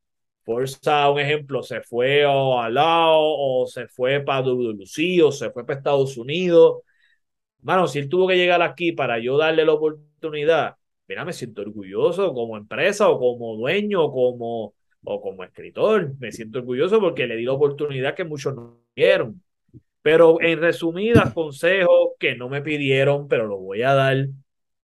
Forza, 0.50 1.12
un 1.12 1.20
ejemplo, 1.20 1.62
se 1.62 1.82
fue 1.82 2.26
a 2.26 2.70
lado 2.70 3.20
o 3.22 3.68
se 3.68 3.88
fue 3.88 4.20
para 4.22 4.42
WC 4.42 5.22
o 5.22 5.32
se 5.32 5.52
fue 5.52 5.64
para 5.64 5.78
Estados 5.78 6.18
Unidos. 6.18 6.82
Mano, 7.62 7.88
si 7.88 8.00
él 8.00 8.10
tuvo 8.10 8.28
que 8.28 8.36
llegar 8.36 8.62
aquí 8.64 8.92
para 8.92 9.20
yo 9.20 9.38
darle 9.38 9.64
la 9.64 9.74
oportunidad, 9.74 10.76
mira, 11.08 11.24
me 11.24 11.34
siento 11.34 11.62
orgulloso 11.62 12.34
como 12.34 12.58
empresa 12.58 13.10
o 13.10 13.20
como 13.20 13.58
dueño 13.58 14.04
o 14.06 14.12
como, 14.12 14.74
o 15.04 15.22
como 15.22 15.44
escritor. 15.44 16.16
Me 16.20 16.32
siento 16.32 16.60
orgulloso 16.60 17.00
porque 17.00 17.28
le 17.28 17.36
di 17.36 17.46
la 17.46 17.54
oportunidad 17.54 18.16
que 18.16 18.24
muchos 18.24 18.56
no 18.56 18.82
dieron. 18.96 19.44
Pero 20.02 20.42
en 20.42 20.60
resumidas, 20.60 21.32
consejos 21.34 22.14
que 22.20 22.36
no 22.36 22.50
me 22.50 22.64
pidieron, 22.64 23.28
pero 23.28 23.46
lo 23.46 23.58
voy 23.60 23.84
a 23.84 23.94
dar. 23.94 24.28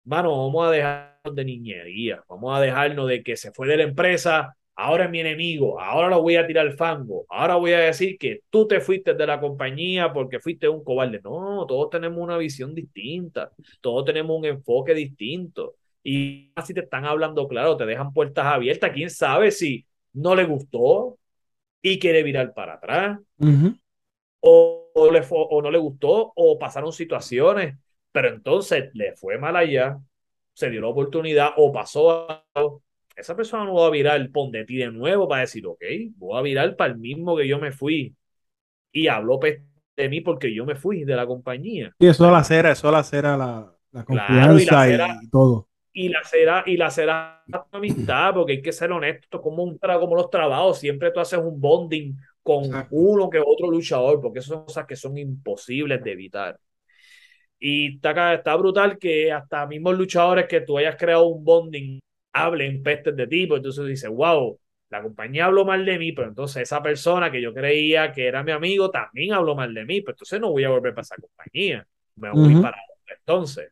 Mano, 0.04 0.30
vamos 0.46 0.68
a 0.68 0.72
dejarnos 0.72 1.36
de 1.36 1.46
niñería. 1.46 2.24
Vamos 2.30 2.56
a 2.56 2.62
dejarnos 2.62 3.08
de 3.08 3.24
que 3.24 3.36
se 3.36 3.52
fue 3.52 3.68
de 3.68 3.78
la 3.78 3.84
empresa 3.84 4.56
ahora 4.76 5.06
es 5.06 5.12
mi 5.12 5.20
enemigo, 5.22 5.80
ahora 5.80 6.10
lo 6.10 6.22
voy 6.22 6.36
a 6.36 6.46
tirar 6.46 6.68
al 6.68 6.78
fango, 6.78 7.26
ahora 7.30 7.56
voy 7.56 7.72
a 7.72 7.80
decir 7.80 8.18
que 8.18 8.42
tú 8.50 8.68
te 8.68 8.82
fuiste 8.82 9.14
de 9.14 9.28
la 9.28 9.40
compañía 9.40 10.12
porque 10.12 10.40
fuiste 10.40 10.68
un 10.68 10.84
cobarde. 10.84 11.22
No, 11.24 11.66
todos 11.66 11.90
tenemos 11.90 12.20
una 12.20 12.38
visión 12.38 12.76
distinta, 12.76 13.52
todos 13.82 14.06
tenemos 14.06 14.38
un 14.38 14.46
enfoque 14.46 14.94
distinto. 14.94 15.76
Y 16.04 16.52
así 16.56 16.74
te 16.74 16.82
están 16.82 17.06
hablando 17.06 17.48
claro, 17.48 17.78
te 17.78 17.86
dejan 17.86 18.14
puertas 18.14 18.46
abiertas, 18.46 18.92
quién 18.94 19.10
sabe 19.10 19.52
si 19.52 19.86
no 20.14 20.36
le 20.36 20.44
gustó 20.46 21.18
y 21.82 22.00
quiere 22.00 22.24
virar 22.24 22.54
para 22.54 22.76
atrás, 22.76 23.20
o, 24.40 24.92
le 25.12 25.22
o 25.30 25.62
no 25.62 25.72
le 25.72 25.78
gustó, 25.78 26.32
o 26.36 26.60
pasaron 26.60 26.92
situaciones, 26.94 27.76
pero 28.12 28.30
entonces 28.30 28.90
le 28.94 29.16
fue 29.16 29.38
mal 29.38 29.56
allá, 29.56 30.00
se 30.54 30.70
dio 30.70 30.82
la 30.82 30.88
oportunidad 30.88 31.52
o 31.58 31.72
pasó 31.72 32.28
algo 32.54 32.84
esa 33.16 33.36
persona 33.36 33.66
no 33.66 33.76
va 33.76 33.88
a 33.88 33.92
virar 33.92 34.30
pon 34.32 34.52
de 34.52 34.66
ti 34.66 34.78
de 34.78 34.92
nuevo 34.92 35.28
para 35.28 35.42
decir, 35.42 35.66
ok, 35.66 35.84
voy 36.18 36.38
a 36.38 36.42
virar 36.42 36.76
para 36.76 36.94
el 36.94 37.00
mismo 37.00 37.36
que 37.36 37.48
yo 37.48 37.60
me 37.60 37.72
fui. 37.72 38.16
Y 38.92 39.08
habló 39.08 39.40
de 39.40 40.10
mí 40.10 40.22
porque 40.22 40.54
yo 40.54 40.66
me 40.66 40.76
fui 40.76 41.04
de 41.04 41.16
la 41.16 41.26
compañía. 41.26 41.94
Y 42.00 42.08
eso 42.08 42.30
la 42.30 42.44
cera, 42.44 42.72
eso 42.72 42.92
la 42.92 43.04
cera 43.04 43.38
la, 43.38 43.74
la 43.92 44.04
confianza 44.04 44.90
y, 44.90 45.30
todo. 45.30 45.70
Y 45.94 46.10
la 46.10 46.24
cera, 46.24 46.64
y 46.66 46.78
la 46.78 46.90
cera 46.90 47.44
la 47.48 47.66
amistad, 47.72 48.34
porque 48.34 48.54
hay 48.54 48.62
que 48.62 48.74
ser 48.74 48.92
honesto, 48.92 49.42
como, 49.42 49.64
un, 49.64 49.78
como 49.78 50.16
los 50.16 50.30
trabajos, 50.30 50.80
siempre 50.80 51.12
tú 51.12 51.20
haces 51.20 51.40
un 51.40 51.60
bonding 51.60 52.16
con 52.44 52.88
uno 52.92 53.30
que 53.30 53.40
otro 53.40 53.72
luchador, 53.72 54.22
porque 54.22 54.40
esas 54.40 54.50
son 54.50 54.66
cosas 54.66 54.86
que 54.86 54.96
son 54.96 55.18
imposibles 55.18 56.04
de 56.04 56.12
evitar. 56.12 56.60
Y 57.58 57.96
está, 57.96 58.34
está 58.34 58.56
brutal 58.56 58.98
que 59.00 59.32
hasta 59.32 59.66
mismos 59.66 59.98
luchadores 59.98 60.46
que 60.48 60.62
tú 60.62 60.78
hayas 60.78 60.98
creado 60.98 61.28
un 61.28 61.44
bonding 61.44 62.00
hablen 62.36 62.84
pestes 62.84 63.16
de 63.16 63.28
ti, 63.28 63.48
pues 63.48 63.60
entonces 63.60 63.88
dice, 63.88 64.08
wow, 64.10 64.60
la 64.90 65.02
compañía 65.02 65.46
habló 65.46 65.66
mal 65.66 65.86
de 65.86 65.98
mí, 65.98 66.12
pero 66.12 66.28
entonces 66.28 66.64
esa 66.64 66.84
persona 66.84 67.32
que 67.32 67.42
yo 67.42 67.54
creía 67.54 68.12
que 68.12 68.28
era 68.28 68.44
mi 68.44 68.52
amigo 68.52 68.92
también 68.92 69.34
habló 69.34 69.56
mal 69.56 69.74
de 69.74 69.86
mí, 69.86 70.02
pues 70.02 70.16
entonces 70.16 70.42
no 70.42 70.52
voy 70.52 70.66
a 70.66 70.70
volver 70.70 70.94
para 70.94 71.04
esa 71.04 71.16
compañía, 71.16 71.88
me 72.18 72.32
voy 72.32 72.56
para 72.56 72.78
otra 72.78 73.16
entonces. 73.18 73.72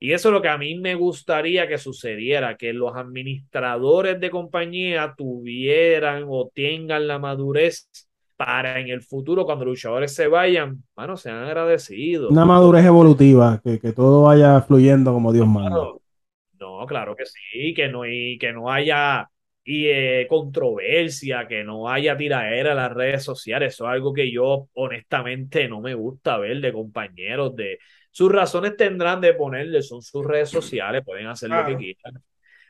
Y 0.00 0.12
eso 0.12 0.28
es 0.28 0.32
lo 0.32 0.40
que 0.40 0.48
a 0.48 0.56
mí 0.56 0.76
me 0.76 0.94
gustaría 0.94 1.68
que 1.68 1.76
sucediera, 1.76 2.56
que 2.56 2.72
los 2.72 2.96
administradores 2.96 4.18
de 4.20 4.30
compañía 4.30 5.14
tuvieran 5.16 6.24
o 6.28 6.50
tengan 6.54 7.08
la 7.08 7.18
madurez 7.18 7.88
para 8.36 8.78
en 8.78 8.88
el 8.88 9.02
futuro, 9.02 9.44
cuando 9.44 9.64
los 9.64 9.72
luchadores 9.72 10.14
se 10.14 10.28
vayan, 10.28 10.82
bueno, 10.94 11.16
sean 11.16 11.42
agradecidos. 11.42 12.30
Una 12.30 12.44
madurez 12.44 12.84
evolutiva, 12.84 13.60
que, 13.62 13.80
que 13.80 13.92
todo 13.92 14.22
vaya 14.22 14.60
fluyendo 14.62 15.12
como 15.12 15.32
Dios 15.32 15.46
manda. 15.48 15.88
No, 16.60 16.84
claro 16.86 17.14
que 17.14 17.24
sí, 17.26 17.74
que 17.74 17.88
no, 17.88 18.04
y 18.06 18.38
que 18.38 18.52
no 18.52 18.70
haya 18.70 19.28
y, 19.64 19.86
eh, 19.86 20.26
controversia, 20.28 21.46
que 21.46 21.62
no 21.62 21.88
haya 21.90 22.16
tiraera 22.16 22.70
en 22.70 22.76
las 22.76 22.92
redes 22.92 23.22
sociales. 23.22 23.74
Eso 23.74 23.84
es 23.84 23.92
algo 23.92 24.12
que 24.12 24.30
yo 24.30 24.68
honestamente 24.74 25.68
no 25.68 25.80
me 25.80 25.94
gusta 25.94 26.38
ver 26.38 26.60
de 26.60 26.72
compañeros. 26.72 27.54
de 27.54 27.78
Sus 28.10 28.32
razones 28.32 28.76
tendrán 28.76 29.20
de 29.20 29.34
ponerle, 29.34 29.82
son 29.82 30.00
sus 30.02 30.24
redes 30.24 30.48
sociales, 30.48 31.02
pueden 31.04 31.26
hacer 31.26 31.50
lo 31.50 31.66
que 31.66 31.76
quieran. 31.76 32.22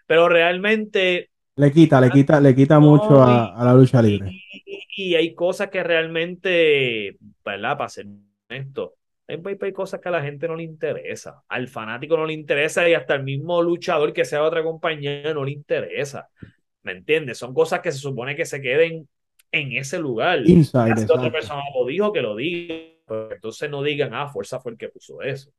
pero 0.07 0.29
realmente 0.29 1.31
le 1.59 1.73
quita, 1.73 2.01
le 2.01 2.11
quita, 2.11 2.41
le 2.41 2.55
quita 2.55 2.79
mucho 2.79 3.11
no, 3.11 3.23
a, 3.23 3.61
a 3.61 3.65
la 3.65 3.75
lucha 3.75 4.01
libre. 4.01 4.31
Y, 4.31 4.63
y, 4.65 4.83
y, 4.97 5.15
hay 5.17 5.35
cosas 5.35 5.71
que 5.71 5.83
realmente, 5.83 7.17
¿verdad? 7.45 7.77
Para 7.77 7.89
ser 7.89 8.07
esto, 8.49 8.95
hay, 9.29 9.59
hay, 9.61 9.73
cosas 9.73 10.01
que 10.01 10.09
a 10.09 10.13
la 10.13 10.23
gente 10.23 10.49
no 10.49 10.57
le 10.57 10.65
interesa, 10.65 11.43
al 11.49 11.69
fanático 11.69 12.17
no 12.17 12.27
le 12.27 12.33
interesa 12.33 12.89
y 12.89 12.95
hasta 12.95 13.15
el 13.15 13.23
mismo 13.23 13.63
luchador 13.63 14.13
que 14.13 14.25
sea 14.25 14.41
de 14.41 14.47
otra 14.47 14.65
compañía 14.65 15.33
no 15.35 15.45
le 15.45 15.53
interesa. 15.53 16.29
¿Me 16.83 16.93
entiendes? 16.93 17.39
Son 17.39 17.55
cosas 17.55 17.81
que 17.81 17.93
se 17.93 17.99
supone 17.99 18.35
que 18.35 18.47
se 18.47 18.61
queden 18.61 19.09
en 19.53 19.73
ese 19.73 19.99
lugar. 19.99 20.41
Inside, 20.47 20.97
si 20.97 21.05
otra 21.05 21.31
persona 21.31 21.63
lo 21.79 21.87
dijo, 21.87 22.13
que 22.13 22.23
lo 22.23 22.35
diga. 22.35 22.75
Pero 23.07 23.33
entonces 23.33 23.71
no 23.71 23.83
digan, 23.83 24.15
ah, 24.15 24.29
Fuerza 24.29 24.61
fue 24.61 24.73
el 24.73 24.79
que 24.79 24.89
puso 24.89 25.23
eso. 25.23 25.51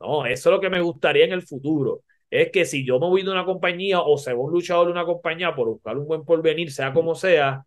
No, 0.00 0.26
eso 0.26 0.50
es 0.50 0.54
lo 0.54 0.60
que 0.60 0.70
me 0.70 0.80
gustaría 0.80 1.24
en 1.24 1.32
el 1.32 1.42
futuro 1.42 2.02
es 2.30 2.50
que 2.50 2.64
si 2.64 2.84
yo 2.84 2.98
me 2.98 3.06
voy 3.06 3.22
de 3.22 3.30
una 3.30 3.44
compañía 3.44 4.00
o 4.00 4.18
se 4.18 4.32
va 4.32 4.40
un 4.40 4.52
luchador 4.52 4.86
de 4.86 4.92
una 4.92 5.04
compañía 5.04 5.54
por 5.54 5.68
buscar 5.68 5.96
un 5.96 6.06
buen 6.06 6.24
porvenir, 6.24 6.72
sea 6.72 6.92
como 6.92 7.14
sea, 7.14 7.64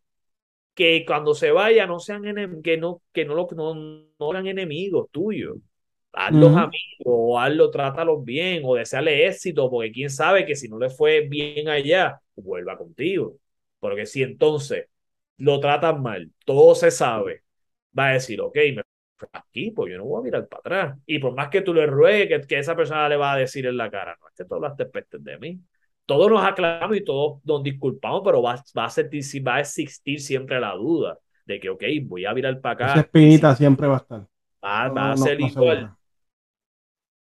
que 0.80 1.04
cuando 1.06 1.36
se 1.36 1.52
vaya 1.52 1.86
no 1.86 2.00
sean 2.00 2.24
que 2.64 2.78
no 2.78 3.02
que 3.12 3.26
no, 3.26 3.36
lo, 3.36 3.50
no, 3.54 3.74
no 4.18 4.32
sean 4.32 4.48
enemigos 4.48 5.10
tuyos. 5.12 5.58
Hazlos 6.14 6.52
uh 6.52 6.56
-huh. 6.56 6.64
amigos, 6.64 7.06
o 7.06 7.38
hazlo, 7.38 7.70
trátalos 7.70 8.24
bien, 8.24 8.62
o 8.66 8.76
desearle 8.76 9.28
éxito, 9.28 9.70
porque 9.70 9.92
quién 9.92 10.10
sabe 10.10 10.46
que 10.46 10.56
si 10.56 10.70
no 10.70 10.80
le 10.80 10.90
fue 10.90 11.28
bien 11.28 11.68
allá, 11.68 12.22
vuelva 12.36 12.78
contigo. 12.78 13.36
Porque 13.80 14.06
si 14.06 14.24
entonces 14.24 14.88
lo 15.38 15.60
tratan 15.60 16.02
mal, 16.02 16.32
todo 16.46 16.76
se 16.76 16.92
sabe, 16.92 17.44
va 17.98 18.10
a 18.10 18.14
decir, 18.14 18.40
ok, 18.40 18.56
me 18.76 18.82
aquí, 19.34 19.72
pues 19.72 19.92
yo 19.92 19.98
no 19.98 20.06
voy 20.06 20.22
a 20.22 20.24
mirar 20.24 20.48
para 20.48 20.60
atrás. 20.62 21.00
Y 21.06 21.20
por 21.20 21.36
más 21.36 21.50
que 21.50 21.62
tú 21.62 21.74
le 21.74 21.86
ruegues 21.88 22.42
que, 22.42 22.48
que, 22.48 22.60
esa 22.60 22.76
persona 22.76 23.10
le 23.10 23.18
va 23.18 23.34
a 23.34 23.38
decir 23.38 23.66
en 23.66 23.76
la 23.76 23.92
cara, 23.92 24.18
no, 24.22 24.30
es 24.30 24.34
que 24.34 24.46
tú 24.46 24.56
hablaste 24.56 24.86
pestes 24.86 25.22
de 25.24 25.38
mí. 25.38 25.60
Todos 26.10 26.32
nos 26.32 26.44
aclaramos 26.44 26.98
y 26.98 27.04
todos 27.04 27.40
nos 27.46 27.62
disculpamos, 27.62 28.24
pero 28.26 28.42
va, 28.42 28.56
va, 28.76 28.86
a, 28.86 28.90
ser, 28.90 29.12
va 29.48 29.56
a 29.58 29.60
existir 29.60 30.20
siempre 30.20 30.60
la 30.60 30.74
duda 30.74 31.20
de 31.46 31.60
que, 31.60 31.70
ok, 31.70 31.84
voy 32.06 32.26
a 32.26 32.34
mirar 32.34 32.60
para 32.62 32.74
acá. 32.74 32.86
Esa 32.94 33.00
espinita 33.02 33.56
siempre 33.56 33.86
va 33.86 33.94
a 33.94 33.98
estar. 33.98 34.28
Va, 34.66 34.88
no, 34.88 34.96
va 34.96 35.12
a 35.12 35.18
ser 35.18 35.40
no, 35.40 35.46
igual. 35.46 35.94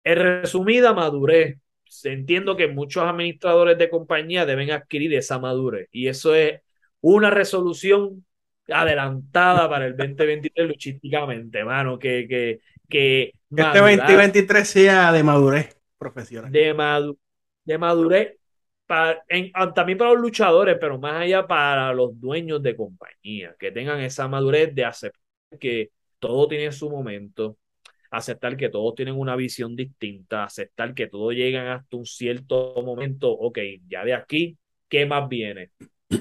En 0.04 0.16
resumida, 0.18 0.92
madurez. 0.92 1.56
Entiendo 2.02 2.56
que 2.58 2.68
muchos 2.68 3.04
administradores 3.04 3.78
de 3.78 3.88
compañía 3.88 4.44
deben 4.44 4.70
adquirir 4.70 5.14
esa 5.14 5.38
madurez. 5.38 5.88
Y 5.90 6.08
eso 6.08 6.34
es 6.34 6.60
una 7.00 7.30
resolución 7.30 8.26
adelantada 8.68 9.66
para 9.66 9.86
el 9.86 9.96
2023 9.96 10.68
luchísticamente, 10.68 11.64
mano, 11.64 11.98
que, 11.98 12.26
que, 12.28 12.60
que 12.90 13.32
este 13.48 13.78
2023 13.78 14.68
sea 14.68 15.10
de 15.10 15.22
madurez 15.22 15.74
profesional. 15.96 16.52
De, 16.52 16.74
madu 16.74 17.18
de 17.64 17.78
madurez 17.78 18.43
para, 18.86 19.22
en, 19.28 19.52
también 19.74 19.98
para 19.98 20.12
los 20.12 20.20
luchadores, 20.20 20.76
pero 20.80 20.98
más 20.98 21.22
allá 21.22 21.46
para 21.46 21.92
los 21.92 22.18
dueños 22.20 22.62
de 22.62 22.76
compañía, 22.76 23.54
que 23.58 23.70
tengan 23.72 24.00
esa 24.00 24.28
madurez 24.28 24.74
de 24.74 24.84
aceptar 24.84 25.22
que 25.60 25.90
todo 26.18 26.48
tiene 26.48 26.72
su 26.72 26.90
momento, 26.90 27.58
aceptar 28.10 28.56
que 28.56 28.68
todos 28.68 28.94
tienen 28.94 29.16
una 29.16 29.36
visión 29.36 29.76
distinta, 29.76 30.44
aceptar 30.44 30.94
que 30.94 31.08
todos 31.08 31.34
llegan 31.34 31.68
hasta 31.68 31.96
un 31.96 32.06
cierto 32.06 32.74
momento, 32.84 33.30
ok, 33.30 33.58
ya 33.88 34.04
de 34.04 34.14
aquí, 34.14 34.58
¿qué 34.88 35.06
más 35.06 35.28
viene? 35.28 35.70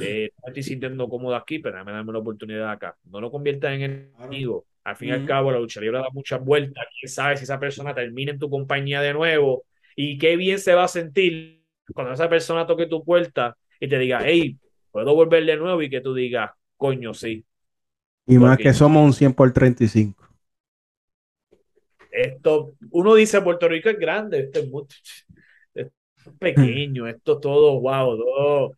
Eh, 0.02 0.32
no 0.42 0.48
estoy 0.48 0.64
sintiendo 0.64 1.08
cómodo 1.08 1.36
aquí, 1.36 1.60
pero 1.60 1.76
déjame 1.76 1.92
darme 1.92 2.14
la 2.14 2.20
oportunidad 2.20 2.72
acá. 2.72 2.98
No 3.04 3.22
lo 3.22 3.30
conviertas 3.30 3.74
en 3.74 4.12
enemigo. 4.18 4.66
Al 4.84 4.96
fin 4.96 5.10
y 5.10 5.12
al 5.12 5.26
cabo, 5.26 5.52
la 5.52 5.60
lucha 5.60 5.80
libre 5.80 6.00
da 6.00 6.10
muchas 6.12 6.44
vueltas. 6.44 6.86
Quién 7.00 7.10
sabe 7.10 7.38
si 7.38 7.44
esa 7.44 7.60
persona 7.60 7.94
termina 7.94 8.32
en 8.32 8.40
tu 8.40 8.50
compañía 8.50 9.02
de 9.02 9.14
nuevo 9.14 9.66
y 9.96 10.18
qué 10.18 10.36
bien 10.36 10.60
se 10.60 10.74
va 10.74 10.86
a 10.86 10.88
sentir 10.88 11.63
cuando 11.94 12.14
esa 12.14 12.30
persona 12.30 12.66
toque 12.66 12.88
tu 12.88 13.04
puerta 13.04 13.58
y 13.80 13.88
te 13.88 13.98
diga, 14.00 14.22
hey, 14.24 14.58
puedo 14.92 15.14
volver 15.14 15.46
de 15.46 15.58
nuevo 15.58 15.82
y 15.82 15.90
que 15.90 16.02
tú 16.02 16.14
digas, 16.14 16.52
coño, 16.78 17.14
sí. 17.14 17.46
Y 18.26 18.38
más 18.38 18.58
que 18.58 18.74
somos 18.74 19.04
un 19.04 19.14
100 19.14 19.34
por 19.34 19.52
35. 19.52 20.24
Esto, 22.12 22.76
uno 22.92 23.16
dice 23.16 23.42
Puerto 23.42 23.68
Rico 23.68 23.90
es 23.90 23.98
grande, 23.98 24.40
esto 24.44 24.60
es, 24.60 24.70
muy, 24.70 24.84
esto 25.74 25.94
es 26.26 26.38
pequeño, 26.40 27.08
esto 27.08 27.40
todo, 27.40 27.80
wow, 27.82 28.18
todo, 28.18 28.72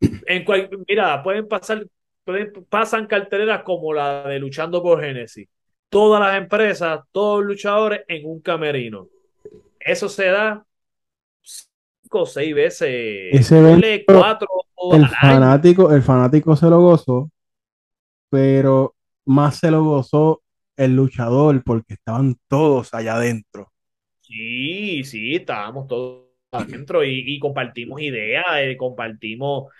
en 0.00 0.44
cual, 0.44 0.68
mira, 0.88 1.22
pueden 1.22 1.46
pasar, 1.46 1.86
pueden, 2.24 2.52
pasan 2.68 3.06
carteleras 3.06 3.62
como 3.62 3.92
la 3.92 4.28
de 4.28 4.38
Luchando 4.38 4.82
por 4.82 5.00
Génesis. 5.00 5.48
Todas 5.88 6.20
las 6.20 6.36
empresas, 6.36 7.00
todos 7.10 7.40
los 7.40 7.48
luchadores 7.48 8.02
en 8.06 8.24
un 8.24 8.40
camerino. 8.40 9.08
Eso 9.80 10.08
se 10.08 10.26
da 10.26 10.64
cinco 12.10 12.22
o 12.22 12.26
seis 12.26 12.54
veces. 12.54 12.88
Ese 13.32 13.58
evento, 13.58 14.12
cuatro 14.18 14.48
el 14.92 15.06
fanático, 15.08 15.92
el 15.92 16.02
fanático 16.02 16.56
se 16.56 16.66
lo 16.66 16.80
gozó, 16.80 17.30
pero 18.30 18.94
más 19.26 19.58
se 19.58 19.70
lo 19.70 19.84
gozó 19.84 20.42
el 20.76 20.96
luchador 20.96 21.62
porque 21.62 21.94
estaban 21.94 22.36
todos 22.48 22.94
allá 22.94 23.16
adentro. 23.16 23.70
Sí, 24.22 25.04
sí, 25.04 25.36
estábamos 25.36 25.86
todos 25.86 26.28
adentro 26.50 27.04
y, 27.04 27.22
y 27.26 27.38
compartimos 27.38 28.00
ideas, 28.00 28.44
eh, 28.60 28.76
compartimos, 28.76 29.70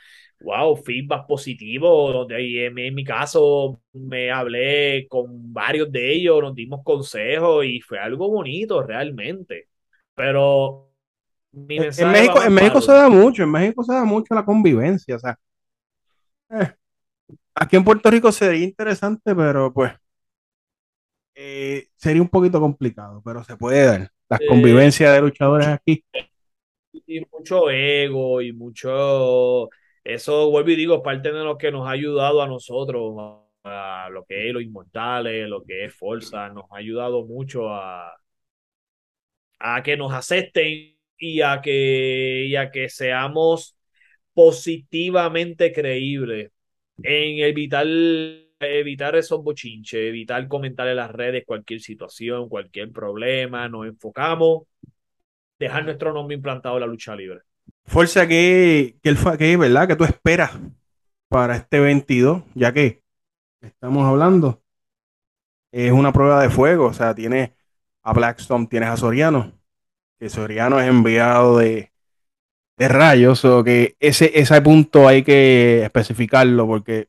wow, 0.40 0.76
feedback 0.76 1.26
positivo, 1.26 2.12
donde 2.12 2.66
en, 2.66 2.78
en, 2.78 2.94
mi 2.94 3.02
caso 3.02 3.80
me 3.92 4.30
hablé 4.30 5.06
con 5.08 5.52
varios 5.52 5.90
de 5.90 6.12
ellos, 6.12 6.42
nos 6.42 6.54
dimos 6.54 6.82
consejos 6.84 7.64
y 7.64 7.80
fue 7.80 7.98
algo 7.98 8.28
bonito 8.28 8.82
realmente. 8.82 9.68
Pero 10.14 10.89
mi 11.52 11.76
en, 11.76 11.84
en 11.96 12.12
México, 12.12 12.42
en 12.42 12.52
México 12.52 12.80
se 12.80 12.92
da 12.92 13.08
mucho, 13.08 13.42
en 13.42 13.50
México 13.50 13.82
se 13.84 13.92
da 13.92 14.04
mucho 14.04 14.34
la 14.34 14.44
convivencia, 14.44 15.16
o 15.16 15.18
sea. 15.18 15.38
Eh, 16.50 16.72
aquí 17.54 17.76
en 17.76 17.84
Puerto 17.84 18.10
Rico 18.10 18.32
sería 18.32 18.64
interesante, 18.64 19.34
pero 19.34 19.72
pues 19.72 19.92
eh, 21.34 21.88
sería 21.96 22.22
un 22.22 22.28
poquito 22.28 22.60
complicado, 22.60 23.22
pero 23.24 23.42
se 23.44 23.56
puede 23.56 23.84
dar. 23.84 24.10
Las 24.28 24.40
eh, 24.40 24.46
convivencias 24.46 25.12
de 25.12 25.20
luchadores 25.20 25.66
aquí 25.66 26.04
y 26.92 27.26
mucho 27.32 27.70
ego 27.70 28.40
y 28.40 28.52
mucho 28.52 29.68
eso 30.04 30.50
vuelvo 30.50 30.70
y 30.70 30.76
digo 30.76 31.02
parte 31.02 31.32
de 31.32 31.44
lo 31.44 31.58
que 31.58 31.72
nos 31.72 31.86
ha 31.86 31.90
ayudado 31.90 32.42
a 32.42 32.46
nosotros 32.46 33.14
a 33.64 34.08
lo 34.10 34.24
que 34.24 34.48
es 34.48 34.54
los 34.54 34.62
inmortales 34.62 35.48
lo 35.48 35.62
que 35.64 35.84
es 35.84 35.94
Forza 35.94 36.48
nos 36.48 36.64
ha 36.70 36.76
ayudado 36.76 37.24
mucho 37.24 37.68
a 37.68 38.16
a 39.58 39.82
que 39.82 39.96
nos 39.96 40.12
acepten 40.12 40.96
y 41.20 41.42
a 41.42 41.60
que 41.62 42.46
y 42.48 42.56
a 42.56 42.72
que 42.72 42.88
seamos 42.88 43.76
positivamente 44.34 45.72
creíbles 45.72 46.50
en 47.02 47.44
evitar 47.44 47.86
evitar 48.60 49.16
esos 49.16 49.42
bochinches 49.42 50.00
evitar 50.00 50.48
comentar 50.48 50.88
en 50.88 50.96
las 50.96 51.12
redes 51.12 51.44
cualquier 51.46 51.80
situación 51.80 52.48
cualquier 52.48 52.90
problema 52.90 53.68
nos 53.68 53.86
enfocamos 53.86 54.64
dejar 55.60 55.84
nuestro 55.84 56.12
nombre 56.12 56.34
implantado 56.34 56.76
en 56.76 56.80
la 56.80 56.86
lucha 56.86 57.14
libre. 57.14 57.42
Fuerza 57.84 58.26
que, 58.26 58.96
que, 59.02 59.14
que, 59.38 59.56
¿verdad? 59.56 59.86
que 59.86 59.96
tú 59.96 60.04
esperas 60.04 60.58
para 61.28 61.54
este 61.54 61.78
22, 61.78 62.42
ya 62.54 62.72
que 62.72 63.02
estamos 63.60 64.04
hablando, 64.04 64.62
es 65.70 65.92
una 65.92 66.12
prueba 66.12 66.42
de 66.42 66.50
fuego, 66.50 66.86
o 66.86 66.92
sea, 66.92 67.14
tienes 67.14 67.50
a 68.02 68.12
Blackstone, 68.12 68.66
tienes 68.66 68.88
a 68.88 68.96
Soriano, 68.96 69.52
que 70.20 70.28
Soriano 70.28 70.78
es 70.78 70.86
enviado 70.86 71.58
de, 71.58 71.90
de 72.76 72.88
rayos, 72.88 73.42
o 73.46 73.64
que 73.64 73.96
ese, 73.98 74.30
ese 74.38 74.60
punto 74.60 75.08
hay 75.08 75.22
que 75.22 75.82
especificarlo, 75.82 76.66
porque 76.66 77.08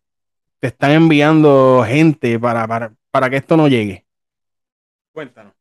te 0.59 0.67
están 0.67 0.91
enviando 0.91 1.83
gente 1.85 2.39
para, 2.39 2.65
para, 2.67 2.93
para 3.11 3.29
que 3.29 3.35
esto 3.35 3.57
no 3.57 3.67
llegue. 3.67 4.05
Cuéntanos. 5.11 5.53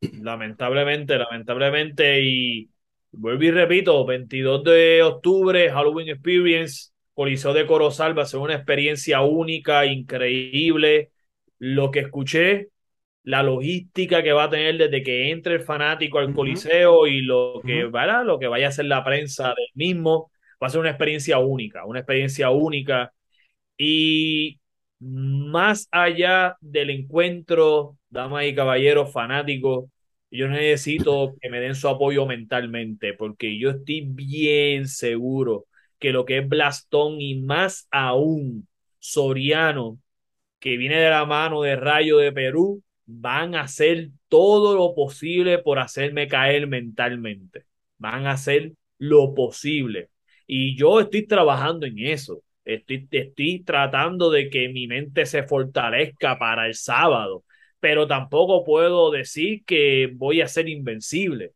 Lamentablemente, 0.00 1.16
lamentablemente, 1.16 2.20
y 2.22 2.70
vuelvo 3.10 3.44
y 3.44 3.50
repito, 3.50 4.04
22 4.04 4.64
de 4.64 5.02
octubre, 5.02 5.70
Halloween 5.70 6.10
Experience, 6.10 6.90
Coliseo 7.14 7.54
de 7.54 7.66
Corozal 7.66 8.16
va 8.16 8.24
a 8.24 8.26
ser 8.26 8.40
una 8.40 8.54
experiencia 8.54 9.22
única, 9.22 9.86
increíble. 9.86 11.12
Lo 11.58 11.90
que 11.90 12.00
escuché, 12.00 12.68
la 13.24 13.42
logística 13.42 14.22
que 14.22 14.32
va 14.32 14.44
a 14.44 14.50
tener 14.50 14.78
desde 14.78 15.02
que 15.02 15.30
entre 15.30 15.54
el 15.56 15.60
fanático 15.62 16.18
al 16.18 16.32
Coliseo 16.34 17.06
y 17.06 17.20
lo 17.22 17.60
que, 17.64 17.84
uh 17.84 17.90
-huh. 17.90 18.24
lo 18.24 18.38
que 18.38 18.46
vaya 18.46 18.68
a 18.68 18.72
ser 18.72 18.86
la 18.86 19.04
prensa 19.04 19.48
del 19.48 19.68
mismo, 19.74 20.30
va 20.62 20.68
a 20.68 20.70
ser 20.70 20.80
una 20.80 20.90
experiencia 20.90 21.38
única, 21.38 21.84
una 21.84 22.00
experiencia 22.00 22.50
única. 22.50 23.12
Y 23.76 24.60
más 25.00 25.88
allá 25.90 26.56
del 26.60 26.90
encuentro, 26.90 27.96
damas 28.08 28.46
y 28.46 28.54
caballeros 28.54 29.12
fanáticos, 29.12 29.90
yo 30.30 30.48
necesito 30.48 31.34
que 31.40 31.50
me 31.50 31.60
den 31.60 31.74
su 31.74 31.88
apoyo 31.88 32.26
mentalmente, 32.26 33.14
porque 33.14 33.58
yo 33.58 33.70
estoy 33.70 34.02
bien 34.06 34.88
seguro 34.88 35.66
que 35.98 36.12
lo 36.12 36.24
que 36.24 36.38
es 36.38 36.48
Blastón 36.48 37.20
y 37.20 37.36
más 37.36 37.88
aún 37.90 38.68
Soriano, 38.98 39.98
que 40.60 40.76
viene 40.76 40.96
de 41.00 41.10
la 41.10 41.24
mano 41.24 41.62
de 41.62 41.76
Rayo 41.76 42.18
de 42.18 42.32
Perú, 42.32 42.82
van 43.10 43.54
a 43.54 43.62
hacer 43.62 44.10
todo 44.28 44.74
lo 44.76 44.94
posible 44.94 45.58
por 45.58 45.78
hacerme 45.78 46.28
caer 46.28 46.66
mentalmente. 46.66 47.64
Van 47.96 48.26
a 48.26 48.32
hacer 48.32 48.72
lo 48.98 49.34
posible. 49.34 50.10
Y 50.46 50.76
yo 50.76 51.00
estoy 51.00 51.26
trabajando 51.26 51.86
en 51.86 51.98
eso. 52.00 52.42
Estoy, 52.66 53.08
estoy 53.10 53.64
tratando 53.64 54.30
de 54.30 54.50
que 54.50 54.68
mi 54.68 54.86
mente 54.86 55.24
se 55.24 55.42
fortalezca 55.42 56.38
para 56.38 56.66
el 56.66 56.74
sábado, 56.74 57.44
pero 57.80 58.06
tampoco 58.06 58.62
puedo 58.62 59.10
decir 59.10 59.64
que 59.64 60.10
voy 60.14 60.42
a 60.42 60.48
ser 60.48 60.68
invencible. 60.68 61.52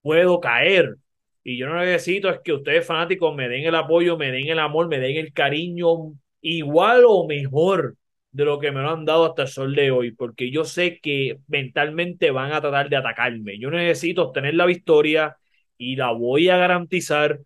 Puedo 0.00 0.38
caer. 0.40 0.94
Y 1.42 1.58
yo 1.58 1.66
no 1.66 1.76
necesito 1.80 2.30
es 2.30 2.38
que 2.38 2.52
ustedes 2.52 2.86
fanáticos 2.86 3.34
me 3.34 3.48
den 3.48 3.64
el 3.64 3.74
apoyo, 3.74 4.16
me 4.16 4.30
den 4.30 4.46
el 4.46 4.60
amor, 4.60 4.86
me 4.86 5.00
den 5.00 5.16
el 5.16 5.32
cariño 5.32 6.14
igual 6.40 7.02
o 7.04 7.26
mejor 7.26 7.96
de 8.32 8.44
lo 8.44 8.58
que 8.58 8.72
me 8.72 8.80
lo 8.82 8.90
han 8.90 9.04
dado 9.04 9.26
hasta 9.26 9.42
el 9.42 9.48
sol 9.48 9.74
de 9.74 9.90
hoy, 9.90 10.12
porque 10.12 10.50
yo 10.50 10.64
sé 10.64 11.00
que 11.00 11.38
mentalmente 11.48 12.30
van 12.30 12.52
a 12.52 12.60
tratar 12.60 12.88
de 12.88 12.96
atacarme. 12.96 13.58
Yo 13.58 13.70
necesito 13.70 14.24
obtener 14.28 14.54
la 14.54 14.66
victoria 14.66 15.36
y 15.78 15.96
la 15.96 16.12
voy 16.12 16.48
a 16.48 16.56
garantizar 16.56 17.40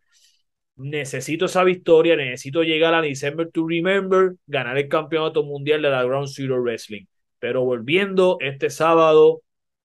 necesito 0.76 1.46
esa 1.46 1.64
victoria, 1.64 2.16
necesito 2.16 2.62
llegar 2.62 2.94
a 2.94 3.02
December 3.02 3.50
to 3.50 3.66
Remember, 3.66 4.34
ganar 4.46 4.76
el 4.78 4.88
campeonato 4.88 5.42
mundial 5.44 5.82
de 5.82 5.90
la 5.90 6.04
Ground 6.04 6.28
Zero 6.28 6.60
Wrestling. 6.62 7.06
Pero 7.38 7.64
volviendo 7.64 8.38
este 8.40 8.70
sábado, 8.70 9.42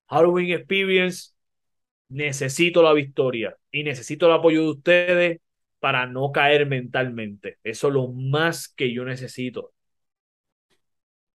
Halloween 0.07 0.51
Experience, 0.51 1.31
necesito 2.09 2.83
la 2.83 2.93
victoria 2.93 3.55
y 3.71 3.83
necesito 3.83 4.27
el 4.27 4.33
apoyo 4.33 4.61
de 4.61 4.69
ustedes 4.69 5.39
para 5.79 6.05
no 6.05 6.31
caer 6.31 6.65
mentalmente. 6.67 7.57
Eso 7.63 7.87
es 7.87 7.93
lo 7.93 8.07
más 8.09 8.67
que 8.67 8.93
yo 8.93 9.05
necesito. 9.05 9.73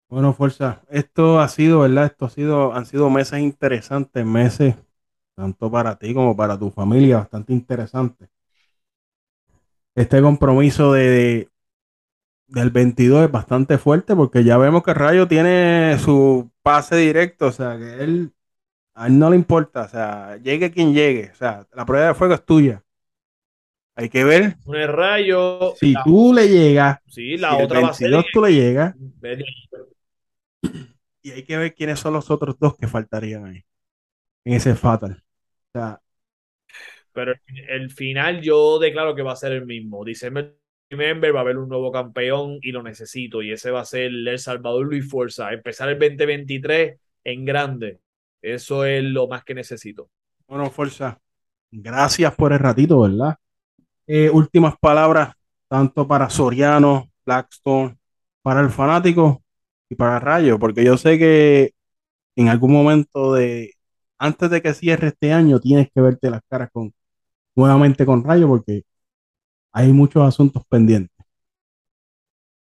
Bueno, 0.08 0.32
fuerza, 0.32 0.82
esto 0.88 1.40
ha 1.40 1.48
sido, 1.48 1.80
¿verdad? 1.80 2.06
Esto 2.06 2.26
ha 2.26 2.30
sido, 2.30 2.74
han 2.74 2.86
sido 2.86 3.10
meses 3.10 3.40
interesantes, 3.40 4.24
meses, 4.24 4.76
tanto 5.34 5.70
para 5.70 5.96
ti 5.98 6.14
como 6.14 6.36
para 6.36 6.58
tu 6.58 6.70
familia, 6.70 7.18
bastante 7.18 7.52
interesantes 7.52 8.28
este 9.96 10.20
compromiso 10.20 10.92
de, 10.92 11.48
del 12.46 12.70
22 12.70 13.24
es 13.24 13.32
bastante 13.32 13.78
fuerte 13.78 14.14
porque 14.14 14.44
ya 14.44 14.58
vemos 14.58 14.82
que 14.84 14.94
Rayo 14.94 15.26
tiene 15.26 15.98
su 15.98 16.50
pase 16.62 16.96
directo, 16.96 17.46
o 17.46 17.52
sea, 17.52 17.76
que 17.78 18.04
él, 18.04 18.32
a 18.94 19.06
él 19.06 19.18
no 19.18 19.30
le 19.30 19.36
importa, 19.36 19.82
o 19.82 19.88
sea, 19.88 20.36
llegue 20.36 20.70
quien 20.70 20.92
llegue, 20.92 21.30
o 21.32 21.34
sea, 21.34 21.66
la 21.74 21.86
prueba 21.86 22.08
de 22.08 22.14
fuego 22.14 22.34
es 22.34 22.44
tuya. 22.44 22.82
Hay 23.98 24.10
que 24.10 24.24
ver. 24.24 24.58
Un 24.66 24.86
rayo. 24.88 25.72
Si 25.80 25.94
tú 26.04 26.34
le 26.34 26.46
llegas. 26.46 26.98
Sí, 27.06 27.38
la 27.38 27.56
otra 27.56 27.80
va 27.80 27.88
a 27.88 27.94
ser. 27.94 28.12
tú 28.30 28.42
le 28.42 28.52
llegas. 28.52 28.94
Y 31.22 31.32
hay 31.32 31.42
que 31.44 31.56
ver 31.56 31.74
quiénes 31.74 31.98
son 31.98 32.12
los 32.12 32.30
otros 32.30 32.58
dos 32.58 32.76
que 32.76 32.86
faltarían 32.86 33.46
ahí. 33.46 33.64
En 34.44 34.54
ese 34.54 34.74
Fatal. 34.76 35.22
O 35.68 35.78
sea, 35.78 36.00
pero 37.16 37.32
el 37.68 37.90
final 37.90 38.42
yo 38.42 38.78
declaro 38.78 39.14
que 39.14 39.22
va 39.22 39.32
a 39.32 39.36
ser 39.36 39.52
el 39.52 39.64
mismo. 39.64 40.04
December 40.04 40.54
Remember 40.90 41.34
va 41.34 41.40
a 41.40 41.42
haber 41.42 41.56
un 41.56 41.68
nuevo 41.68 41.90
campeón 41.90 42.58
y 42.60 42.72
lo 42.72 42.82
necesito. 42.82 43.42
Y 43.42 43.52
ese 43.52 43.70
va 43.70 43.80
a 43.80 43.84
ser 43.86 44.12
El 44.12 44.38
Salvador 44.38 44.86
Luis 44.86 45.08
Fuerza. 45.08 45.50
Empezar 45.50 45.88
el 45.88 45.98
2023 45.98 47.00
en 47.24 47.44
grande. 47.46 48.00
Eso 48.42 48.84
es 48.84 49.02
lo 49.02 49.26
más 49.28 49.44
que 49.44 49.54
necesito. 49.54 50.10
Bueno, 50.46 50.70
Fuerza, 50.70 51.18
gracias 51.70 52.34
por 52.34 52.52
el 52.52 52.58
ratito, 52.58 53.00
¿verdad? 53.00 53.36
Eh, 54.06 54.30
últimas 54.30 54.76
palabras, 54.78 55.34
tanto 55.68 56.06
para 56.06 56.28
Soriano, 56.28 57.10
Blackstone, 57.24 57.96
para 58.42 58.60
el 58.60 58.68
fanático 58.68 59.42
y 59.88 59.94
para 59.94 60.18
Rayo, 60.18 60.58
porque 60.58 60.84
yo 60.84 60.96
sé 60.96 61.18
que 61.18 61.72
en 62.36 62.48
algún 62.48 62.72
momento 62.72 63.34
de, 63.34 63.72
antes 64.18 64.50
de 64.50 64.62
que 64.62 64.74
cierre 64.74 65.08
este 65.08 65.32
año, 65.32 65.60
tienes 65.60 65.88
que 65.94 66.00
verte 66.00 66.30
las 66.30 66.42
caras 66.48 66.70
con, 66.72 66.92
nuevamente 67.54 68.04
con 68.04 68.24
Rayo 68.24 68.48
porque 68.48 68.82
hay 69.72 69.92
muchos 69.92 70.26
asuntos 70.26 70.62
pendientes. 70.68 71.14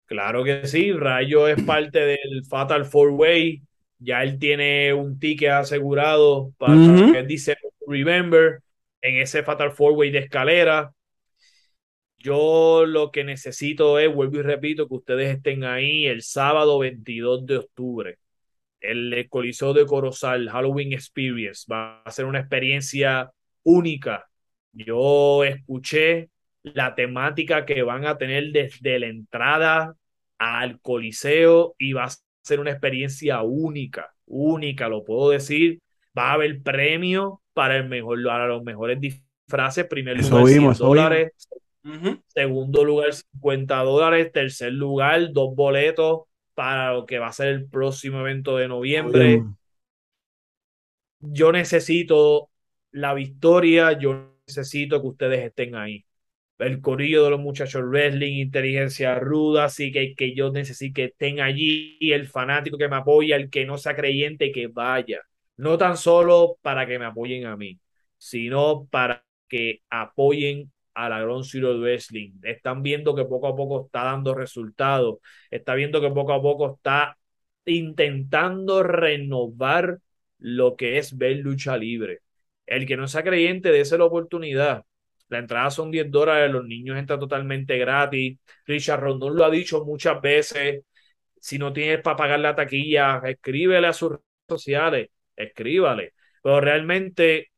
Claro 0.06 0.44
que 0.44 0.68
sí, 0.68 0.92
Rayo 0.92 1.48
es 1.48 1.62
parte 1.66 2.00
del 2.00 2.46
Fatal 2.50 2.86
Four 2.86 3.12
Way. 3.12 3.62
Ya 4.00 4.24
él 4.24 4.40
tiene 4.40 4.94
un 4.94 5.20
ticket 5.20 5.52
asegurado 5.52 6.52
para 6.58 6.74
que 6.74 7.24
dice 7.24 7.56
Remember 7.88 8.62
en 9.02 9.18
ese 9.18 9.44
Fatal 9.44 9.72
Four 9.72 9.94
Way 9.94 10.12
de 10.12 10.20
escalera. 10.20 10.92
Yo 12.24 12.86
lo 12.86 13.12
que 13.12 13.24
necesito 13.24 14.00
es, 14.00 14.14
vuelvo 14.14 14.38
y 14.38 14.42
repito, 14.44 14.88
que 14.88 14.96
ustedes 14.96 15.36
estén 15.36 15.64
ahí 15.64 16.06
el 16.06 16.22
sábado 16.22 16.80
22 16.80 17.46
de 17.46 17.58
octubre. 17.58 18.18
El 18.80 19.28
Coliseo 19.30 19.74
de 19.74 19.86
Corozal 19.86 20.50
Halloween 20.50 20.94
Experience 20.94 21.66
va 21.72 22.02
a 22.04 22.12
ser 22.12 22.26
una 22.26 22.40
experiencia 22.40 23.32
única 23.64 24.28
yo 24.74 25.44
escuché 25.44 26.30
la 26.64 26.96
temática 26.96 27.66
que 27.66 27.84
van 27.84 28.06
a 28.06 28.18
tener 28.18 28.52
desde 28.52 29.00
la 29.00 29.08
entrada 29.08 29.96
al 30.38 30.80
Coliseo 30.80 31.76
y 31.78 31.94
va 31.94 32.06
a 32.06 32.12
ser 32.42 32.60
una 32.60 32.72
experiencia 32.72 33.42
única, 33.42 34.14
única, 34.26 34.88
lo 34.88 35.04
puedo 35.04 35.32
decir. 35.32 35.80
Va 36.18 36.32
a 36.32 36.34
haber 36.34 36.62
premio 36.62 37.42
para 37.54 37.78
el 37.78 37.88
mejor, 37.88 38.24
para 38.24 38.48
los 38.48 38.64
mejores 38.64 39.00
disfraces. 39.00 39.86
Primer 39.86 40.18
lugar, 40.18 40.48
100 40.48 40.74
dólares. 40.74 41.32
Segundo 42.28 42.84
lugar, 42.84 43.14
50 43.14 43.78
dólares. 43.84 44.32
Tercer 44.32 44.74
lugar, 44.74 45.32
dos 45.32 45.56
boletos 45.56 46.22
para 46.54 46.94
lo 46.94 47.06
que 47.06 47.20
va 47.20 47.28
a 47.28 47.34
ser 47.34 47.48
el 47.48 47.66
próximo 47.68 48.20
evento 48.20 48.58
de 48.58 48.68
noviembre. 48.68 49.44
Yo 51.20 51.52
necesito 51.52 52.50
la 52.92 53.14
victoria, 53.14 53.98
yo 53.98 54.36
necesito 54.48 55.02
que 55.02 55.08
ustedes 55.08 55.46
estén 55.46 55.76
ahí. 55.76 56.06
El 56.58 56.80
corillo 56.82 57.24
de 57.24 57.32
los 57.32 57.40
muchachos 57.40 57.82
wrestling, 57.84 58.34
inteligencia 58.40 59.18
ruda, 59.18 59.66
así 59.66 59.92
que, 59.92 60.14
que 60.14 60.36
yo 60.36 60.52
necesito 60.52 60.94
que 60.96 61.06
estén 61.06 61.40
allí, 61.40 61.98
el 62.00 62.28
fanático 62.28 62.78
que 62.78 62.88
me 62.88 62.98
apoya, 62.98 63.36
el 63.36 63.50
que 63.50 63.66
no 63.66 63.78
sea 63.78 63.96
creyente, 63.96 64.52
que 64.52 64.68
vaya. 64.68 65.22
No 65.58 65.78
tan 65.78 65.98
solo 65.98 66.58
para 66.62 66.86
que 66.86 67.00
me 67.00 67.06
apoyen 67.06 67.46
a 67.46 67.58
mí, 67.58 67.80
sino 68.18 68.86
para 68.92 69.26
que 69.48 69.82
apoyen 69.90 70.72
a 70.94 71.10
la 71.10 71.22
Ground 71.22 71.46
Zero 71.46 71.78
Wrestling. 71.80 72.34
Están 72.44 72.84
viendo 72.84 73.16
que 73.16 73.26
poco 73.26 73.48
a 73.48 73.56
poco 73.56 73.86
está 73.86 74.04
dando 74.04 74.34
resultados. 74.36 75.20
Está 75.50 75.76
viendo 75.76 76.02
que 76.02 76.10
poco 76.10 76.34
a 76.34 76.42
poco 76.42 76.76
está 76.76 77.18
intentando 77.66 78.84
renovar 78.84 80.00
lo 80.40 80.76
que 80.76 80.98
es 80.98 81.18
ver 81.18 81.38
lucha 81.38 81.78
libre. 81.78 82.20
El 82.66 82.86
que 82.86 82.98
no 82.98 83.08
sea 83.08 83.24
creyente, 83.24 83.72
dése 83.72 83.98
la 83.98 84.06
oportunidad. 84.06 84.84
La 85.30 85.40
entrada 85.40 85.72
son 85.72 85.92
10 85.92 86.12
dólares, 86.12 86.52
los 86.52 86.66
niños 86.66 86.98
entran 86.98 87.20
totalmente 87.20 87.78
gratis. 87.78 88.38
Richard 88.66 89.00
Rondón 89.02 89.36
lo 89.36 89.46
ha 89.46 89.50
dicho 89.50 89.86
muchas 89.86 90.22
veces. 90.22 90.84
Si 91.40 91.58
no 91.58 91.74
tienes 91.74 92.02
para 92.02 92.18
pagar 92.18 92.40
la 92.40 92.56
taquilla, 92.56 93.22
escríbele 93.26 93.88
a 93.88 93.94
sus 93.94 94.12
redes 94.12 94.24
sociales, 94.50 95.10
escríbale. 95.36 96.14
Pero 96.44 96.62
realmente 96.62 97.52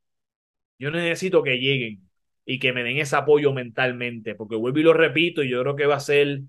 yo 0.79 0.91
necesito 0.91 1.43
que 1.43 1.57
lleguen 1.59 2.09
y 2.45 2.59
que 2.59 2.73
me 2.73 2.83
den 2.83 2.97
ese 2.97 3.15
apoyo 3.15 3.53
mentalmente, 3.53 4.35
porque 4.35 4.55
vuelvo 4.55 4.79
y 4.79 4.83
lo 4.83 4.93
repito, 4.93 5.43
y 5.43 5.49
yo 5.49 5.61
creo 5.61 5.75
que 5.75 5.85
va 5.85 5.95
a 5.95 5.99
ser 5.99 6.41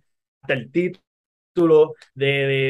hasta 0.43 0.55
el 0.55 0.71
título 0.73 1.95
de, 2.15 2.27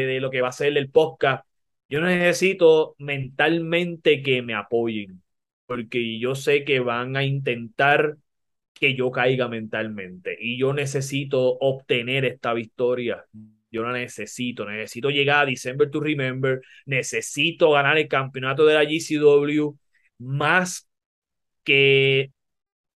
de 0.06 0.20
lo 0.20 0.30
que 0.30 0.40
va 0.40 0.48
a 0.48 0.52
ser 0.52 0.76
el 0.76 0.90
podcast. 0.90 1.46
Yo 1.88 2.00
necesito 2.00 2.94
mentalmente 2.98 4.22
que 4.22 4.42
me 4.42 4.54
apoyen 4.54 5.22
porque 5.66 6.18
yo 6.18 6.34
sé 6.34 6.64
que 6.64 6.80
van 6.80 7.16
a 7.16 7.24
intentar 7.24 8.16
que 8.72 8.94
yo 8.94 9.10
caiga 9.10 9.48
mentalmente 9.48 10.36
y 10.40 10.58
yo 10.58 10.72
necesito 10.74 11.40
obtener 11.58 12.24
esta 12.24 12.52
victoria. 12.54 13.24
Yo 13.70 13.82
la 13.82 13.92
necesito, 13.92 14.64
necesito 14.66 15.10
llegar 15.10 15.44
a 15.44 15.50
December 15.50 15.90
to 15.90 16.00
Remember, 16.00 16.60
necesito 16.86 17.72
ganar 17.72 17.98
el 17.98 18.08
campeonato 18.08 18.64
de 18.66 18.74
la 18.74 18.84
GCW 18.84 19.76
más 20.18 20.88
que 21.64 22.32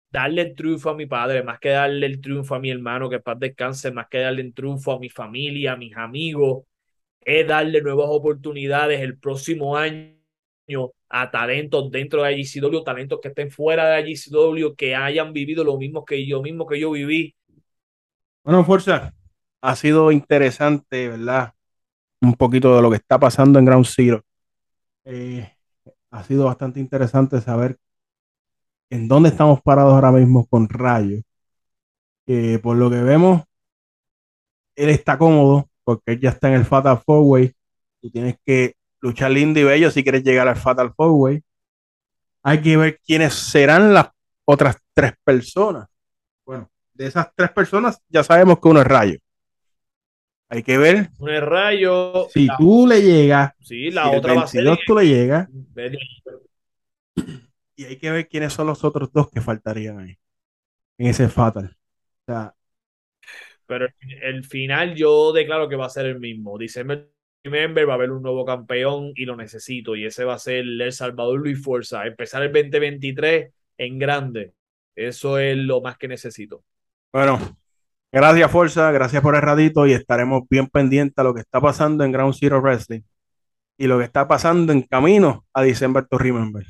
darle 0.09 0.41
el 0.41 0.55
triunfo 0.55 0.89
a 0.89 0.95
mi 0.95 1.05
padre, 1.05 1.43
más 1.43 1.59
que 1.59 1.69
darle 1.69 2.05
el 2.05 2.21
triunfo 2.21 2.55
a 2.55 2.59
mi 2.59 2.69
hermano 2.69 3.09
que 3.09 3.19
paz 3.19 3.39
descanse, 3.39 3.91
más 3.91 4.07
que 4.09 4.19
darle 4.19 4.41
el 4.41 4.53
triunfo 4.53 4.93
a 4.93 4.99
mi 4.99 5.09
familia, 5.09 5.73
a 5.73 5.77
mis 5.77 5.95
amigos, 5.95 6.63
es 7.21 7.47
darle 7.47 7.81
nuevas 7.81 8.07
oportunidades 8.09 9.01
el 9.01 9.17
próximo 9.17 9.77
año 9.77 10.13
a 11.09 11.31
talentos 11.31 11.91
dentro 11.91 12.23
de 12.23 12.35
GCW, 12.35 12.83
talentos 12.83 13.19
que 13.21 13.29
estén 13.29 13.51
fuera 13.51 13.87
de 13.89 14.03
GCW, 14.03 14.75
que 14.75 14.95
hayan 14.95 15.33
vivido 15.33 15.63
lo 15.63 15.77
mismo 15.77 16.05
que 16.05 16.25
yo 16.25 16.41
mismo 16.41 16.65
que 16.65 16.79
yo 16.79 16.91
viví. 16.91 17.35
Bueno, 18.43 18.63
Fuerza, 18.63 19.13
ha 19.61 19.75
sido 19.75 20.11
interesante, 20.11 21.09
¿verdad? 21.09 21.53
Un 22.21 22.33
poquito 22.33 22.75
de 22.75 22.81
lo 22.81 22.89
que 22.89 22.97
está 22.97 23.19
pasando 23.19 23.59
en 23.59 23.65
Ground 23.65 23.85
Zero. 23.85 24.23
Eh, 25.05 25.49
ha 26.11 26.23
sido 26.23 26.45
bastante 26.45 26.79
interesante 26.79 27.39
saber 27.41 27.77
en 28.89 29.07
dónde 29.07 29.29
estamos 29.29 29.61
parados 29.61 29.93
ahora 29.93 30.11
mismo 30.11 30.45
con 30.47 30.69
Rayo. 30.69 31.21
por 32.61 32.77
lo 32.77 32.89
que 32.89 33.01
vemos, 33.01 33.43
él 34.75 34.89
está 34.89 35.17
cómodo 35.17 35.69
porque 35.83 36.13
él 36.13 36.19
ya 36.19 36.29
está 36.29 36.49
en 36.49 36.55
el 36.55 36.65
Fatal 36.65 36.99
Four 37.05 37.23
Way. 37.23 37.53
Tú 38.01 38.09
tienes 38.11 38.35
que 38.45 38.75
lucha 38.99 39.29
lindo 39.29 39.59
y 39.59 39.63
bello 39.63 39.89
si 39.91 40.03
quieres 40.03 40.23
llegar 40.23 40.47
al 40.47 40.55
Fatal 40.55 40.93
Four 40.93 41.11
Way. 41.11 41.43
Hay 42.43 42.61
que 42.61 42.77
ver 42.77 42.99
quiénes 43.05 43.33
serán 43.33 43.93
las 43.93 44.09
otras 44.45 44.77
tres 44.93 45.13
personas. 45.23 45.87
Bueno, 46.45 46.69
de 46.93 47.07
esas 47.07 47.29
tres 47.35 47.51
personas 47.51 48.01
ya 48.09 48.23
sabemos 48.23 48.59
que 48.59 48.67
uno 48.67 48.81
es 48.81 48.87
Rayo. 48.87 49.19
Hay 50.49 50.63
que 50.63 50.77
ver. 50.77 51.09
Un 51.19 51.41
rayo. 51.41 52.27
Si 52.29 52.45
la, 52.45 52.57
tú 52.57 52.87
le 52.87 53.01
llegas, 53.01 53.51
sí, 53.59 53.91
la 53.91 54.09
si 54.09 54.15
otra 54.15 54.31
el 54.31 54.39
va 54.39 54.43
a 54.43 54.47
ser 54.47 54.63
22 54.63 54.85
tú 54.85 54.95
le 54.95 55.07
llegas, 55.07 55.49
y 57.77 57.85
hay 57.85 57.97
que 57.97 58.11
ver 58.11 58.27
quiénes 58.27 58.51
son 58.51 58.67
los 58.67 58.83
otros 58.83 59.11
dos 59.13 59.29
que 59.29 59.39
faltarían 59.39 59.99
ahí. 59.99 60.17
En 60.97 61.07
ese 61.07 61.29
Fatal. 61.29 61.77
O 62.25 62.31
sea, 62.31 62.55
Pero 63.67 63.87
el, 64.23 64.43
final 64.43 64.95
yo 64.95 65.31
declaro 65.31 65.69
que 65.69 65.75
va 65.75 65.85
a 65.85 65.89
ser 65.89 66.07
el 66.07 66.19
mismo. 66.19 66.57
December 66.57 67.09
Remember 67.43 67.87
va 67.87 67.93
a 67.93 67.95
haber 67.95 68.11
un 68.11 68.23
nuevo 68.23 68.43
campeón 68.43 69.13
y 69.15 69.25
lo 69.25 69.35
necesito. 69.35 69.95
Y 69.95 70.05
ese 70.05 70.25
va 70.25 70.33
a 70.33 70.39
ser 70.39 70.65
El 70.65 70.91
Salvador 70.91 71.39
Luis 71.39 71.63
Fuerza. 71.63 72.05
Empezar 72.05 72.43
el 72.43 72.51
2023 72.51 73.53
en 73.77 73.99
grande. 73.99 74.53
Eso 74.95 75.37
es 75.37 75.55
lo 75.55 75.79
más 75.79 75.97
que 75.97 76.07
necesito. 76.07 76.63
bueno, 77.13 77.39
gracias 78.11 78.51
Forza, 78.51 78.91
gracias 78.91 79.21
por 79.21 79.35
el 79.35 79.41
ratito 79.43 79.85
y 79.85 79.93
estaremos 79.93 80.43
bien 80.49 80.67
pendientes 80.67 81.17
a 81.19 81.23
lo 81.23 81.35
que 81.35 81.41
está 81.41 81.61
pasando 81.61 82.03
en 82.03 82.11
Ground 82.11 82.33
Zero 82.33 82.59
Wrestling 82.59 83.01
y 83.77 83.85
lo 83.85 83.99
que 83.99 84.05
está 84.05 84.27
pasando 84.27 84.73
en 84.73 84.81
camino 84.81 85.45
a 85.53 85.61
December 85.61 86.07
to 86.07 86.17
Remember. 86.17 86.65